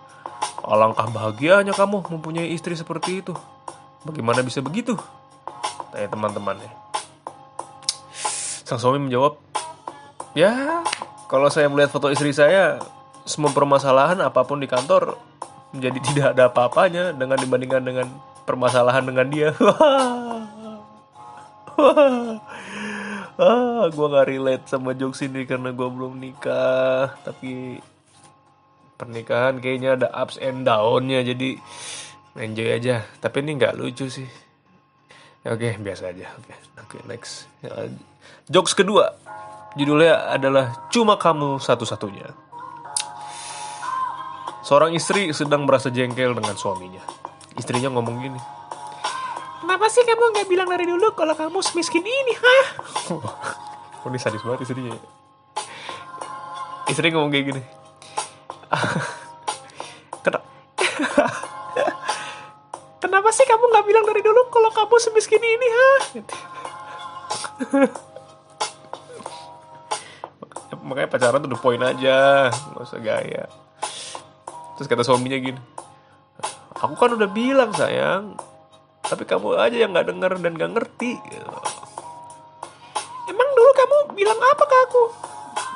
alangkah 0.63 1.07
bahagianya 1.11 1.75
kamu 1.75 2.03
mempunyai 2.07 2.51
istri 2.51 2.75
seperti 2.75 3.23
itu. 3.23 3.33
Bagaimana 4.03 4.43
bisa 4.43 4.63
begitu? 4.63 4.95
Tanya 5.91 6.07
teman-temannya. 6.11 6.71
Sang 8.67 8.79
suami 8.79 8.99
menjawab, 9.07 9.39
ya 10.35 10.83
kalau 11.31 11.47
saya 11.47 11.71
melihat 11.71 11.91
foto 11.91 12.11
istri 12.11 12.31
saya, 12.35 12.79
semua 13.27 13.51
permasalahan 13.51 14.19
apa 14.23 14.43
pun 14.47 14.59
di 14.59 14.67
kantor 14.67 15.19
menjadi 15.75 15.99
tidak 16.03 16.27
ada 16.35 16.43
apa-apanya 16.47 17.11
dengan 17.11 17.37
dibandingkan 17.39 17.83
dengan 17.83 18.07
permasalahan 18.47 19.03
dengan 19.03 19.27
dia. 19.27 19.49
ah, 23.37 23.85
gue 23.91 24.07
gak 24.07 24.27
relate 24.27 24.65
sama 24.65 24.95
jokes 24.95 25.21
ini 25.27 25.43
karena 25.43 25.75
gue 25.75 25.87
belum 25.91 26.15
nikah. 26.15 27.19
Tapi 27.21 27.77
pernikahan 28.97 29.61
kayaknya 29.61 29.99
ada 29.99 30.07
ups 30.15 30.39
and 30.41 30.65
downnya 30.65 31.21
jadi 31.21 31.59
enjoy 32.39 32.69
aja. 32.71 33.03
Tapi 33.19 33.43
ini 33.43 33.59
nggak 33.59 33.75
lucu 33.77 34.07
sih. 34.07 34.27
Oke, 35.47 35.75
okay, 35.75 35.79
biasa 35.79 36.11
aja. 36.11 36.27
Oke, 36.39 36.51
okay. 36.55 36.99
okay, 36.99 37.01
next. 37.07 37.47
Jokes 38.47 38.75
kedua, 38.75 39.15
judulnya 39.75 40.31
adalah 40.31 40.87
Cuma 40.91 41.15
Kamu 41.15 41.59
Satu-Satunya. 41.59 42.46
Seorang 44.67 44.91
istri 44.91 45.31
sedang 45.31 45.63
merasa 45.63 45.87
jengkel 45.87 46.35
dengan 46.35 46.59
suaminya. 46.59 46.99
Istrinya 47.55 47.87
ngomong 47.87 48.19
gini. 48.19 48.35
Kenapa 49.63 49.87
sih 49.87 50.03
kamu 50.03 50.35
nggak 50.35 50.47
bilang 50.51 50.67
dari 50.67 50.83
dulu 50.83 51.15
kalau 51.15 51.31
kamu 51.39 51.63
semiskin 51.63 52.03
ini, 52.03 52.35
hah? 52.35 52.65
oh, 54.03 54.11
ini 54.11 54.19
sadis 54.19 54.43
banget 54.43 54.67
istrinya. 54.67 54.91
Istri 56.91 57.15
ngomong 57.15 57.31
kayak 57.31 57.55
gini. 57.55 57.63
Kenapa? 63.07 63.29
Sih 63.31 63.47
kamu 63.47 63.71
nggak 63.71 63.87
bilang 63.87 64.03
dari 64.03 64.19
dulu 64.19 64.51
kalau 64.51 64.67
kamu 64.75 64.99
semiskin 64.99 65.47
ini, 65.47 65.67
hah? 65.71 65.99
Makanya 70.83 71.07
pacaran 71.07 71.39
tuh 71.39 71.55
the 71.55 71.59
point 71.59 71.79
aja, 71.79 72.51
nggak 72.51 72.83
usah 72.83 72.99
gaya. 72.99 73.47
Terus 74.77 74.85
kata 74.85 75.01
suaminya 75.01 75.41
gini, 75.41 75.57
aku 76.77 76.93
kan 76.93 77.17
udah 77.17 77.29
bilang 77.33 77.73
sayang, 77.73 78.37
tapi 79.01 79.25
kamu 79.25 79.57
aja 79.57 79.73
yang 79.73 79.89
nggak 79.89 80.07
denger 80.13 80.31
dan 80.37 80.53
nggak 80.53 80.71
ngerti. 80.77 81.17
Emang 83.25 83.49
dulu 83.57 83.71
kamu 83.73 83.95
bilang 84.13 84.37
apa 84.37 84.63
ke 84.69 84.77
aku? 84.85 85.03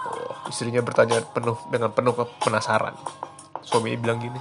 Oh, 0.05 0.33
istrinya 0.53 0.85
bertanya 0.85 1.25
penuh 1.33 1.57
dengan 1.73 1.89
penuh 1.89 2.13
penasaran. 2.45 2.93
Suaminya 3.65 3.97
bilang 3.97 4.21
gini, 4.21 4.37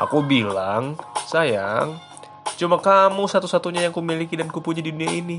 aku 0.00 0.24
bilang 0.24 0.96
sayang, 1.28 2.00
cuma 2.56 2.80
kamu 2.80 3.28
satu-satunya 3.28 3.84
yang 3.84 3.92
kumiliki 3.92 4.32
dan 4.40 4.48
kupuji 4.48 4.80
di 4.80 4.96
dunia 4.96 5.12
ini. 5.12 5.36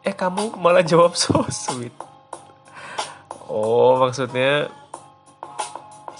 Eh 0.00 0.16
kamu 0.16 0.56
malah 0.56 0.80
jawab 0.80 1.12
so 1.12 1.44
sweet. 1.52 1.92
Oh 3.44 4.00
maksudnya 4.00 4.72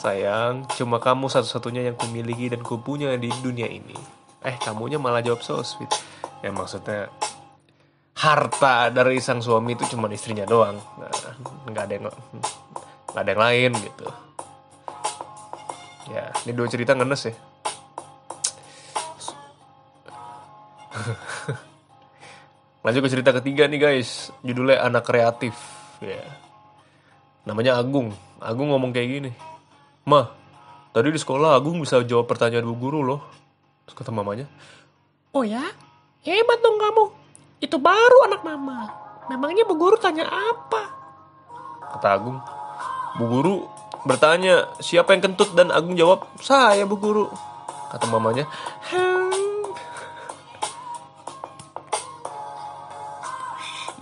Sayang, 0.04 0.68
cuma 0.76 1.00
kamu 1.00 1.32
satu-satunya 1.32 1.88
yang 1.88 1.96
kumiliki 1.96 2.52
dan 2.52 2.60
kupunya 2.60 3.16
di 3.16 3.32
dunia 3.40 3.64
ini. 3.64 3.96
Eh, 4.44 4.52
kamunya 4.60 5.00
malah 5.00 5.24
jawab 5.24 5.40
so 5.40 5.64
sweet. 5.64 5.88
Ya 6.44 6.52
maksudnya 6.52 7.08
harta 8.12 8.92
dari 8.92 9.16
sang 9.24 9.40
suami 9.40 9.72
itu 9.72 9.96
cuma 9.96 10.12
istrinya 10.12 10.44
doang. 10.44 10.76
Nah, 11.00 11.08
nggak 11.72 11.84
ada 11.88 11.92
yang 11.96 12.04
nggak 13.16 13.22
ada 13.24 13.30
yang 13.32 13.40
lain 13.48 13.72
gitu. 13.80 14.04
Ya, 16.12 16.28
ini 16.44 16.52
dua 16.52 16.68
cerita 16.68 16.92
ngenes 16.92 17.24
ya. 17.24 17.32
Lanjut 22.84 23.00
ke 23.00 23.08
cerita 23.08 23.32
ketiga 23.40 23.64
nih 23.72 23.80
guys, 23.80 24.28
judulnya 24.44 24.84
anak 24.84 25.08
kreatif. 25.08 25.56
Ya. 26.04 26.28
Namanya 27.48 27.80
Agung. 27.80 28.12
Agung 28.44 28.68
ngomong 28.68 28.92
kayak 28.92 29.08
gini 29.08 29.53
Ma, 30.04 30.28
tadi 30.92 31.08
di 31.08 31.20
sekolah 31.20 31.56
Agung 31.56 31.80
bisa 31.80 32.00
jawab 32.04 32.28
pertanyaan 32.28 32.68
bu 32.68 32.76
guru 32.76 33.00
loh. 33.00 33.24
Terus 33.88 33.96
kata 33.96 34.12
mamanya, 34.12 34.44
Oh 35.32 35.44
ya? 35.44 35.64
Hebat 36.24 36.60
dong 36.60 36.76
kamu. 36.76 37.04
Itu 37.60 37.80
baru 37.80 38.28
anak 38.28 38.44
mama. 38.44 38.88
Memangnya 39.32 39.64
bu 39.64 39.76
guru 39.80 39.96
tanya 39.96 40.28
apa? 40.28 40.82
Kata 41.96 42.08
Agung, 42.20 42.36
Bu 43.16 43.24
guru 43.32 43.54
bertanya 44.04 44.68
siapa 44.84 45.16
yang 45.16 45.24
kentut 45.24 45.56
dan 45.56 45.72
Agung 45.72 45.96
jawab, 45.96 46.28
saya 46.44 46.84
bu 46.84 47.00
guru. 47.00 47.26
Kata 47.88 48.04
mamanya, 48.10 48.44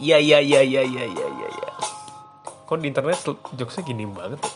Iya 0.03 0.19
iya 0.19 0.43
iya 0.43 0.67
iya 0.67 0.83
iya 0.83 1.07
iya 1.07 1.27
iya. 1.47 1.71
Kok 2.67 2.83
di 2.83 2.91
internet 2.91 3.23
jokesnya 3.55 3.87
gini 3.87 4.03
banget 4.11 4.43
ya? 4.43 4.51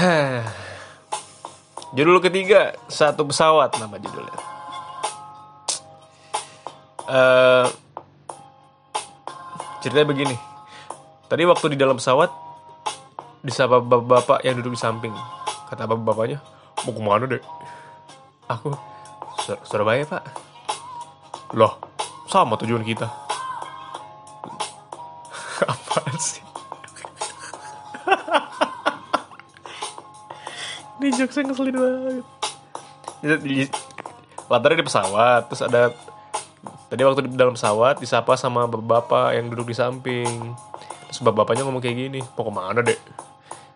Judul 1.96 2.18
ketiga 2.24 2.72
satu 2.88 3.28
pesawat 3.28 3.76
nama 3.76 4.00
judulnya. 4.00 4.38
Uh, 7.10 7.66
ceritanya 9.82 10.06
begini. 10.08 10.36
Tadi 11.26 11.42
waktu 11.44 11.74
di 11.74 11.78
dalam 11.78 11.98
pesawat 11.98 12.30
disapa 13.44 13.82
bapak-bapak 13.82 14.40
yang 14.46 14.56
duduk 14.62 14.78
di 14.78 14.80
samping. 14.80 15.14
Kata 15.68 15.86
bapak-bapaknya, 15.86 16.38
mau 16.86 16.92
ke 16.94 17.02
mana 17.02 17.24
dek? 17.26 17.42
Aku 18.50 18.74
Sur 19.42 19.56
Surabaya 19.66 20.02
pak. 20.06 20.22
Loh, 21.54 21.78
sama 22.30 22.58
tujuan 22.58 22.82
kita. 22.86 23.19
Ini 31.10 31.26
jokesnya 31.26 31.50
ngeselin 31.50 31.74
banget. 31.74 32.24
Latarnya 34.46 34.78
di 34.78 34.86
pesawat, 34.86 35.50
terus 35.50 35.62
ada 35.66 35.90
tadi 36.86 37.02
waktu 37.02 37.26
di 37.26 37.34
dalam 37.34 37.58
pesawat 37.58 37.98
disapa 37.98 38.38
sama 38.38 38.70
bapak 38.70 39.34
yang 39.34 39.50
duduk 39.50 39.74
di 39.74 39.76
samping. 39.76 40.54
Terus 41.10 41.18
bapak-bapaknya 41.26 41.66
ngomong 41.66 41.82
kayak 41.82 41.98
gini, 41.98 42.22
mau 42.22 42.46
ke 42.46 42.52
mana 42.54 42.78
dek? 42.86 43.02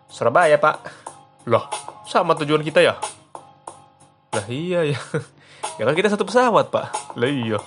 Surabaya 0.07 0.55
pak. 0.55 0.79
Loh, 1.51 1.67
sama 2.07 2.39
tujuan 2.39 2.63
kita 2.63 2.79
ya? 2.79 2.95
Lah 4.31 4.47
iya 4.47 4.95
ya. 4.95 4.99
Ya 5.75 5.83
kan 5.83 5.91
kita 5.91 6.07
satu 6.07 6.23
pesawat 6.23 6.71
pak. 6.71 6.87
Lah 7.19 7.27
iya. 7.27 7.59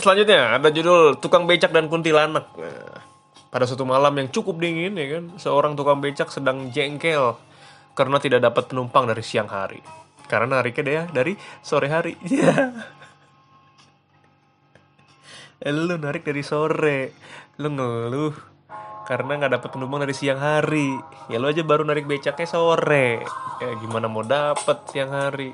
Selanjutnya 0.00 0.56
ada 0.56 0.68
judul 0.72 1.20
Tukang 1.20 1.44
Becak 1.44 1.76
dan 1.76 1.92
Kuntilanak. 1.92 2.48
Nah, 2.56 3.04
pada 3.50 3.66
suatu 3.66 3.84
malam 3.84 4.14
yang 4.14 4.30
cukup 4.30 4.62
dingin 4.62 4.94
ya 4.94 5.18
kan, 5.18 5.24
seorang 5.34 5.74
tukang 5.74 5.98
becak 5.98 6.30
sedang 6.30 6.70
jengkel 6.70 7.34
karena 7.98 8.22
tidak 8.22 8.46
dapat 8.46 8.70
penumpang 8.70 9.10
dari 9.10 9.26
siang 9.26 9.50
hari. 9.50 9.82
Karena 10.30 10.62
nariknya 10.62 10.84
dia 10.86 11.02
dari 11.10 11.34
sore 11.60 11.90
hari. 11.90 12.14
Yeah. 15.60 15.76
lu 15.76 15.92
narik 16.00 16.24
dari 16.24 16.40
sore, 16.40 17.12
lu 17.60 17.68
ngeluh 17.68 18.32
karena 19.04 19.36
nggak 19.36 19.60
dapat 19.60 19.68
penumpang 19.76 20.00
dari 20.00 20.16
siang 20.16 20.40
hari. 20.40 20.96
Ya 21.28 21.36
lu 21.36 21.52
aja 21.52 21.60
baru 21.60 21.84
narik 21.84 22.08
becaknya 22.08 22.48
sore. 22.48 23.20
Ya 23.60 23.68
gimana 23.76 24.08
mau 24.08 24.24
dapet 24.24 24.88
siang 24.88 25.12
hari? 25.12 25.52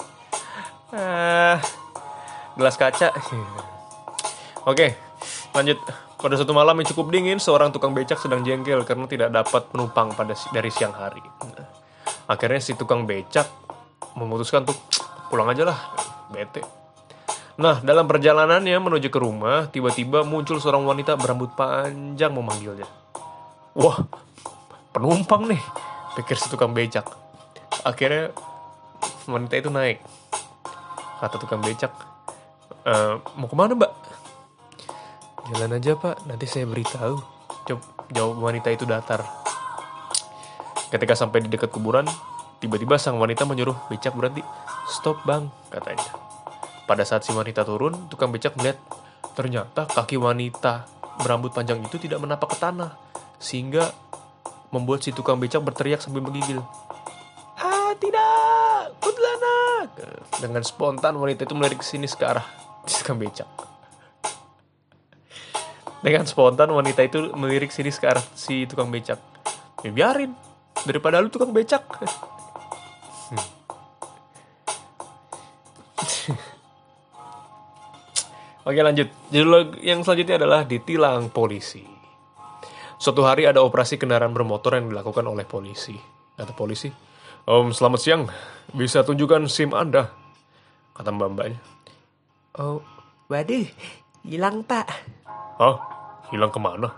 Ah, 0.94 1.58
gelas 2.54 2.78
kaca. 2.78 3.10
Oke, 4.66 4.98
lanjut. 5.54 5.78
Pada 6.18 6.34
suatu 6.34 6.50
malam 6.50 6.74
yang 6.82 6.90
cukup 6.90 7.14
dingin, 7.14 7.38
seorang 7.38 7.70
tukang 7.70 7.94
becak 7.94 8.18
sedang 8.18 8.42
jengkel 8.42 8.82
karena 8.82 9.06
tidak 9.06 9.30
dapat 9.30 9.70
penumpang 9.70 10.10
pada 10.10 10.34
dari 10.50 10.74
siang 10.74 10.90
hari. 10.90 11.22
Akhirnya 12.26 12.58
si 12.58 12.74
tukang 12.74 13.06
becak 13.06 13.46
memutuskan 14.18 14.66
tuh 14.66 14.74
pulang 15.30 15.46
aja 15.46 15.70
lah, 15.70 15.78
bete. 16.34 16.66
Nah, 17.62 17.78
dalam 17.78 18.10
perjalanannya 18.10 18.74
menuju 18.82 19.06
ke 19.06 19.18
rumah, 19.22 19.70
tiba-tiba 19.70 20.26
muncul 20.26 20.58
seorang 20.58 20.82
wanita 20.82 21.14
berambut 21.14 21.54
panjang 21.54 22.34
memanggilnya. 22.34 22.90
Wah, 23.78 24.02
penumpang 24.90 25.46
nih, 25.46 25.62
pikir 26.18 26.34
si 26.42 26.50
tukang 26.50 26.74
becak. 26.74 27.06
Akhirnya 27.86 28.34
wanita 29.30 29.54
itu 29.62 29.70
naik. 29.70 30.02
Kata 31.22 31.38
tukang 31.38 31.62
becak, 31.62 31.94
e, 32.82 32.92
mau 33.38 33.46
ke 33.46 33.54
mana 33.54 33.78
mbak? 33.78 33.92
Jalan 35.46 35.78
aja 35.78 35.94
pak, 35.94 36.26
nanti 36.26 36.50
saya 36.50 36.66
beritahu. 36.66 37.22
Jawab 38.10 38.38
wanita 38.38 38.70
itu 38.74 38.82
datar. 38.82 39.22
Ketika 40.90 41.14
sampai 41.14 41.42
di 41.42 41.50
dekat 41.50 41.70
kuburan, 41.70 42.06
tiba-tiba 42.58 42.98
sang 42.98 43.18
wanita 43.18 43.46
menyuruh 43.46 43.74
becak 43.86 44.14
berhenti. 44.14 44.42
Stop 44.90 45.22
bang, 45.22 45.50
katanya. 45.70 46.06
Pada 46.86 47.02
saat 47.02 47.26
si 47.26 47.34
wanita 47.34 47.66
turun, 47.66 48.06
tukang 48.06 48.30
becak 48.30 48.54
melihat 48.58 48.78
ternyata 49.34 49.90
kaki 49.90 50.18
wanita 50.18 50.86
berambut 51.22 51.50
panjang 51.50 51.82
itu 51.82 51.98
tidak 51.98 52.22
menapak 52.22 52.54
ke 52.54 52.56
tanah, 52.62 52.94
sehingga 53.42 53.90
membuat 54.70 55.02
si 55.02 55.10
tukang 55.10 55.42
becak 55.42 55.62
berteriak 55.62 55.98
sambil 55.98 56.22
menggigil. 56.22 56.62
Ah 57.58 57.90
tidak, 57.98 58.94
kuntilanak! 59.02 59.86
Dengan 60.38 60.62
spontan 60.62 61.18
wanita 61.18 61.42
itu 61.42 61.54
melirik 61.58 61.82
sini 61.82 62.06
ke 62.06 62.22
arah 62.22 62.46
tukang 62.86 63.18
becak. 63.18 63.65
Dengan 66.06 66.22
spontan 66.22 66.70
wanita 66.70 67.02
itu 67.02 67.34
melirik 67.34 67.74
sini 67.74 67.90
ke 67.90 68.06
arah 68.06 68.22
si 68.38 68.62
tukang 68.70 68.94
becak. 68.94 69.18
Ya 69.82 69.90
biarin, 69.90 70.38
daripada 70.86 71.18
lu 71.18 71.26
tukang 71.26 71.50
becak. 71.50 71.82
Oke 78.70 78.78
lanjut. 78.86 79.10
Judul 79.34 79.82
yang 79.82 80.06
selanjutnya 80.06 80.38
adalah 80.46 80.62
ditilang 80.62 81.26
polisi. 81.34 81.82
Suatu 83.02 83.26
hari 83.26 83.50
ada 83.50 83.66
operasi 83.66 83.98
kendaraan 83.98 84.30
bermotor 84.30 84.78
yang 84.78 84.86
dilakukan 84.86 85.26
oleh 85.26 85.42
polisi. 85.42 85.98
Kata 86.38 86.54
polisi, 86.54 86.86
Om 87.50 87.74
selamat 87.74 87.98
siang, 87.98 88.30
bisa 88.70 89.02
tunjukkan 89.02 89.50
SIM 89.50 89.74
Anda? 89.74 90.06
Kata 90.94 91.10
mbak-mbaknya. 91.10 91.58
Oh, 92.62 92.78
waduh, 93.26 93.66
hilang 94.22 94.62
pak. 94.62 94.86
Hah? 95.56 95.76
Hilang 96.28 96.52
ke 96.52 96.60
mana? 96.60 96.92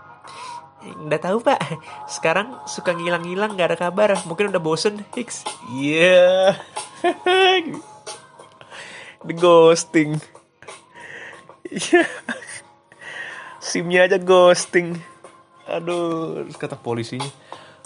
Nggak 0.79 1.21
tahu 1.27 1.37
pak. 1.43 1.59
Sekarang 2.07 2.59
suka 2.67 2.95
ngilang-ngilang 2.95 3.55
nggak 3.55 3.75
ada 3.75 3.77
kabar. 3.79 4.15
Mungkin 4.27 4.51
udah 4.51 4.63
bosen. 4.63 5.03
Hicks. 5.15 5.43
Iya. 5.71 6.55
Yeah. 6.99 7.79
The 9.23 9.35
ghosting. 9.35 10.19
Iya. 11.67 12.03
SIM-nya 13.59 14.07
aja 14.07 14.19
ghosting. 14.19 14.99
Aduh, 15.67 16.47
kata 16.55 16.75
polisinya. 16.79 17.27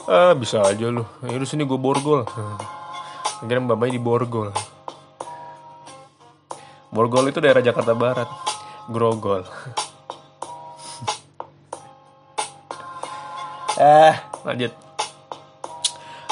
Ah, 0.05 0.33
bisa 0.37 0.61
aja 0.61 0.89
lu. 0.89 1.05
Ya 1.25 1.37
lu 1.37 1.45
sini 1.45 1.65
gue 1.65 1.77
borgol. 1.77 2.25
Akhirnya 3.41 3.65
mbak-mbaknya 3.65 3.97
di 3.97 4.01
borgol. 4.01 4.49
Borgol 6.93 7.33
itu 7.33 7.41
daerah 7.41 7.65
Jakarta 7.65 7.97
Barat. 7.97 8.29
Grogol. 8.87 9.43
Eh, 13.79 14.13
lanjut. 14.45 14.73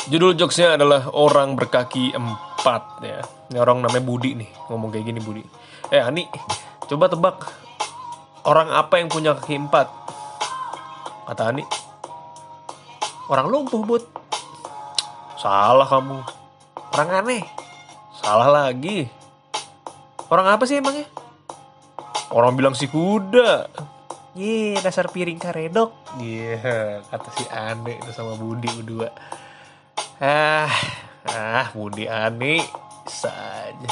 Judul 0.10 0.34
jokesnya 0.34 0.76
adalah 0.82 1.08
orang 1.14 1.54
berkaki 1.54 2.12
empat 2.12 2.84
ya. 3.06 3.22
Ini 3.54 3.58
orang 3.62 3.86
namanya 3.86 4.04
Budi 4.04 4.34
nih 4.34 4.50
ngomong 4.70 4.90
kayak 4.90 5.06
gini 5.08 5.20
Budi. 5.22 5.44
Eh 5.94 6.02
Ani, 6.02 6.26
coba 6.90 7.06
tebak 7.12 7.38
orang 8.48 8.74
apa 8.74 8.98
yang 8.98 9.08
punya 9.08 9.38
kaki 9.38 9.58
empat? 9.62 9.88
Kata 11.30 11.54
Ani. 11.54 11.64
Orang 13.32 13.48
lumpuh 13.48 13.80
bud. 13.88 14.04
Salah 15.40 15.88
kamu. 15.88 16.20
Orang 16.92 17.10
aneh. 17.16 17.48
Salah 18.20 18.52
lagi. 18.52 19.08
Orang 20.28 20.52
apa 20.52 20.68
sih 20.68 20.84
emangnya? 20.84 21.08
Orang 22.28 22.60
bilang 22.60 22.76
si 22.76 22.92
kuda. 22.92 23.72
Ye, 24.32 24.80
dasar 24.80 25.12
piring 25.12 25.36
karedok. 25.36 25.92
Iya, 26.16 26.56
yeah, 26.56 26.92
kata 27.12 27.30
si 27.36 27.44
Ane 27.52 28.00
itu 28.00 28.16
sama 28.16 28.40
Budi 28.40 28.72
berdua. 28.80 29.12
Ah, 30.24 30.72
ah 31.28 31.68
Budi 31.76 32.08
Ane 32.08 32.64
saja. 33.12 33.92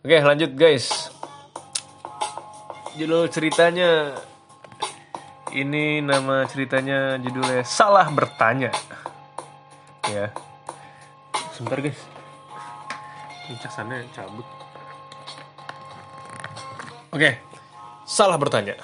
Oke, 0.00 0.16
lanjut 0.24 0.56
guys. 0.56 1.12
Judul 2.96 3.28
ceritanya 3.28 4.16
ini 5.52 6.00
nama 6.00 6.48
ceritanya 6.48 7.20
judulnya 7.20 7.68
Salah 7.68 8.08
Bertanya. 8.08 8.72
Ya. 10.08 10.32
Sebentar 11.52 11.76
guys. 11.84 12.00
Ini 13.52 13.56
casannya 13.60 14.08
cabut. 14.16 14.48
Oke. 17.12 17.51
Salah 18.12 18.36
bertanya. 18.36 18.76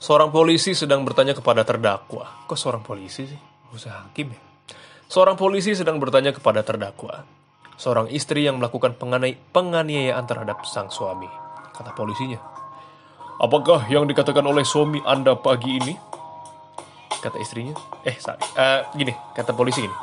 Seorang 0.00 0.32
polisi 0.32 0.72
sedang 0.72 1.04
bertanya 1.04 1.36
kepada 1.36 1.60
terdakwa. 1.60 2.48
Kok 2.48 2.56
seorang 2.56 2.80
polisi 2.80 3.28
sih? 3.28 3.40
Usah 3.68 4.08
hakim 4.08 4.32
ya. 4.32 4.40
Seorang 5.12 5.36
polisi 5.36 5.76
sedang 5.76 6.00
bertanya 6.00 6.32
kepada 6.32 6.64
terdakwa. 6.64 7.20
Seorang 7.76 8.08
istri 8.08 8.48
yang 8.48 8.56
melakukan 8.56 8.96
penganiayaan 9.52 10.24
terhadap 10.24 10.64
sang 10.64 10.88
suami. 10.88 11.28
Kata 11.76 11.92
polisinya. 11.92 12.40
Apakah 13.36 13.92
yang 13.92 14.08
dikatakan 14.08 14.48
oleh 14.48 14.64
suami 14.64 15.04
Anda 15.04 15.36
pagi 15.36 15.76
ini? 15.76 15.92
Kata 17.20 17.36
istrinya. 17.36 17.76
Eh. 18.08 18.16
Uh, 18.56 18.88
gini, 18.96 19.12
kata 19.36 19.52
polisi 19.52 19.84
gini. 19.84 19.96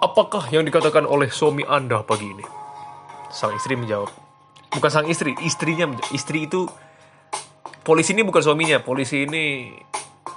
Apakah 0.00 0.48
yang 0.48 0.64
dikatakan 0.64 1.04
oleh 1.04 1.28
suami 1.28 1.68
Anda 1.68 2.00
pagi 2.00 2.32
ini? 2.32 2.44
Sang 3.28 3.52
istri 3.52 3.76
menjawab. 3.76 4.21
Bukan 4.72 4.90
sang 4.90 5.08
istri, 5.08 5.36
istrinya. 5.44 5.88
Istri 6.10 6.48
itu 6.48 6.64
polisi 7.84 8.16
ini 8.16 8.24
bukan 8.24 8.40
suaminya, 8.40 8.80
polisi 8.80 9.28
ini 9.28 9.72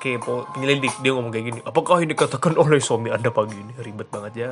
kayak 0.02 0.22
penyelidik 0.54 0.94
dia 1.00 1.12
ngomong 1.16 1.32
kayak 1.32 1.46
gini. 1.50 1.60
Apakah 1.64 2.04
yang 2.04 2.12
dikatakan 2.12 2.54
oleh 2.60 2.84
suami 2.84 3.10
Anda 3.10 3.32
pagi 3.32 3.56
ini? 3.56 3.74
Ribet 3.80 4.12
banget 4.12 4.34
ya. 4.36 4.52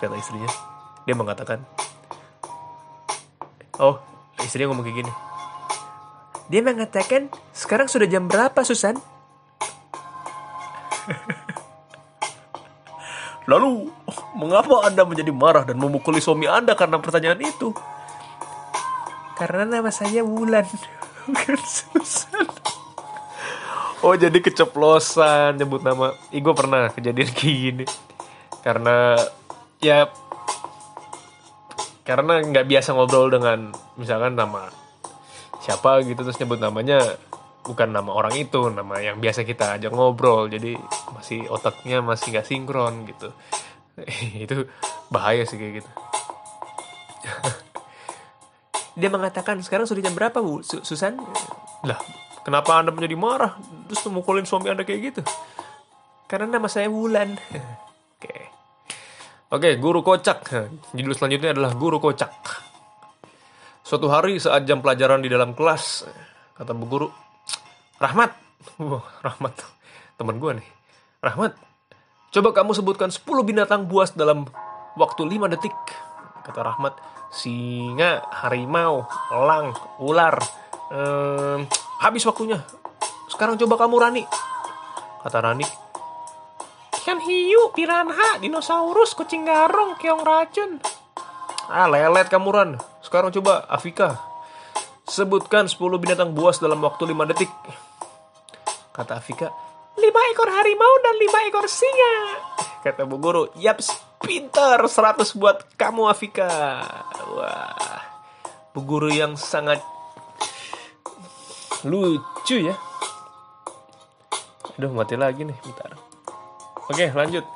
Kata 0.00 0.14
istrinya. 0.18 0.50
Dia 1.06 1.14
mengatakan, 1.14 1.62
"Oh, 3.78 4.00
istrinya 4.42 4.72
ngomong 4.72 4.84
kayak 4.84 5.06
gini." 5.06 5.12
Dia 6.52 6.60
mengatakan, 6.60 7.32
sekarang 7.56 7.88
sudah 7.88 8.04
jam 8.04 8.28
berapa, 8.28 8.60
Susan? 8.68 9.00
Lalu, 13.50 13.88
mengapa 14.36 14.84
Anda 14.84 15.08
menjadi 15.08 15.32
marah 15.32 15.64
dan 15.64 15.80
memukuli 15.80 16.20
suami 16.20 16.44
Anda 16.44 16.76
karena 16.76 17.00
pertanyaan 17.00 17.40
itu? 17.40 17.72
Karena 19.34 19.66
nama 19.66 19.90
saya 19.90 20.22
Wulan, 20.22 20.66
bukan 21.30 21.58
Susan. 21.62 22.46
Oh, 24.04 24.12
jadi 24.14 24.36
keceplosan 24.36 25.56
nyebut 25.56 25.80
nama. 25.80 26.12
Ih, 26.28 26.44
gue 26.44 26.54
pernah 26.54 26.92
kejadian 26.92 27.30
kayak 27.38 27.56
gini. 27.56 27.86
Karena, 28.60 29.16
ya, 29.80 30.12
karena 32.04 32.44
nggak 32.44 32.68
biasa 32.68 32.92
ngobrol 32.92 33.32
dengan 33.32 33.72
misalkan 33.96 34.36
nama 34.36 34.68
siapa 35.64 36.04
gitu 36.04 36.20
terus 36.20 36.36
nyebut 36.36 36.60
namanya 36.60 37.00
bukan 37.64 37.88
nama 37.88 38.12
orang 38.12 38.36
itu 38.36 38.68
nama 38.68 39.00
yang 39.00 39.16
biasa 39.16 39.48
kita 39.48 39.80
ajak 39.80 39.88
ngobrol 39.88 40.52
jadi 40.52 40.76
masih 41.16 41.48
otaknya 41.48 42.04
masih 42.04 42.36
nggak 42.36 42.44
sinkron 42.44 43.08
gitu 43.08 43.32
itu 44.44 44.68
bahaya 45.08 45.48
sih 45.48 45.56
kayak 45.56 45.80
gitu 45.80 45.90
dia 48.94 49.10
mengatakan 49.10 49.58
sekarang 49.60 49.86
sudah 49.90 50.02
jam 50.02 50.14
berapa 50.14 50.38
bu? 50.38 50.62
Susan? 50.62 51.18
Lah 51.82 51.98
kenapa 52.46 52.78
anda 52.78 52.94
menjadi 52.94 53.18
marah? 53.18 53.58
Terus 53.90 54.06
memukulin 54.06 54.46
suami 54.46 54.70
anda 54.70 54.86
kayak 54.86 55.00
gitu? 55.14 55.20
Karena 56.30 56.56
nama 56.58 56.70
saya 56.70 56.86
Wulan. 56.86 57.34
Oke. 58.16 58.34
Oke 59.50 59.70
guru 59.78 60.00
kocak. 60.06 60.46
Judul 60.94 61.14
selanjutnya 61.14 61.54
adalah 61.54 61.74
guru 61.74 61.98
kocak. 61.98 62.32
Suatu 63.84 64.08
hari 64.08 64.40
saat 64.40 64.64
jam 64.64 64.80
pelajaran 64.80 65.20
di 65.20 65.28
dalam 65.28 65.52
kelas, 65.52 66.08
kata 66.56 66.72
bu 66.72 66.88
guru, 66.88 67.08
Rahmat, 68.00 68.32
wah 68.80 69.04
Rahmat, 69.20 69.60
teman 70.16 70.40
gue 70.40 70.56
nih, 70.56 70.68
Rahmat, 71.20 71.52
coba 72.32 72.56
kamu 72.56 72.72
sebutkan 72.72 73.12
10 73.12 73.28
binatang 73.44 73.84
buas 73.84 74.16
dalam 74.16 74.48
waktu 74.96 75.28
5 75.28 75.52
detik. 75.52 75.76
Kata 76.44 76.60
Rahmat, 76.60 76.94
singa, 77.32 78.20
harimau, 78.44 79.08
elang, 79.32 79.72
ular. 79.98 80.36
Ehm, 80.92 81.64
habis 82.04 82.22
waktunya. 82.28 82.60
Sekarang 83.32 83.56
coba 83.56 83.80
kamu 83.80 83.96
Rani. 83.96 84.24
Kata 85.24 85.40
Rani, 85.40 85.64
Ikan 87.04 87.20
hiu, 87.20 87.68
piranha, 87.76 88.40
dinosaurus, 88.40 89.12
kucing 89.12 89.44
garong, 89.44 89.96
keong 90.00 90.24
racun. 90.24 90.80
Ah, 91.68 91.84
lelet 91.84 92.32
kamu 92.32 92.48
Ran. 92.48 92.70
Sekarang 93.04 93.28
coba 93.28 93.64
Afika. 93.68 94.20
Sebutkan 95.04 95.68
10 95.68 96.00
binatang 96.00 96.32
buas 96.32 96.56
dalam 96.60 96.80
waktu 96.80 97.04
5 97.04 97.28
detik. 97.28 97.52
Kata 98.96 99.20
Afika, 99.20 99.52
Lima 99.94 100.20
ekor 100.32 100.48
harimau 100.48 100.94
dan 101.04 101.14
lima 101.22 101.38
ekor 101.46 101.68
singa. 101.68 102.14
kata 102.82 103.04
Bu 103.04 103.20
Guru, 103.20 103.52
yaps, 103.60 103.92
pinter 104.24 104.78
100 104.88 105.36
buat 105.36 105.62
kamu 105.76 106.08
Afika. 106.08 106.48
Wah, 107.36 108.02
Bu 108.72 108.82
Guru 108.82 109.12
yang 109.12 109.36
sangat 109.36 109.78
lucu 111.84 112.72
ya. 112.72 112.74
Aduh, 114.74 114.90
mati 114.90 115.14
lagi 115.14 115.46
nih, 115.46 115.54
bentar. 115.62 115.94
Oke, 116.90 117.06
lanjut. 117.14 117.46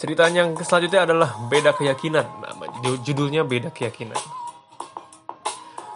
Ceritanya 0.00 0.46
yang 0.46 0.56
selanjutnya 0.56 1.04
adalah 1.04 1.36
beda 1.52 1.76
keyakinan. 1.76 2.24
Nama 2.40 2.64
judulnya 3.04 3.44
beda 3.44 3.68
keyakinan. 3.68 4.16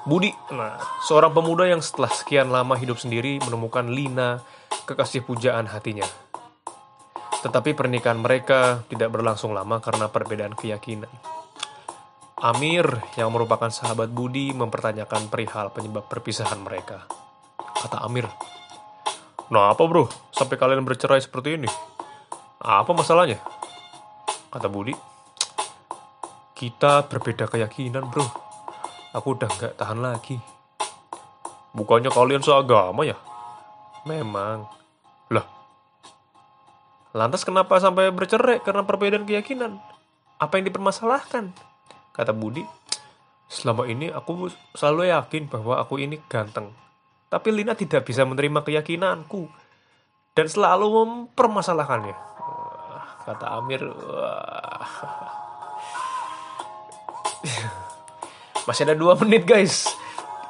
Budi, 0.09 0.33
nah, 0.53 0.81
seorang 1.05 1.37
pemuda 1.37 1.69
yang 1.69 1.85
setelah 1.85 2.09
sekian 2.09 2.49
lama 2.49 2.73
hidup 2.81 2.97
sendiri 2.97 3.37
menemukan 3.45 3.85
Lina, 3.89 4.41
kekasih 4.89 5.21
pujaan 5.21 5.69
hatinya. 5.69 6.28
Tetapi 7.39 7.75
pernikahan 7.75 8.19
mereka 8.19 8.83
tidak 8.91 9.15
berlangsung 9.15 9.55
lama 9.55 9.79
karena 9.79 10.11
perbedaan 10.11 10.59
keyakinan. 10.59 11.11
Amir, 12.39 12.87
yang 13.19 13.35
merupakan 13.35 13.67
sahabat 13.67 14.15
Budi, 14.15 14.55
mempertanyakan 14.55 15.27
perihal 15.27 15.75
penyebab 15.75 16.07
perpisahan 16.07 16.63
mereka. 16.63 17.03
Kata 17.59 18.03
Amir, 18.07 18.31
Nah 19.49 19.73
apa 19.73 19.83
bro, 19.89 20.07
sampai 20.31 20.61
kalian 20.61 20.85
bercerai 20.85 21.25
seperti 21.25 21.57
ini? 21.57 21.71
Apa 22.61 22.93
masalahnya? 22.93 23.41
Kata 24.53 24.69
Budi, 24.69 24.93
Kita 26.53 27.07
berbeda 27.07 27.47
keyakinan 27.47 28.07
bro. 28.11 28.27
Aku 29.15 29.39
udah 29.39 29.49
nggak 29.49 29.75
tahan 29.79 30.03
lagi. 30.03 30.37
Bukannya 31.75 32.11
kalian 32.11 32.43
seagama 32.43 33.07
ya? 33.07 33.15
Memang. 34.05 34.67
Lah. 35.31 35.58
Lantas 37.19 37.43
kenapa 37.43 37.83
sampai 37.83 38.15
bercerai 38.15 38.63
karena 38.63 38.87
perbedaan 38.87 39.27
keyakinan? 39.27 39.83
Apa 40.39 40.63
yang 40.63 40.71
dipermasalahkan? 40.71 41.51
Kata 42.15 42.31
Budi. 42.31 42.63
Selama 43.51 43.91
ini 43.91 44.07
aku 44.07 44.47
selalu 44.79 45.11
yakin 45.11 45.51
bahwa 45.51 45.83
aku 45.83 45.99
ini 45.99 46.23
ganteng. 46.31 46.71
Tapi 47.27 47.51
Lina 47.51 47.75
tidak 47.75 48.07
bisa 48.07 48.23
menerima 48.23 48.63
keyakinanku. 48.63 49.51
Dan 50.31 50.47
selalu 50.47 50.87
mempermasalahkannya. 50.95 52.15
Kata 53.27 53.47
Amir. 53.59 53.83
Wah. 53.83 54.87
Masih 58.71 58.87
ada 58.87 58.95
dua 58.95 59.19
menit 59.19 59.43
guys. 59.43 59.91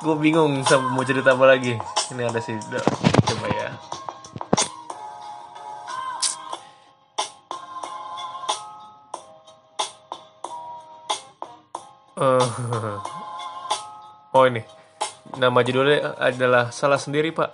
Gue 0.04 0.20
bingung 0.20 0.60
mau 0.92 1.04
cerita 1.08 1.32
apa 1.32 1.48
lagi. 1.48 1.80
Ini 2.12 2.28
ada 2.28 2.44
sih. 2.44 2.60
Ini. 14.48 14.64
Nama 15.36 15.60
judulnya 15.60 16.16
adalah 16.16 16.72
Salah 16.72 16.96
Sendiri 16.96 17.36
Pak. 17.36 17.50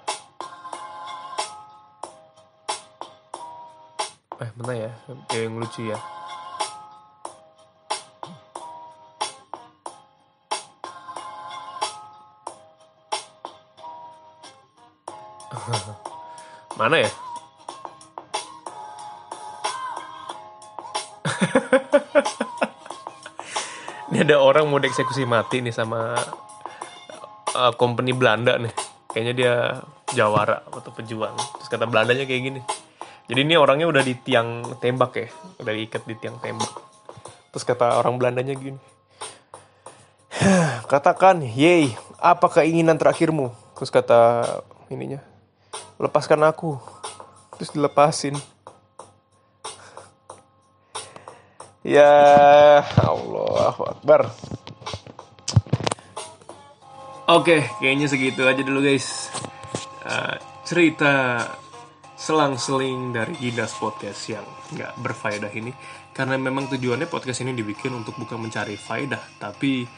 Eh 4.38 4.50
mana 4.58 4.74
ya? 4.74 4.90
Yang 5.34 5.54
lucu 5.58 5.82
ya. 5.90 5.98
Mana 16.78 16.98
ya? 16.98 17.10
Ini 24.10 24.18
ada 24.26 24.42
orang 24.42 24.66
mau 24.70 24.78
dieksekusi 24.78 25.26
mati 25.26 25.60
nih 25.62 25.72
sama 25.74 26.14
uh, 27.54 27.72
company 27.78 28.12
Belanda 28.12 28.58
nih. 28.58 28.74
Kayaknya 29.14 29.34
dia 29.34 29.54
jawara 30.12 30.66
atau 30.66 30.90
pejuang. 30.90 31.38
Terus 31.58 31.70
kata 31.70 31.86
Belandanya 31.86 32.26
kayak 32.26 32.42
gini. 32.42 32.60
Jadi 33.24 33.40
ini 33.40 33.54
orangnya 33.56 33.88
udah 33.88 34.02
di 34.04 34.14
tiang 34.20 34.76
tembak 34.82 35.12
ya. 35.16 35.28
Udah 35.62 35.72
diikat 35.72 36.02
di 36.04 36.14
tiang 36.18 36.36
tembak. 36.42 36.70
Terus 37.54 37.64
kata 37.64 38.02
orang 38.02 38.18
Belandanya 38.18 38.52
gini. 38.58 38.80
Katakan, 40.92 41.40
yey, 41.46 41.94
apa 42.18 42.50
keinginan 42.50 42.98
terakhirmu? 42.98 43.54
Terus 43.78 43.90
kata 43.94 44.42
ininya, 44.90 45.22
lepaskan 46.02 46.42
aku. 46.42 46.76
Terus 47.58 47.70
dilepasin. 47.70 48.34
Ya 51.84 52.82
Allah 52.98 53.76
Akbar. 53.76 54.32
Oke, 57.24 57.64
kayaknya 57.80 58.04
segitu 58.04 58.44
aja 58.44 58.60
dulu 58.60 58.84
guys. 58.84 59.32
Uh, 60.04 60.36
cerita 60.60 61.40
selang-seling 62.12 63.16
dari 63.16 63.32
Gidas 63.40 63.72
Podcast 63.80 64.28
yang 64.28 64.44
nggak 64.44 64.92
berfaedah 65.00 65.48
ini. 65.56 65.72
Karena 66.12 66.36
memang 66.36 66.68
tujuannya 66.68 67.08
podcast 67.08 67.40
ini 67.40 67.56
dibikin 67.56 67.96
untuk 67.96 68.20
bukan 68.20 68.44
mencari 68.44 68.76
faedah, 68.76 69.40
tapi 69.40 69.88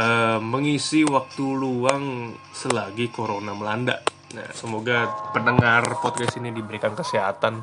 uh, 0.00 0.40
mengisi 0.40 1.04
waktu 1.04 1.44
luang 1.44 2.32
selagi 2.56 3.12
corona 3.12 3.52
melanda. 3.52 4.00
Nah, 4.32 4.48
semoga 4.56 5.28
pendengar 5.36 6.00
podcast 6.00 6.40
ini 6.40 6.56
diberikan 6.56 6.96
kesehatan. 6.96 7.60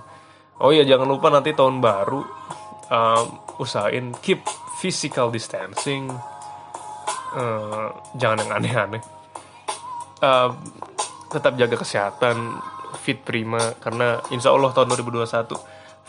Oh 0.62 0.70
iya, 0.70 0.86
jangan 0.86 1.10
lupa 1.10 1.34
nanti 1.34 1.58
tahun 1.58 1.82
baru 1.82 2.22
um, 2.94 3.26
usahain 3.58 4.14
keep 4.22 4.46
physical 4.78 5.34
distancing. 5.34 6.14
Uh, 7.34 7.94
jangan 8.18 8.42
yang 8.46 8.52
aneh-aneh. 8.58 9.04
Uh, 10.20 10.52
tetap 11.30 11.56
jaga 11.56 11.78
kesehatan, 11.78 12.58
fit 12.98 13.22
prima 13.22 13.78
karena 13.78 14.18
insya 14.34 14.50
Allah 14.50 14.74
tahun 14.74 14.98
2021 14.98 15.54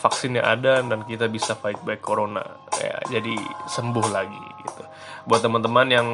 vaksinnya 0.00 0.40
ada 0.40 0.80
dan 0.80 1.04
kita 1.04 1.28
bisa 1.28 1.52
fight 1.52 1.76
back 1.84 2.00
corona 2.00 2.40
ya 2.80 2.96
jadi 3.20 3.36
sembuh 3.68 4.06
lagi 4.08 4.44
gitu. 4.64 4.82
Buat 5.28 5.44
teman-teman 5.44 5.86
yang 5.92 6.08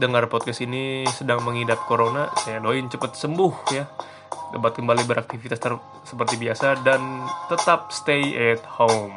dengar 0.00 0.24
podcast 0.32 0.64
ini 0.64 1.04
sedang 1.12 1.44
mengidap 1.44 1.84
corona, 1.84 2.32
saya 2.40 2.64
doain 2.64 2.88
cepat 2.88 3.12
sembuh 3.12 3.54
ya. 3.76 3.84
Dapat 4.52 4.80
kembali 4.80 5.04
beraktivitas 5.04 5.60
seperti 6.04 6.36
biasa 6.40 6.80
dan 6.84 7.24
tetap 7.52 7.92
stay 7.92 8.32
at 8.36 8.64
home. 8.64 9.16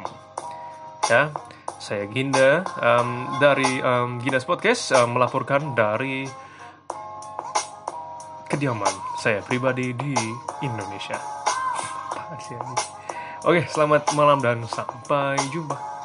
Ya, 1.08 1.32
saya 1.80 2.06
Ginda 2.10 2.62
um, 2.78 3.40
dari 3.42 3.80
um, 3.82 4.18
Gindas 4.22 4.46
Podcast 4.46 4.92
um, 4.94 5.16
melaporkan 5.16 5.74
dari 5.74 6.26
kediaman 8.46 8.94
saya 9.18 9.42
pribadi 9.42 9.90
di 9.94 10.14
Indonesia. 10.62 11.18
Oke, 13.46 13.62
selamat 13.70 14.10
malam 14.18 14.38
dan 14.42 14.62
sampai 14.66 15.38
jumpa. 15.54 15.95